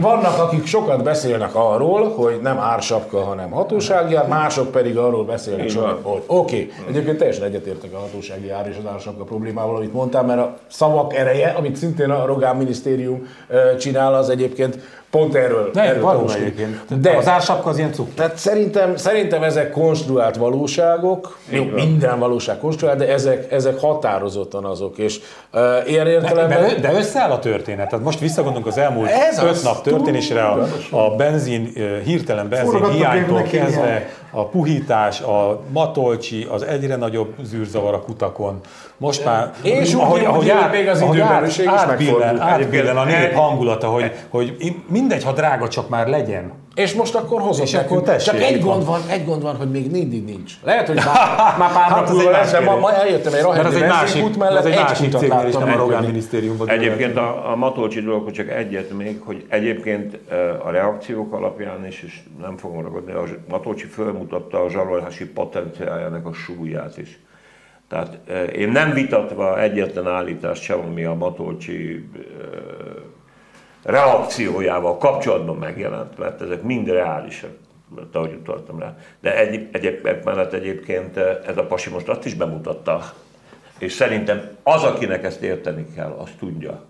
Vannak, 0.00 0.38
akik 0.38 0.66
sokat 0.66 1.02
beszélnek 1.02 1.54
arról, 1.54 2.10
hogy 2.10 2.38
nem 2.42 2.58
ársapka, 2.58 3.24
hanem 3.24 3.50
hatóságjár, 3.50 4.28
mások 4.28 4.70
pedig 4.70 4.96
arról 4.98 5.24
beszélnek 5.24 5.68
sokat, 5.68 5.98
hogy 6.02 6.22
oké, 6.26 6.54
okay. 6.54 6.72
egyébként 6.88 7.18
teljesen 7.18 7.44
egyetértek 7.44 7.92
a 7.92 7.98
hatósági 7.98 8.50
ár 8.50 8.68
és 8.68 8.76
az 8.78 8.90
ársapka 8.92 9.24
problémával, 9.24 9.76
amit 9.76 9.92
mondtál, 9.92 10.22
mert 10.22 10.40
a 10.40 10.58
szavak 10.66 11.14
ereje, 11.14 11.48
amit 11.48 11.76
szintén 11.76 12.10
a 12.10 12.26
Rogán 12.26 12.56
Minisztérium 12.56 13.26
csinál, 13.78 14.14
az 14.14 14.30
egyébként 14.30 14.78
pont 15.12 15.34
erről, 15.34 15.70
Ne, 15.72 15.82
erről 15.82 16.02
tanúskodik. 16.02 16.46
egyébként. 16.46 17.00
De 17.00 17.16
Az 17.16 17.28
ársapka 17.28 17.70
az 17.70 17.78
ilyen 17.78 17.92
cukor. 17.92 18.12
tehát 18.14 18.36
szerintem, 18.36 18.96
szerintem 18.96 19.42
ezek 19.42 19.70
konstruált 19.70 20.36
valóságok, 20.36 21.38
jó, 21.48 21.64
minden 21.64 22.18
valóság 22.18 22.58
konstruált, 22.58 22.98
de 22.98 23.08
ezek, 23.12 23.52
ezek 23.52 23.80
határozottan 23.80 24.64
azok, 24.64 24.98
és 24.98 25.20
uh, 25.52 25.90
ilyen 25.90 26.06
értelemben... 26.06 26.66
De, 26.66 26.88
de 26.88 26.92
összeáll 26.98 27.30
a 27.30 27.38
történet. 27.38 27.88
Tehát 27.88 28.04
most 28.04 28.18
visszagondolunk 28.18 28.66
az 28.66 28.78
elmúlt 28.78 29.08
Ez 29.10 29.38
öt 29.38 29.50
az. 29.50 29.62
nap 29.62 29.82
történésre, 29.82 30.44
a, 30.44 30.66
a 30.90 31.16
benzin, 31.16 31.72
hirtelen 32.04 32.48
benzin 32.48 32.90
hiánytól 32.90 33.42
kezdve, 33.42 34.08
a 34.30 34.46
puhítás, 34.46 35.20
a 35.20 35.60
matolcsi, 35.72 36.46
az 36.50 36.62
egyre 36.62 36.96
nagyobb 36.96 37.34
zűrzavar 37.42 37.94
a 37.94 38.00
kutakon. 38.02 38.60
Most 39.02 39.24
már, 39.24 39.52
És 39.62 39.94
úgy 39.94 40.22
jön, 40.22 40.30
hogy 40.30 40.52
még 40.70 40.88
az 40.88 41.00
ahogy 41.02 41.16
időbenűség 41.16 41.64
is 41.64 41.70
átbillen, 41.70 42.34
megfordult. 42.34 42.40
átbillen 42.40 42.96
a 42.96 43.04
nép 43.04 43.32
hangulata, 43.32 43.88
hogy, 43.88 44.12
hogy 44.28 44.56
mindegy, 44.88 45.24
ha 45.24 45.32
drága, 45.32 45.68
csak 45.68 45.88
már 45.88 46.06
legyen. 46.06 46.52
És 46.74 46.94
most 46.94 47.14
akkor 47.14 47.40
hozott 47.40 47.64
És 47.64 47.70
nekünk. 47.70 47.90
akkor 47.90 48.02
tessék, 48.02 48.32
Csak 48.32 48.42
egy 48.42 48.60
gond 48.60 48.84
van. 48.84 49.00
van, 49.00 49.10
egy 49.10 49.24
gond 49.24 49.42
van, 49.42 49.56
hogy 49.56 49.70
még 49.70 49.90
mindig 49.90 50.24
nincs. 50.24 50.52
Lehet, 50.62 50.86
hogy 50.86 50.96
már, 51.06 51.58
már 51.58 51.72
pár 51.72 51.82
Hát 51.82 51.90
nap 51.90 52.04
az 52.04 52.10
múlva 52.10 52.28
egy 52.28 52.34
lesz, 52.34 52.50
de 52.50 52.60
ma, 52.60 52.76
ma 52.76 52.92
eljöttem 52.92 53.32
egy 53.32 53.38
egy 53.38 53.44
másik, 53.54 53.88
benzinkút 53.88 54.36
mellett, 54.36 54.64
egy 54.64 54.72
egy 54.72 54.78
másik 54.78 55.10
kutat 55.10 55.28
láttam 55.28 55.62
nem 55.64 55.74
a 55.74 55.76
Rogán 55.76 56.04
minisztériumban. 56.04 56.68
Egyébként 56.68 57.16
a, 57.16 57.50
a 57.50 57.56
Matolcsi 57.56 58.00
dologhoz 58.00 58.32
csak 58.32 58.50
egyet 58.50 58.92
még, 58.96 59.20
hogy 59.24 59.44
egyébként 59.48 60.18
eh, 60.30 60.66
a 60.66 60.70
reakciók 60.70 61.32
alapján 61.32 61.86
is, 61.86 62.02
és 62.02 62.20
nem 62.40 62.56
fogom 62.56 62.82
ragadni, 62.82 63.12
a 63.12 63.22
Matolcsi 63.48 63.86
fölmutatta 63.86 64.64
a 64.64 64.70
zsarolási 64.70 65.24
potenciáljának 65.26 66.26
a 66.26 66.32
súlyát 66.32 66.98
is. 66.98 67.20
Tehát 67.92 68.18
eh, 68.26 68.56
én 68.56 68.68
nem 68.68 68.92
vitatva 68.92 69.60
egyetlen 69.60 70.06
állítást 70.06 70.62
sem, 70.62 70.80
ami 70.80 71.04
a 71.04 71.14
Matolcsi 71.14 72.08
reakciójával 73.82 74.98
kapcsolatban 74.98 75.56
megjelent, 75.56 76.18
mert 76.18 76.40
ezek 76.40 76.62
mind 76.62 76.88
reálisak, 76.88 77.50
mert 77.96 78.14
ahogy 78.16 78.32
utaltam 78.40 78.78
rá. 78.78 78.96
De 79.20 79.36
egy, 79.36 79.68
egyéb 79.72 80.08
mellett 80.24 80.52
egyébként 80.52 81.16
ez 81.46 81.56
a 81.56 81.66
pasi 81.66 81.90
most 81.90 82.08
azt 82.08 82.24
is 82.24 82.34
bemutatta, 82.34 83.00
és 83.78 83.92
szerintem 83.92 84.56
az, 84.62 84.82
akinek 84.82 85.24
ezt 85.24 85.42
érteni 85.42 85.86
kell, 85.94 86.16
az 86.18 86.30
tudja. 86.38 86.84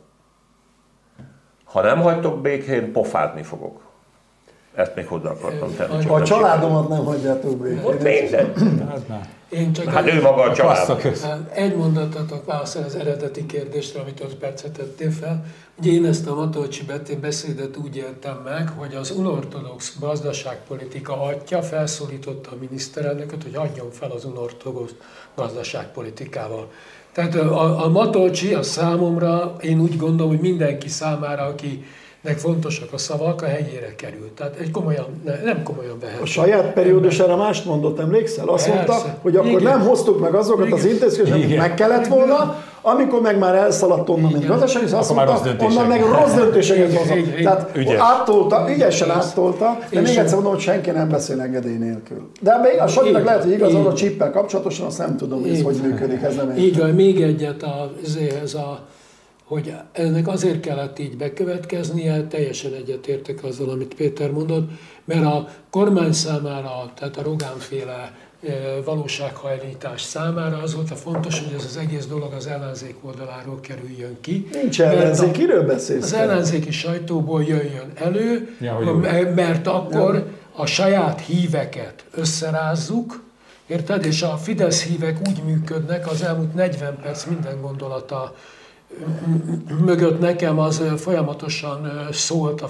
Ha 1.64 1.82
nem 1.82 2.00
hagytok 2.00 2.40
békén, 2.40 2.92
pofázni 2.92 3.42
fogok. 3.42 3.80
Ezt 4.74 4.94
még 4.94 5.06
hozzá 5.06 5.30
akartam 5.30 5.74
tenni. 5.76 6.08
A 6.08 6.22
családomat 6.22 6.88
nem 6.88 7.04
hagyjátok 7.04 7.56
békén. 7.56 7.82
Mindegy. 7.82 8.52
Én 9.52 9.72
csak 9.72 9.84
Hát 9.84 10.06
egy, 10.06 10.14
ő 10.14 10.20
maga 10.20 10.42
a 10.42 10.54
család. 10.54 10.76
Passzaköz. 10.76 11.26
egy 11.52 11.76
mondatot 11.76 12.26
tudok 12.26 12.44
válaszolni 12.44 12.86
az 12.86 12.94
eredeti 12.94 13.46
kérdésre, 13.46 14.00
amit 14.00 14.20
5 14.20 14.34
percet 14.34 14.72
tettél 14.72 15.10
fel. 15.10 15.44
Ugye 15.78 15.90
én 15.90 16.04
ezt 16.04 16.26
a 16.26 16.34
Matolcsi 16.34 16.84
Betén 16.84 17.20
beszédet 17.20 17.76
úgy 17.76 17.96
éltem 17.96 18.40
meg, 18.44 18.68
hogy 18.76 18.94
az 18.94 19.10
unortodox 19.10 19.96
gazdaságpolitika 20.00 21.22
atya 21.22 21.62
felszólította 21.62 22.50
a 22.50 22.56
miniszterelnököt, 22.60 23.42
hogy 23.42 23.54
adjon 23.54 23.90
fel 23.90 24.10
az 24.10 24.24
unortodox 24.24 24.92
gazdaságpolitikával. 25.34 26.70
Tehát 27.12 27.34
a, 27.34 27.84
a 27.84 27.88
Matolcsi 27.88 28.54
a 28.54 28.62
számomra, 28.62 29.56
én 29.60 29.80
úgy 29.80 29.96
gondolom, 29.96 30.32
hogy 30.32 30.40
mindenki 30.40 30.88
számára, 30.88 31.42
aki 31.42 31.84
nek 32.22 32.38
fontosak 32.38 32.92
a 32.92 32.98
szavak, 32.98 33.42
a 33.42 33.46
helyére 33.46 33.94
került. 33.96 34.30
Tehát 34.30 34.56
egy 34.60 34.70
komolyan, 34.70 35.06
ne, 35.24 35.42
nem 35.44 35.62
komolyan 35.62 35.98
vehető. 36.00 36.22
A 36.22 36.26
saját 36.26 36.72
periódusára 36.72 37.36
mást 37.36 37.64
mondott, 37.64 37.98
emlékszel? 38.00 38.48
Azt 38.48 38.70
Persze. 38.70 38.92
mondta, 38.92 39.18
hogy 39.22 39.36
akkor 39.36 39.48
Igen. 39.50 39.62
nem 39.62 39.80
hoztuk 39.80 40.20
meg 40.20 40.34
azokat 40.34 40.72
az 40.72 40.78
Igen. 40.84 40.92
intézkedéseket, 40.94 41.44
amit 41.44 41.56
meg 41.58 41.74
kellett 41.74 42.06
volna, 42.06 42.62
amikor 42.82 43.20
meg 43.20 43.38
már 43.38 43.54
elszaladt 43.54 44.08
onnan, 44.08 44.30
mint 44.30 44.44
Igen. 44.44 44.48
gazdasági, 44.58 44.92
azt 44.92 45.14
mondta, 45.14 45.64
onnan 45.64 45.86
meg 45.86 46.02
rossz 46.04 46.34
döntéseket 46.34 46.94
hozott. 46.96 47.34
Tehát 47.42 47.70
Ügyes. 47.76 47.98
áttolta, 48.00 48.66
ügyesen 48.74 49.10
áttolta, 49.10 49.78
de 49.90 50.00
És- 50.00 50.08
még 50.08 50.16
egyszer 50.18 50.34
mondom, 50.34 50.52
hogy 50.52 50.60
senki 50.62 50.90
nem 50.90 51.08
beszél 51.08 51.40
engedély 51.40 51.76
nélkül. 51.76 52.28
De 52.40 52.56
még 52.62 52.80
a 52.80 52.86
Sanyinak 52.86 53.24
lehet, 53.24 53.42
hogy 53.42 53.52
igaz, 53.52 53.74
a 53.74 53.92
csippel 53.94 54.30
kapcsolatosan, 54.30 54.86
azt 54.86 54.98
nem 54.98 55.16
tudom, 55.16 55.40
hogy 55.40 55.62
hogy 55.62 55.76
működik, 55.82 56.22
ez 56.22 56.34
nem 56.36 56.56
Így 56.56 56.78
van, 56.78 56.90
még 56.90 57.22
egyet 57.22 57.62
a, 57.62 57.92
ez 58.42 58.54
a 58.54 58.80
hogy 59.44 59.74
ennek 59.92 60.28
azért 60.28 60.60
kellett 60.60 60.98
így 60.98 61.16
bekövetkeznie, 61.16 62.26
teljesen 62.26 62.72
egyetértek 62.74 63.44
azzal, 63.44 63.68
amit 63.70 63.94
Péter 63.94 64.30
mondott, 64.30 64.70
mert 65.04 65.24
a 65.24 65.48
kormány 65.70 66.12
számára, 66.12 66.92
tehát 66.94 67.16
a 67.16 67.22
Rogánféle 67.22 68.12
eh, 68.46 68.54
valósághajlítás 68.84 70.02
számára 70.02 70.58
az 70.62 70.74
volt 70.74 70.90
a 70.90 70.94
fontos, 70.94 71.38
hogy 71.40 71.54
ez 71.58 71.64
az 71.64 71.76
egész 71.76 72.06
dolog 72.06 72.32
az 72.32 72.46
ellenzék 72.46 72.94
oldaláról 73.02 73.60
kerüljön 73.60 74.16
ki. 74.20 74.48
Nincs 74.52 74.78
Mert 74.78 74.94
a- 74.94 74.96
ellenzék, 74.98 75.30
kiről 75.30 75.66
beszélsz? 75.66 76.02
Az 76.04 76.12
ellenzéki 76.12 76.70
sajtóból 76.70 77.42
jöjjön 77.42 77.92
elő, 77.94 78.56
Ja, 78.60 78.78
mert 79.34 79.66
akkor 79.66 80.26
a 80.56 80.66
saját 80.66 81.20
híveket 81.20 82.04
összerázzuk, 82.14 83.22
érted? 83.66 84.04
És 84.04 84.22
a 84.22 84.36
Fidesz 84.36 84.82
hívek 84.82 85.18
úgy 85.28 85.42
működnek, 85.46 86.10
az 86.10 86.22
elmúlt 86.22 86.54
40 86.54 86.98
perc 87.02 87.24
minden 87.24 87.60
gondolata 87.60 88.34
mögött 89.84 90.20
nekem 90.20 90.58
az 90.58 90.82
folyamatosan 90.96 92.08
szólt 92.12 92.60
a 92.60 92.68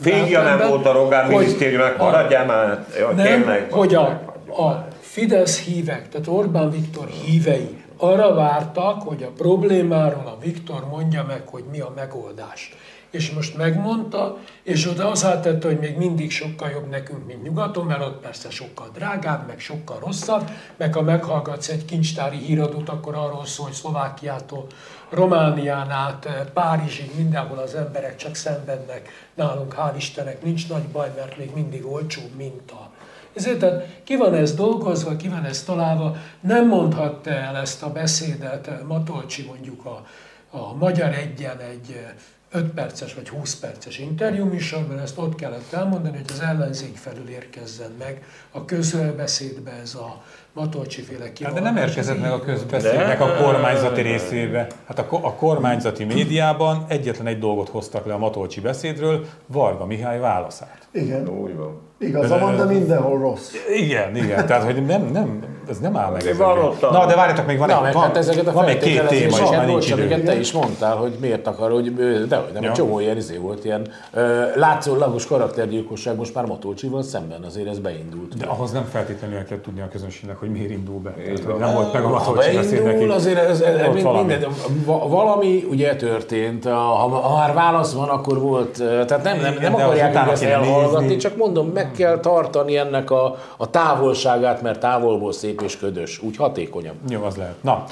Fényja 0.00 0.42
nem 0.42 0.68
volt 0.68 0.86
a 0.86 0.92
Rogán 0.92 1.28
minisztériumnak, 1.28 1.98
a- 1.98 2.02
maradjál 2.04 2.46
már, 2.46 2.86
nem, 3.14 3.24
tényleg. 3.24 3.72
hogy 3.72 3.94
a, 3.94 4.06
a 4.48 4.86
Fidesz 5.00 5.60
hívek, 5.60 6.08
tehát 6.08 6.26
Orbán 6.26 6.70
Viktor 6.70 7.06
hívei 7.06 7.82
arra 7.96 8.34
vártak, 8.34 9.02
hogy 9.02 9.22
a 9.22 9.30
problémáról 9.36 10.26
a 10.26 10.38
Viktor 10.42 10.86
mondja 10.90 11.24
meg, 11.28 11.42
hogy 11.48 11.64
mi 11.70 11.80
a 11.80 11.92
megoldás. 11.96 12.74
És 13.10 13.30
most 13.30 13.56
megmondta, 13.56 14.36
és 14.62 14.88
oda 14.88 15.04
hozzátette, 15.04 15.66
hogy 15.66 15.78
még 15.78 15.96
mindig 15.96 16.30
sokkal 16.30 16.70
jobb 16.70 16.88
nekünk, 16.88 17.26
mint 17.26 17.42
nyugaton, 17.42 17.86
mert 17.86 18.00
ott 18.00 18.20
persze 18.20 18.50
sokkal 18.50 18.90
drágább, 18.94 19.46
meg 19.46 19.60
sokkal 19.60 19.98
rosszabb, 20.04 20.50
meg 20.76 20.94
ha 20.94 21.02
meghallgatsz 21.02 21.68
egy 21.68 21.84
kincstári 21.84 22.36
híradót, 22.36 22.88
akkor 22.88 23.14
arról 23.14 23.46
szól, 23.46 23.66
hogy 23.66 23.74
Szlovákiától 23.74 24.66
Románián 25.12 25.90
át, 25.90 26.24
eh, 26.24 26.34
Párizsig, 26.52 27.10
mindenhol 27.16 27.58
az 27.58 27.74
emberek 27.74 28.16
csak 28.16 28.34
szenvednek. 28.34 29.08
Nálunk, 29.34 29.74
hál' 29.78 29.96
Istennek, 29.96 30.42
nincs 30.42 30.68
nagy 30.68 30.82
baj, 30.82 31.12
mert 31.16 31.36
még 31.38 31.50
mindig 31.54 31.86
olcsóbb, 31.86 32.34
mint 32.36 32.70
a 32.70 32.90
ezért 33.34 33.58
tehát 33.58 33.86
ki 34.04 34.16
van 34.16 34.34
ez 34.34 34.54
dolgozva, 34.54 35.16
ki 35.16 35.28
van 35.28 35.44
ez 35.44 35.62
találva, 35.62 36.16
nem 36.40 36.66
mondhatta 36.66 37.30
el 37.30 37.56
ezt 37.56 37.82
a 37.82 37.92
beszédet 37.92 38.66
eh, 38.66 38.78
Matolcsi 38.86 39.42
mondjuk 39.42 39.84
a, 39.84 40.06
a 40.50 40.74
Magyar 40.74 41.14
Egyen 41.14 41.58
egy 41.58 42.06
5 42.52 42.70
perces 42.70 43.14
vagy 43.14 43.28
20 43.28 43.54
perces 43.54 43.98
interjú 43.98 44.44
műsorban, 44.44 44.98
ezt 44.98 45.18
ott 45.18 45.34
kellett 45.34 45.72
elmondani, 45.72 46.16
hogy 46.16 46.30
az 46.30 46.40
ellenzék 46.40 46.96
felül 46.96 47.28
érkezzen 47.28 47.90
meg 47.98 48.24
a 48.50 48.64
közbeszédbe 48.64 49.70
ez 49.70 49.94
a 49.94 50.22
Matolcsi 50.54 51.02
féle 51.02 51.24
Hát 51.24 51.32
kivallás. 51.32 51.60
de 51.62 51.70
nem 51.70 51.76
érkezett 51.76 52.20
meg 52.20 52.32
a 52.32 52.40
közbeszédnek 52.40 53.20
a 53.20 53.34
kormányzati 53.42 54.00
részébe. 54.00 54.66
Hát 54.86 54.98
a, 54.98 55.06
a 55.10 55.34
kormányzati 55.34 56.04
médiában 56.04 56.84
egyetlen 56.88 57.26
egy 57.26 57.38
dolgot 57.38 57.68
hoztak 57.68 58.06
le 58.06 58.14
a 58.14 58.18
Matolcsi 58.18 58.60
beszédről, 58.60 59.26
Varga 59.46 59.86
Mihály 59.86 60.18
válaszát. 60.18 60.88
Igen, 60.90 61.28
Úgy 61.28 61.56
van. 61.56 61.80
Igaza 62.02 62.38
van, 62.38 62.56
de 62.56 62.64
mindenhol 62.64 63.18
rossz. 63.18 63.50
Igen, 63.76 64.16
igen, 64.16 64.46
tehát 64.46 64.62
hogy 64.64 64.86
nem, 64.86 65.10
nem, 65.12 65.38
ez 65.68 65.78
nem 65.78 65.96
áll 65.96 66.10
meg. 66.10 66.36
Na, 66.80 67.06
de 67.06 67.14
várjatok, 67.14 67.46
még 67.46 67.58
van, 67.58 67.68
Na, 67.68 67.86
egy, 67.86 67.92
van, 67.94 68.02
hát 68.02 68.16
ezeket 68.16 68.46
a 68.46 68.52
van 68.52 68.64
még 68.64 68.78
két 68.78 69.06
téma, 69.06 69.36
és 69.36 69.50
már 69.50 69.66
nincs 69.66 69.90
idő. 69.90 70.00
amiket 70.02 70.24
te 70.24 70.38
is 70.38 70.52
mondtál, 70.52 70.96
hogy 70.96 71.16
miért 71.20 71.46
akar, 71.46 71.70
hogy 71.70 71.94
de 72.28 72.36
hogy 72.36 72.52
nem, 72.52 72.62
Ja. 72.62 72.68
egy 72.68 72.74
csomó 72.74 73.00
ilyen 73.00 73.16
izé 73.16 73.36
volt, 73.36 73.64
ilyen 73.64 73.86
ö, 74.12 74.42
látszólagos 74.54 75.26
karaktergyilkosság 75.26 76.16
most 76.16 76.34
már 76.34 76.44
Matolcsival 76.44 77.02
szemben, 77.02 77.42
azért 77.42 77.68
ez 77.68 77.78
beindult. 77.78 78.36
De 78.36 78.46
ahhoz 78.46 78.70
nem 78.72 78.84
feltétlenül 78.92 79.36
el 79.36 79.44
kell 79.44 79.60
tudni 79.60 79.80
a 79.80 79.88
közönségnek, 79.88 80.38
hogy 80.38 80.50
miért 80.50 80.70
indul 80.70 80.98
be. 80.98 81.10
Tehát, 81.10 81.28
hogy 81.38 81.44
van. 81.46 81.58
nem 81.58 81.74
volt 81.74 81.92
meg 81.92 82.04
a 82.04 82.08
Matolcsi 82.08 82.56
beszéd 82.56 82.72
neki. 82.72 82.84
beindul, 82.84 83.10
azért 83.10 83.38
ez, 83.48 83.60
ez, 83.60 83.86
mind- 83.92 84.02
valami. 84.02 84.26
minden, 84.26 84.50
va- 84.84 85.08
valami 85.08 85.66
ugye 85.70 85.96
történt, 85.96 86.64
ha, 86.64 86.70
ha 86.70 87.36
már 87.36 87.54
válasz 87.54 87.92
van, 87.92 88.08
akkor 88.08 88.40
volt, 88.40 88.82
tehát 89.06 89.22
nem, 89.22 89.40
nem, 89.40 89.56
nem 89.60 89.74
akarják 89.74 90.28
ezt 90.30 90.42
elhallgatni, 90.44 91.16
csak 91.16 91.36
mondom, 91.36 91.66
meg 91.74 91.90
kell 91.92 92.18
tartani 92.18 92.76
ennek 92.76 93.10
a, 93.10 93.36
a 93.56 93.70
távolságát, 93.70 94.62
mert 94.62 94.80
távolból 94.80 95.32
szép 95.32 95.62
és 95.62 95.76
ködös, 95.76 96.22
úgy 96.22 96.36
hatékonyabb. 96.36 96.96
Jó, 97.08 97.22
az 97.22 97.36
lehet. 97.36 97.62
Na, 97.62 97.84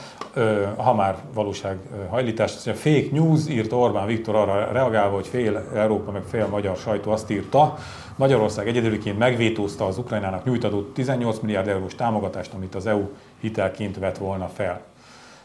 ha 0.77 0.95
már 0.95 1.17
valóság 1.35 1.77
hajlítás, 2.11 2.53
mondja, 2.55 2.75
fake 2.75 3.09
news 3.13 3.49
írt 3.49 3.73
Orbán 3.73 4.07
Viktor 4.07 4.35
arra 4.35 4.73
reagálva, 4.73 5.15
hogy 5.15 5.27
fél 5.27 5.63
Európa 5.75 6.11
meg 6.11 6.23
fél 6.31 6.47
magyar 6.47 6.77
sajtó 6.77 7.11
azt 7.11 7.31
írta, 7.31 7.79
Magyarország 8.17 8.69
egyedüliként 8.69 9.19
megvétózta 9.19 9.87
az 9.87 9.99
Ukrajnának 9.99 10.45
nyújtatott 10.45 10.95
18 10.95 11.39
milliárd 11.39 11.69
eurós 11.69 11.95
támogatást, 11.95 12.53
amit 12.55 12.75
az 12.75 12.87
EU 12.87 13.09
hitelként 13.41 13.99
vett 13.99 14.19
volna 14.19 14.49
fel. 14.55 14.81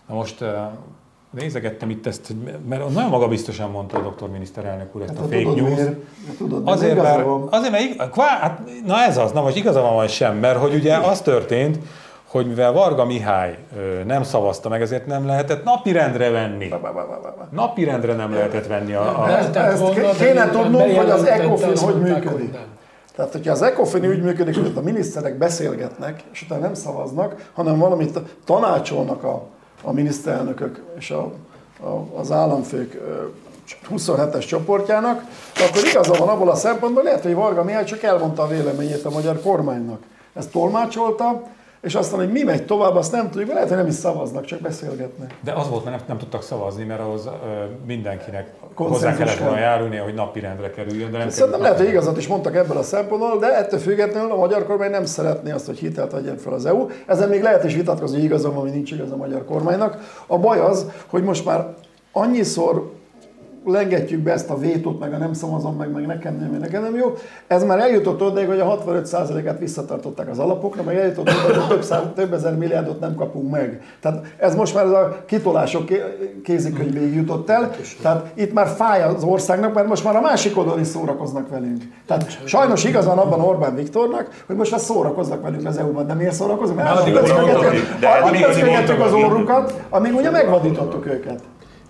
Na 0.08 0.16
most 0.16 0.44
nézegettem 1.36 1.90
itt 1.90 2.08
ezt, 2.08 2.34
mert 2.70 2.94
nagyon 2.94 3.10
magabiztosan 3.10 3.72
mondta 3.72 3.98
a 3.98 4.02
doktor 4.02 4.30
miniszterelnök 4.30 4.96
úr 4.96 5.02
ezt 5.02 5.14
Hát, 5.14 5.20
a 5.20 5.28
fake 5.28 5.38
tudod 5.42 5.56
news. 5.58 5.70
miért? 5.76 5.96
Tudod, 6.38 6.62
Azért, 6.68 7.02
mert, 7.02 7.26
azért, 7.50 7.72
mert 7.72 8.10
kvá, 8.10 8.26
hát, 8.42 8.62
na 8.86 8.98
ez 9.04 9.18
az, 9.18 9.32
na 9.32 9.42
most 9.42 9.56
igaza 9.56 9.82
van 9.82 9.96
vagy 9.96 10.10
sem, 10.10 10.38
mert 10.38 10.58
hogy 10.58 10.74
ugye 10.74 10.96
az 10.98 11.22
történt, 11.22 11.78
hogy 12.26 12.48
mivel 12.48 12.72
Varga 12.72 13.06
Mihály 13.06 13.58
ö, 13.78 14.04
nem 14.04 14.24
szavazta 14.24 14.70
meg, 14.70 14.82
ezért 14.82 15.06
nem 15.06 15.26
lehetett 15.26 15.64
napirendre 15.64 16.30
venni. 16.30 16.74
Napirendre 17.52 18.14
nem 18.14 18.34
lehetett 18.34 18.68
venni 18.68 18.94
a... 18.94 19.24
a 19.24 19.30
Ezt 19.30 19.52
de 19.52 19.74
kéne 20.18 20.50
tudnunk, 20.50 20.96
hogy 20.98 21.10
az 21.10 21.24
ECOFIN 21.24 21.78
hogy 21.78 22.02
működik. 22.02 22.52
nem. 22.52 22.62
Tehát, 23.16 23.32
hogyha 23.32 23.52
az 23.52 23.62
ECOFIN 23.62 24.06
úgy 24.06 24.22
működik, 24.22 24.56
hogy 24.56 24.72
a 24.76 24.82
miniszterek 24.82 25.38
beszélgetnek, 25.38 26.24
és 26.32 26.42
utána 26.42 26.62
nem 26.62 26.74
szavaznak, 26.74 27.50
hanem 27.54 27.78
valamit 27.78 28.20
tanácsolnak 28.46 29.24
a, 29.24 29.44
a 29.86 29.92
miniszterelnökök 29.92 30.82
és 30.98 31.12
a, 31.12 31.32
a, 31.80 32.20
az 32.20 32.32
államfők 32.32 32.94
ö, 32.94 33.26
27-es 33.92 34.48
csoportjának, 34.48 35.24
akkor 35.70 35.88
igaza 35.88 36.14
van 36.14 36.30
abból 36.30 36.50
a 36.50 36.56
szempontból, 36.56 37.04
lehet, 37.04 37.24
hogy 37.24 37.34
Varga 37.34 37.64
Mihály 37.64 37.84
csak 37.84 38.04
elmondta 38.04 38.44
a 38.44 38.48
véleményét 38.48 39.06
a 39.06 39.10
magyar 39.10 39.42
kormánynak. 39.42 40.02
Ezt 40.34 40.52
tolmácsolta, 40.52 41.44
és 41.86 41.96
aztán, 41.96 42.20
hogy 42.20 42.32
mi 42.32 42.44
megy 42.44 42.66
tovább, 42.66 42.96
azt 42.96 43.12
nem 43.12 43.30
tudjuk, 43.30 43.54
lehet, 43.54 43.68
hogy 43.68 43.78
nem 43.78 43.88
is 43.88 43.94
szavaznak, 43.94 44.46
csak 44.46 44.60
beszélgetnek. 44.60 45.34
De 45.44 45.52
az 45.52 45.70
volt, 45.70 45.84
mert 45.86 45.98
nem, 45.98 46.06
nem 46.08 46.18
tudtak 46.18 46.44
szavazni, 46.44 46.84
mert 46.84 47.00
ahhoz 47.00 47.26
ö, 47.26 47.30
mindenkinek 47.86 48.54
Konszenzus 48.74 49.08
hozzá 49.08 49.18
kellett 49.18 49.40
volna 49.40 49.58
járulnia, 49.58 50.04
hogy 50.04 50.14
napirendre 50.14 50.70
kerüljön. 50.70 51.12
De 51.12 51.18
nem 51.18 51.30
Szerintem 51.30 51.62
lehet, 51.62 51.78
hogy 51.78 51.88
igazat 51.88 52.18
is 52.18 52.28
mondtak 52.28 52.56
ebből 52.56 52.78
a 52.78 52.84
szempontból, 52.84 53.40
de 53.40 53.58
ettől 53.58 53.80
függetlenül 53.80 54.32
a 54.32 54.36
magyar 54.36 54.66
kormány 54.66 54.90
nem 54.90 55.06
szeretné 55.06 55.52
azt, 55.52 55.66
hogy 55.66 55.78
hitelt 55.78 56.14
adjon 56.14 56.38
fel 56.38 56.54
az 56.54 56.66
EU. 56.66 56.88
Ezen 57.06 57.30
még 57.30 57.42
lehet 57.42 57.64
is 57.64 57.76
vitatkozni, 57.76 58.16
hogy 58.16 58.26
igaza 58.26 58.52
van, 58.52 58.62
vagy 58.62 58.72
nincs 58.72 58.92
igaz 58.92 59.12
a 59.12 59.16
magyar 59.16 59.46
kormánynak. 59.46 60.24
A 60.28 60.38
baj 60.38 60.60
az, 60.60 60.86
hogy 61.08 61.24
most 61.24 61.46
már 61.46 61.74
annyiszor 62.12 62.92
lengetjük 63.66 64.20
be 64.20 64.32
ezt 64.32 64.50
a 64.50 64.58
vétót, 64.58 65.00
meg 65.00 65.14
a 65.14 65.18
nem 65.18 65.34
szavazom 65.34 65.76
meg, 65.76 65.92
meg 65.92 66.06
nekem 66.06 66.38
nem, 66.38 66.58
nekem 66.60 66.82
nem 66.82 66.96
jó. 66.96 67.14
Ez 67.48 67.64
már 67.64 67.80
eljutott 67.80 68.22
odáig, 68.22 68.48
hogy 68.48 68.60
a 68.60 68.84
65%-át 68.86 69.60
visszatartották 69.60 70.30
az 70.30 70.40
alapokra, 70.40 70.84
meg 70.84 70.98
eljutott 70.98 71.30
odáig, 71.30 71.56
hogy 71.56 71.68
több, 71.68 71.84
száz, 71.84 72.02
több 72.16 72.34
ezer 72.34 72.58
milliárdot 72.58 73.00
nem 73.00 73.16
kapunk 73.16 73.52
meg. 73.52 73.82
Tehát 74.02 74.26
ez 74.38 74.56
most 74.56 74.74
már 74.74 74.86
ez 74.86 74.92
a 74.92 75.24
kitolások 75.26 75.86
ké- 75.86 76.04
kézikönyvéig 76.44 77.16
jutott 77.16 77.50
el. 77.50 77.72
Tehát 78.02 78.32
itt 78.34 78.54
már 78.54 78.68
fáj 78.68 79.04
az 79.04 79.24
országnak, 79.24 79.74
mert 79.74 79.88
most 79.88 80.04
már 80.04 80.16
a 80.16 80.22
másik 80.22 80.58
oldalon 80.58 80.80
is 80.80 80.88
szórakoznak 80.88 81.50
velünk. 81.50 81.84
Tehát 82.08 82.40
sajnos 82.46 82.84
igaz 82.84 83.06
van 83.06 83.18
abban 83.18 83.42
Orbán 83.42 83.76
Viktornak, 83.76 84.44
hogy 84.48 84.56
most 84.56 84.72
már 84.72 84.80
szórakoznak 84.80 85.42
velünk 85.42 85.68
az 85.68 85.78
EU-ban. 85.78 86.08
De 86.08 86.14
miért 86.14 86.34
szórakoznak? 86.34 86.78
Mert 86.78 86.90
addig 87.00 87.16
az 89.00 89.14
orrukat, 89.14 89.82
amíg 89.90 90.16
ugye 90.16 90.32
megvadítottuk 90.32 91.06
őket. 91.06 91.40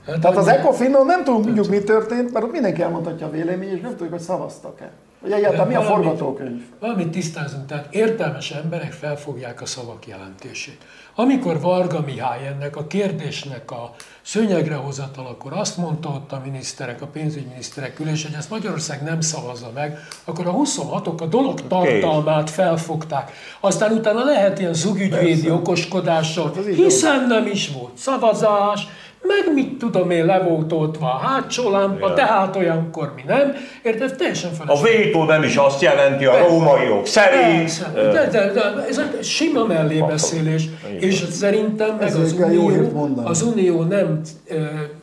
Tehát 0.06 0.38
az 0.38 0.47
ECOFIN-on 0.47 1.06
nem 1.06 1.24
tudjuk, 1.24 1.68
mi 1.68 1.80
történt, 1.80 2.34
mert 2.34 2.45
ott 2.45 2.51
mindenki 2.51 2.82
elmondhatja 2.82 3.28
a 3.28 3.32
véleményét, 3.32 3.76
és 3.76 3.82
nem 3.82 3.91
tudjuk, 3.91 4.10
hogy 4.10 4.20
szavaztak-e. 4.20 4.91
Hogy 5.22 5.32
egyáltalán 5.32 5.68
mi 5.68 5.76
a 5.76 5.82
forgatókönyv. 5.82 6.62
Valamit 6.80 7.10
tisztázunk, 7.10 7.66
tehát 7.66 7.93
értelmes 7.93 8.51
emberek 8.51 8.91
felfogják 8.91 9.62
a 9.62 9.66
szavak 9.66 10.08
jelentését. 10.08 10.78
Amikor 11.16 11.62
Varga 11.62 12.01
Mihály 12.06 12.47
ennek 12.47 12.76
a 12.76 12.88
kérdésnek 12.88 13.72
a 13.72 13.93
szőnyegre 14.22 14.76
hozatal, 14.76 15.26
akkor 15.26 15.53
azt 15.53 15.78
mondta 15.78 16.10
ott 16.10 16.32
a 16.32 16.41
miniszterek, 16.45 17.01
a 17.01 17.06
pénzügyminiszterek 17.06 17.99
ülés, 17.99 18.24
hogy 18.24 18.34
ezt 18.38 18.49
Magyarország 18.49 19.03
nem 19.03 19.22
szavazza 19.22 19.72
meg, 19.74 19.99
akkor 20.24 20.47
a 20.47 20.53
26-ok 20.53 21.22
a 21.22 21.26
dolog 21.26 21.68
tartalmát 21.68 22.49
felfogták. 22.49 23.32
Aztán 23.60 23.91
utána 23.91 24.24
lehet 24.24 24.60
ilyen 24.60 24.74
zugügyvédi 24.74 25.49
okoskodással, 25.49 26.53
hiszen 26.66 27.28
nem 27.28 27.45
is 27.45 27.72
volt 27.72 27.97
szavazás, 27.97 28.88
meg 29.28 29.54
mit 29.54 29.78
tudom 29.78 30.10
én, 30.10 30.26
le 30.26 30.40
volt 30.40 30.72
oltva 30.72 31.14
a 31.14 31.18
hátsó 31.18 31.70
lámpa, 31.70 32.14
tehát 32.14 32.56
olyankor 32.56 33.14
mi 33.16 33.22
nem. 33.28 33.54
Érted? 33.84 34.16
Teljesen 34.16 34.52
A 34.52 34.54
felesleges. 34.54 35.04
vétó 35.04 35.24
nem 35.24 35.44
is 35.44 35.56
azt 35.56 35.82
jelenti 35.82 36.26
a 36.26 36.48
rómaiok 36.48 37.08
szerint. 37.08 37.58
Persze, 37.58 37.92
de, 37.94 38.28
de, 38.32 38.52
de, 38.52 38.86
ez 38.90 38.98
egy 38.98 39.24
sima 39.24 39.66
mellébeszélés, 39.66 40.70
és 41.00 41.24
szerintem 41.32 41.96
meg 41.96 42.08
Ezért 42.08 42.24
az 42.24 42.34
Unió, 42.34 43.22
az 43.24 43.42
Unió 43.42 43.84
nem, 43.84 44.22
eh, 44.50 44.58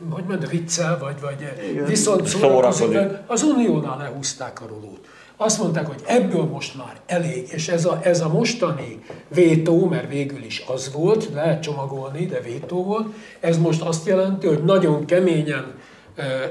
hogy 0.09 0.23
mondja, 0.27 0.47
viccel, 0.47 0.97
vagy, 0.99 1.15
vagy 1.21 1.35
eh, 1.41 1.87
viszont 1.87 2.27
szórakozik. 2.27 2.97
Az 3.27 3.43
Uniónál 3.43 3.97
lehúzták 3.97 4.61
a 4.61 4.65
rolót. 4.67 4.99
Azt 5.37 5.59
mondták, 5.59 5.87
hogy 5.87 6.01
ebből 6.05 6.43
most 6.43 6.77
már 6.77 7.01
elég, 7.05 7.47
és 7.51 7.67
ez 7.67 7.85
a, 7.85 7.99
ez 8.03 8.21
a 8.21 8.27
mostani 8.29 8.99
vétó, 9.27 9.85
mert 9.85 10.09
végül 10.09 10.43
is 10.43 10.63
az 10.67 10.93
volt, 10.93 11.29
lehet 11.33 11.61
csomagolni, 11.61 12.25
de 12.25 12.39
vétó 12.39 12.83
volt, 12.83 13.07
ez 13.39 13.57
most 13.57 13.81
azt 13.81 14.07
jelenti, 14.07 14.47
hogy 14.47 14.63
nagyon 14.63 15.05
keményen 15.05 15.73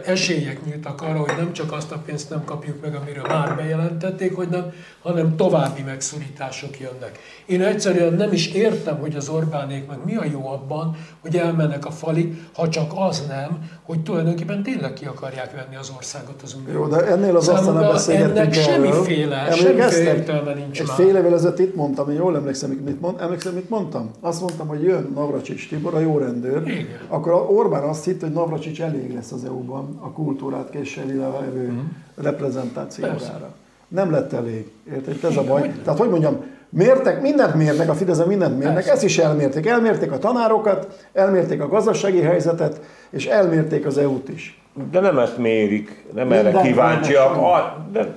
esélyek 0.04 0.64
nyíltak 0.64 1.02
arra, 1.02 1.18
hogy 1.18 1.34
nem 1.36 1.52
csak 1.52 1.72
azt 1.72 1.92
a 1.92 1.98
pénzt 2.06 2.30
nem 2.30 2.44
kapjuk 2.44 2.80
meg, 2.82 2.94
amiről 2.94 3.24
már 3.28 3.56
bejelentették, 3.56 4.36
hogy 4.36 4.48
nem, 4.48 4.72
hanem 5.02 5.36
további 5.36 5.82
megszorítások 5.82 6.80
jönnek. 6.80 7.18
Én 7.46 7.62
egyszerűen 7.62 8.14
nem 8.14 8.32
is 8.32 8.52
értem, 8.52 8.98
hogy 8.98 9.16
az 9.16 9.28
Orbánék 9.28 9.86
meg 9.86 9.98
mi 10.04 10.16
a 10.16 10.24
jó 10.32 10.48
abban, 10.48 10.96
hogy 11.20 11.36
elmennek 11.36 11.86
a 11.86 11.90
falig, 11.90 12.42
ha 12.54 12.68
csak 12.68 12.92
az 12.94 13.24
nem, 13.28 13.70
hogy 13.82 14.02
tulajdonképpen 14.02 14.62
tényleg 14.62 14.92
ki 14.92 15.04
akarják 15.04 15.52
venni 15.52 15.76
az 15.76 15.92
országot 15.96 16.42
az 16.42 16.54
Unió. 16.54 16.72
Jó, 16.72 16.86
de 16.86 17.06
ennél 17.06 17.36
az 17.36 17.48
aztán 17.48 17.74
nem 17.74 17.92
beszélgetünk 17.92 18.36
ennek 18.36 18.54
semmiféle, 18.54 19.50
semmiféle 19.50 20.14
értelme 20.14 20.54
nincs 20.54 20.80
Egy 20.80 20.86
már. 20.86 20.96
fél 20.96 21.16
évvel 21.16 21.34
ezelőtt 21.34 21.58
itt 21.58 21.74
mondtam, 21.74 22.10
én 22.10 22.16
jól 22.16 22.36
emlékszem, 22.36 22.70
mit, 22.70 23.00
mond, 23.00 23.20
emlékszem, 23.20 23.54
mit 23.54 23.68
mondtam? 23.68 24.10
Azt 24.20 24.40
mondtam, 24.40 24.66
hogy 24.66 24.82
jön 24.82 25.12
Navracsics 25.14 25.68
Tibor, 25.68 25.94
a 25.94 25.98
jó 25.98 26.18
rendőr. 26.18 26.68
Igen. 26.68 26.86
Akkor 27.08 27.32
Orbán 27.32 27.82
azt 27.82 28.04
hitt, 28.04 28.20
hogy 28.20 28.32
Navracsics 28.32 28.82
elég 28.82 29.14
lesz 29.14 29.32
az 29.32 29.44
EU-ban 29.53 29.98
a 30.00 30.11
kultúrát 30.12 30.70
képviseli 30.70 31.16
levő 31.16 31.66
Mhm. 31.66 31.78
reprezentációjára. 32.24 33.55
Nem 33.88 34.11
lett 34.11 34.32
elég. 34.32 34.70
Érted? 34.92 35.24
Ez 35.30 35.36
a 35.36 35.44
baj. 35.44 35.72
Tehát, 35.84 35.98
hogy 35.98 36.09
mondjam, 36.09 36.44
mértek, 36.68 37.20
mindent 37.20 37.55
mérnek, 37.55 37.88
a 37.88 37.94
Fideszen 37.94 38.26
mindent 38.26 38.59
mérnek, 38.59 38.86
ezt 38.86 39.05
is 39.05 39.18
elmérték. 39.18 39.66
Elmérték 39.66 40.12
a 40.12 40.18
tanárokat, 40.18 41.07
elmérték 41.12 41.61
a 41.61 41.68
gazdasági 41.68 42.20
helyzetet, 42.20 42.80
és 43.11 43.26
elmérték 43.26 43.86
az 43.86 43.98
EU-t 43.98 44.28
is. 44.28 44.61
De 44.90 45.00
nem 45.00 45.18
ezt 45.18 45.38
mérik, 45.38 46.05
nem 46.14 46.32
erre 46.32 46.42
Mindent 46.42 46.66
kíváncsiak. 46.66 47.36
A, 47.36 47.86
de 47.92 48.14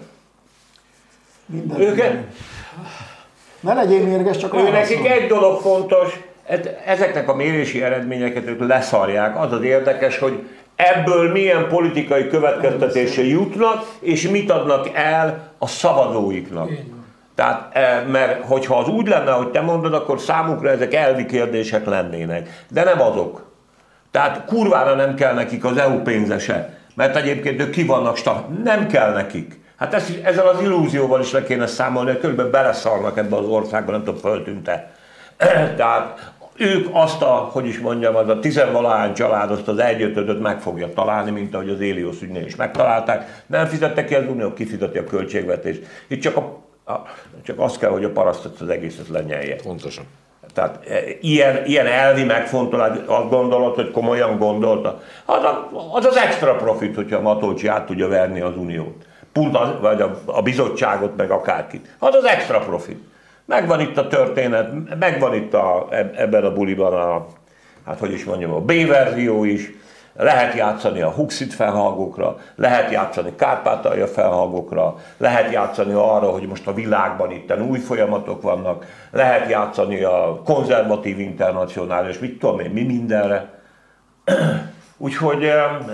Mindent 1.45 1.79
őket, 1.79 1.97
mérnek. 2.11 2.33
Ne 3.59 3.73
legyél 3.73 4.03
mérges, 4.05 4.37
csak 4.37 4.53
ő 4.55 4.69
nekik 4.71 5.05
egy 5.05 5.27
dolog 5.27 5.59
fontos, 5.59 6.19
ezeknek 6.85 7.29
a 7.29 7.35
mérési 7.35 7.83
eredményeket 7.83 8.47
ők 8.47 8.67
leszarják. 8.67 9.39
Az 9.39 9.51
az 9.51 9.61
érdekes, 9.63 10.17
hogy 10.19 10.47
ebből 10.75 11.31
milyen 11.31 11.67
politikai 11.67 12.27
következtetésre 12.27 13.23
jutnak, 13.23 13.85
és 13.99 14.29
mit 14.29 14.51
adnak 14.51 14.89
el 14.93 15.51
a 15.57 15.67
szavazóiknak. 15.67 16.69
Tehát, 17.35 17.75
eh, 17.75 18.03
mert 18.07 18.45
hogyha 18.45 18.77
az 18.77 18.87
úgy 18.87 19.07
lenne, 19.07 19.31
hogy 19.31 19.47
te 19.47 19.61
mondod, 19.61 19.93
akkor 19.93 20.19
számukra 20.19 20.69
ezek 20.69 20.93
elvi 20.93 21.25
kérdések 21.25 21.85
lennének. 21.85 22.63
De 22.69 22.83
nem 22.83 23.01
azok. 23.01 23.45
Tehát 24.11 24.45
kurvára 24.45 24.95
nem 24.95 25.15
kell 25.15 25.33
nekik 25.33 25.65
az 25.65 25.77
EU 25.77 26.01
pénzese, 26.01 26.77
mert 26.95 27.15
egyébként 27.15 27.61
ők 27.61 27.69
ki 27.69 27.83
vannak 27.85 28.17
sta- 28.17 28.63
Nem 28.63 28.87
kell 28.87 29.13
nekik. 29.13 29.59
Hát 29.75 29.93
ezt, 29.93 30.19
ezzel 30.23 30.47
az 30.47 30.61
illúzióval 30.61 31.19
is 31.21 31.31
le 31.31 31.43
kéne 31.43 31.67
számolni, 31.67 32.11
hogy 32.11 32.19
körülbelül 32.19 32.51
beleszarnak 32.51 33.17
ebbe 33.17 33.35
az 33.35 33.45
országba, 33.45 33.91
nem 33.91 34.03
tudom, 34.03 34.19
föltűnte. 34.19 34.91
Tehát 35.77 36.33
ők 36.57 36.87
azt 36.91 37.21
a, 37.21 37.49
hogy 37.51 37.65
is 37.65 37.79
mondjam, 37.79 38.15
az 38.15 38.29
a 38.29 38.39
tizenvalahány 38.39 39.13
család 39.13 39.51
azt 39.51 39.67
az 39.67 39.77
egyötödöt 39.77 40.39
meg 40.39 40.61
fogja 40.61 40.93
találni, 40.93 41.31
mint 41.31 41.53
ahogy 41.53 41.69
az 41.69 41.79
Éliosz 41.79 42.21
ügynél 42.21 42.45
is 42.45 42.55
megtalálták. 42.55 43.43
Nem 43.47 43.65
fizette 43.65 44.05
ki 44.05 44.15
az 44.15 44.27
Unió, 44.27 44.53
kifizeti 44.53 44.97
a 44.97 45.03
költségvetést. 45.03 45.85
Itt 46.07 46.21
csak, 46.21 46.37
a, 46.37 46.61
a, 46.91 47.01
csak 47.43 47.59
az 47.59 47.77
kell, 47.77 47.89
hogy 47.89 48.03
a 48.03 48.11
parasztot 48.11 48.59
az 48.59 48.69
egészet 48.69 49.07
lenyelje. 49.07 49.55
Pontosan. 49.55 50.03
Tehát 50.53 50.79
e, 50.89 50.99
ilyen, 51.21 51.65
ilyen 51.65 51.85
elvi 51.85 52.23
megfontolás, 52.23 52.97
azt 53.05 53.29
gondolod, 53.29 53.75
hogy 53.75 53.91
komolyan 53.91 54.37
gondolta. 54.37 55.01
Az, 55.25 55.43
a, 55.43 55.69
az 55.93 56.05
az 56.05 56.17
extra 56.17 56.55
profit, 56.55 56.95
hogyha 56.95 57.17
a 57.17 57.21
Matolcsi 57.21 57.67
át 57.67 57.85
tudja 57.85 58.07
verni 58.07 58.41
az 58.41 58.57
uniót. 58.57 59.05
Pont 59.33 59.57
az, 59.57 59.69
vagy 59.81 60.01
a, 60.01 60.21
a 60.25 60.41
bizottságot, 60.41 61.15
meg 61.17 61.31
akárkit. 61.31 61.95
Az 61.99 62.15
az 62.15 62.25
extra 62.25 62.59
profit. 62.59 62.99
Megvan 63.45 63.79
itt 63.79 63.97
a 63.97 64.07
történet, 64.07 64.97
megvan 64.99 65.33
itt 65.33 65.53
a, 65.53 65.87
eb- 65.89 66.15
ebben 66.17 66.43
a 66.43 66.53
buliban 66.53 66.93
a, 66.93 67.25
hát 67.85 67.99
hogy 67.99 68.11
is 68.11 68.23
mondjam, 68.23 68.53
a 68.53 68.59
B-verzió 68.59 69.43
is, 69.43 69.71
lehet 70.17 70.55
játszani 70.55 71.01
a 71.01 71.11
Huxit 71.11 71.53
felhallgókra, 71.53 72.37
lehet 72.55 72.91
játszani 72.91 73.35
Kárpátalja 73.35 74.07
felhallgókra, 74.07 74.95
lehet 75.17 75.51
játszani 75.51 75.93
arra, 75.93 76.29
hogy 76.29 76.47
most 76.47 76.67
a 76.67 76.73
világban 76.73 77.31
itt 77.31 77.59
új 77.69 77.79
folyamatok 77.79 78.41
vannak, 78.41 78.85
lehet 79.11 79.49
játszani 79.49 80.03
a 80.03 80.41
konzervatív 80.45 81.19
internacionális, 81.19 82.19
mit 82.19 82.39
tudom 82.39 82.59
én, 82.59 82.69
mi 82.69 82.83
mindenre. 82.83 83.49
Úgyhogy 84.97 85.41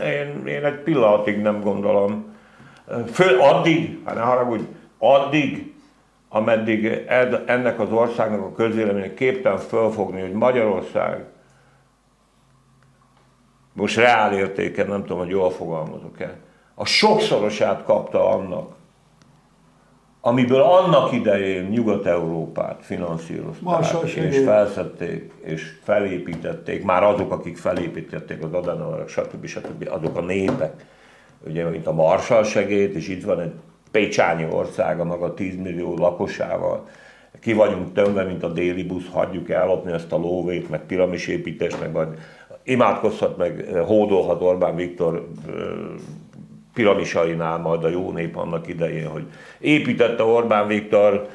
én, 0.03 0.45
én 0.45 0.65
egy 0.65 0.79
pillanatig 0.83 1.41
nem 1.41 1.61
gondolom. 1.61 2.35
Föl 3.13 3.41
addig, 3.41 3.99
hát 4.05 4.15
ne 4.15 4.21
haragudj, 4.21 4.63
addig, 4.97 5.70
ameddig 6.33 6.85
ed- 7.07 7.49
ennek 7.49 7.79
az 7.79 7.91
országnak 7.91 8.41
a 8.41 8.51
közvéleménye 8.51 9.13
képtelen 9.13 9.57
fölfogni, 9.57 10.21
hogy 10.21 10.31
Magyarország 10.31 11.25
most 13.73 13.95
reál 13.95 14.33
értéken, 14.33 14.87
nem 14.87 15.01
tudom, 15.01 15.17
hogy 15.17 15.29
jól 15.29 15.51
fogalmazok-e, 15.51 16.37
a 16.75 16.85
sokszorosát 16.85 17.83
kapta 17.83 18.29
annak, 18.29 18.75
amiből 20.21 20.61
annak 20.61 21.11
idején 21.11 21.65
Nyugat-Európát 21.65 22.83
finanszírozták, 22.83 23.63
és 24.15 24.43
felszedték, 24.43 25.33
és 25.41 25.77
felépítették, 25.83 26.83
már 26.83 27.03
azok, 27.03 27.31
akik 27.31 27.57
felépítették 27.57 28.43
az 28.43 28.53
Adenauerek, 28.53 29.07
stb. 29.07 29.45
stb. 29.45 29.89
azok 29.91 30.17
a 30.17 30.21
népek, 30.21 30.85
ugye, 31.47 31.69
mint 31.69 31.87
a 31.87 31.93
Marshall 31.93 32.43
segélyt, 32.43 32.95
és 32.95 33.07
itt 33.07 33.23
van 33.23 33.39
egy 33.39 33.53
Pécsányi 33.91 34.45
ország 34.51 34.99
a 34.99 35.03
maga 35.03 35.33
10 35.33 35.57
millió 35.57 35.97
lakosával, 35.97 36.87
ki 37.39 37.53
vagyunk 37.53 37.93
tömve, 37.93 38.23
mint 38.23 38.43
a 38.43 38.51
déli 38.51 38.83
busz, 38.83 39.09
hagyjuk 39.11 39.49
ellopni 39.49 39.91
ezt 39.91 40.11
a 40.11 40.17
lóvét, 40.17 40.69
meg 40.69 40.85
piramisépítést, 40.85 41.79
meg 41.79 41.91
majd 41.91 42.07
imádkozhat, 42.63 43.37
meg 43.37 43.65
hódolhat 43.85 44.41
Orbán 44.41 44.75
Viktor 44.75 45.27
piramisainál 46.73 47.57
majd 47.57 47.83
a 47.83 47.89
jó 47.89 48.11
nép 48.11 48.35
annak 48.37 48.67
idején, 48.67 49.07
hogy 49.07 49.23
építette 49.59 50.23
Orbán 50.23 50.67
Viktor 50.67 51.27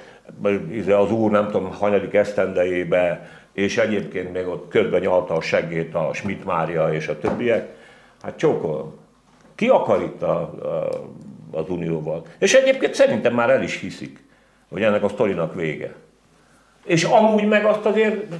az 0.89 1.11
úr 1.11 1.31
nem 1.31 1.47
tudom, 1.47 1.73
hanyadik 1.73 2.15
esztendejébe, 2.15 3.29
és 3.53 3.79
egyébként 3.79 4.33
még 4.33 4.47
ott 4.47 4.69
közben 4.69 5.01
nyalta 5.01 5.35
a 5.35 5.41
seggét 5.41 5.95
a 5.95 6.11
Schmidt 6.13 6.45
Mária 6.45 6.93
és 6.93 7.09
a 7.09 7.19
többiek. 7.19 7.75
Hát 8.23 8.37
csókolom. 8.37 8.95
Ki 9.55 9.69
akar 9.69 10.03
itt 10.03 10.23
a, 10.23 10.41
a, 10.41 10.89
az 11.51 11.69
Unióval? 11.69 12.27
És 12.39 12.55
egyébként 12.55 12.95
szerintem 12.95 13.35
már 13.35 13.51
el 13.51 13.63
is 13.63 13.81
hiszik, 13.81 14.25
hogy 14.69 14.83
ennek 14.83 15.03
a 15.03 15.09
sztorinak 15.09 15.55
vége. 15.55 15.95
És 16.85 17.05
amúgy 17.05 17.49
meg 17.49 17.65
azt 17.65 17.85
azért, 17.85 18.35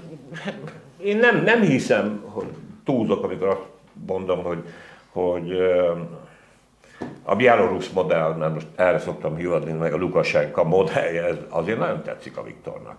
én 1.05 1.17
nem, 1.17 1.43
nem 1.43 1.61
hiszem, 1.61 2.23
hogy 2.25 2.47
túlzok, 2.85 3.25
amikor 3.25 3.49
azt 3.49 3.67
mondom, 4.07 4.43
hogy, 4.43 4.65
hogy 5.13 5.53
a 7.23 7.37
bielorusz 7.37 7.91
modell, 7.91 8.35
mert 8.35 8.55
most 8.55 8.67
erre 8.75 8.99
szoktam 8.99 9.37
hivatni, 9.37 9.73
meg 9.73 9.93
a 9.93 9.97
Lukasenka 9.97 10.65
modellje, 10.65 11.25
ez 11.25 11.37
azért 11.49 11.79
nagyon 11.79 12.03
tetszik 12.03 12.37
a 12.37 12.43
Viktornak. 12.43 12.97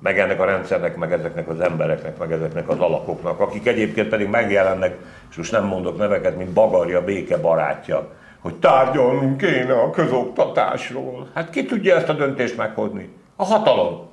Meg 0.00 0.18
ennek 0.18 0.40
a 0.40 0.44
rendszernek, 0.44 0.96
meg 0.96 1.12
ezeknek 1.12 1.48
az 1.48 1.60
embereknek, 1.60 2.18
meg 2.18 2.32
ezeknek 2.32 2.68
az 2.68 2.78
alakoknak, 2.78 3.40
akik 3.40 3.66
egyébként 3.66 4.08
pedig 4.08 4.28
megjelennek, 4.28 4.96
és 5.30 5.36
most 5.36 5.52
nem 5.52 5.64
mondok 5.64 5.98
neveket, 5.98 6.36
mint 6.36 6.50
Bagarja 6.50 7.04
béke 7.04 7.36
barátja, 7.36 8.12
hogy 8.44 8.54
tárgyalnunk 8.54 9.36
kéne 9.36 9.72
a 9.72 9.90
közoktatásról. 9.90 11.28
Hát 11.34 11.50
ki 11.50 11.64
tudja 11.64 11.96
ezt 11.96 12.08
a 12.08 12.12
döntést 12.12 12.56
meghozni? 12.56 13.08
A 13.36 13.44
hatalom. 13.44 14.08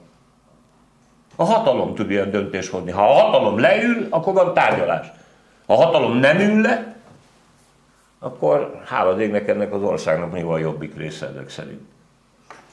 A 1.36 1.43
hatalom 1.43 1.95
tud 1.95 2.11
ilyen 2.11 2.32
döntést 2.32 2.71
hozni. 2.71 2.91
Ha 2.91 3.03
a 3.03 3.13
hatalom 3.13 3.59
leül, 3.59 4.07
akkor 4.09 4.34
van 4.34 4.53
tárgyalás. 4.53 5.11
Ha 5.65 5.73
a 5.73 5.75
hatalom 5.75 6.17
nem 6.17 6.39
ül 6.39 6.61
le, 6.61 6.95
akkor 8.19 8.82
hála 8.86 9.21
égnek 9.21 9.47
ennek 9.47 9.73
az 9.73 9.82
országnak 9.82 10.32
még 10.32 10.45
van 10.45 10.59
jobbik 10.59 10.97
része 10.97 11.27
ezek 11.27 11.49
szerint. 11.49 11.82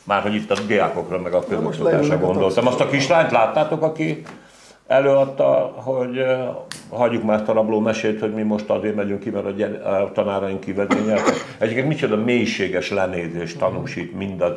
Már 0.05 0.23
hogy 0.23 0.35
itt 0.35 0.51
a 0.51 0.61
diákokra, 0.67 1.19
meg 1.19 1.35
a 1.35 1.45
közoktatásra 1.45 2.19
gondoltam. 2.19 2.67
Azt 2.67 2.81
a 2.81 2.89
kislányt 2.89 3.31
láttátok, 3.31 3.83
aki 3.83 4.23
előadta, 4.89 5.73
hogy 5.75 6.25
hagyjuk 6.91 7.23
már 7.23 7.39
ezt 7.39 7.49
a 7.49 7.53
rabló 7.53 7.81
mesét, 7.81 8.21
hogy 8.21 8.35
mi 8.35 8.43
most 8.43 8.71
azért 8.71 8.95
megyünk 8.95 9.21
ki, 9.21 9.31
mert 9.31 9.47
a, 9.47 9.51
gyere, 9.51 9.79
a 9.79 10.13
tanáraink 10.13 10.61
kivezényeltek. 10.61 11.35
Egyébként 11.59 11.89
micsoda 11.89 12.17
mélységes 12.17 12.91
lenézést 12.91 13.59
tanúsít 13.59 14.15
mindaz, 14.15 14.53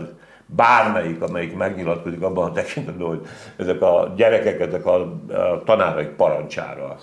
bármelyik, 0.46 1.22
amelyik 1.22 1.56
megnyilatkozik 1.56 2.22
abban 2.22 2.50
a 2.50 2.52
tekintetben, 2.52 3.08
hogy 3.08 3.28
ezek 3.58 3.82
a 3.82 4.14
gyerekek, 4.16 4.60
ezek 4.60 4.86
a, 4.86 4.96
a 5.28 5.62
tanáraik 5.66 6.10
parancsára. 6.10 6.98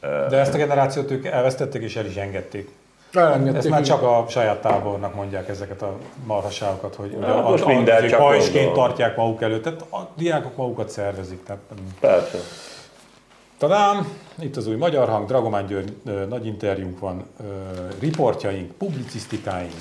De 0.00 0.36
ezt 0.36 0.54
a 0.54 0.58
generációt 0.58 1.10
ők 1.10 1.24
elvesztették 1.24 1.82
és 1.82 1.96
el 1.96 2.06
is 2.06 2.16
engedték. 2.16 2.68
Elengedték, 3.12 3.56
Ezt 3.56 3.68
már 3.68 3.82
csak 3.82 4.02
a 4.02 4.24
saját 4.28 4.60
tábornak 4.60 5.14
mondják 5.14 5.48
ezeket 5.48 5.82
a 5.82 5.96
marhaságokat, 6.26 6.94
hogy 6.94 7.14
ugye 7.16 7.26
Hát 7.26 7.36
a, 7.36 7.50
most 7.50 7.66
minden 7.66 8.08
csak 8.08 8.18
pajsként 8.18 8.72
tartják 8.72 9.16
maguk 9.16 9.42
előtt, 9.42 9.62
tehát 9.62 9.80
a 9.80 10.08
diákok 10.16 10.56
magukat 10.56 10.88
szervezik. 10.88 11.42
Tehát, 11.44 11.60
Persze. 12.00 12.38
Talán 13.58 14.06
itt 14.38 14.56
az 14.56 14.66
új 14.66 14.74
Magyar 14.74 15.08
Hang, 15.08 15.26
Dragomán 15.26 15.66
György 15.66 15.96
nagy 16.28 16.46
interjúnk 16.46 16.98
van, 16.98 17.26
riportjaink, 17.98 18.72
publicisztikáink. 18.72 19.72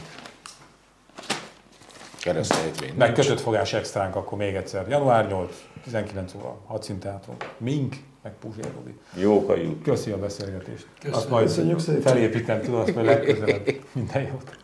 Keresztejtvény. 2.19 2.93
Meg 2.97 3.13
kötött 3.13 3.39
fogás 3.39 3.73
extránk 3.73 4.15
akkor 4.15 4.37
még 4.37 4.55
egyszer. 4.55 4.87
Január 4.87 5.27
8, 5.27 5.63
19 5.83 6.33
óra, 6.35 6.57
hadszínteátron. 6.67 7.35
Mink, 7.57 7.95
meg 8.23 8.33
Puzsér 8.39 8.71
Robi. 8.75 8.95
Jók 9.15 9.49
a. 9.49 9.53
Köszi 9.83 10.11
a 10.11 10.17
beszélgetést. 10.17 10.87
Köszönöm. 10.99 11.17
Azt 11.19 11.29
majd 11.29 11.45
Köszönjük 11.45 11.79
szépen. 11.79 12.01
felépítem, 12.01 12.61
tudod, 12.61 12.79
azt 12.81 12.95
majd 12.95 13.07
legközelebb. 13.07 13.67
Minden 13.91 14.21
jót. 14.21 14.57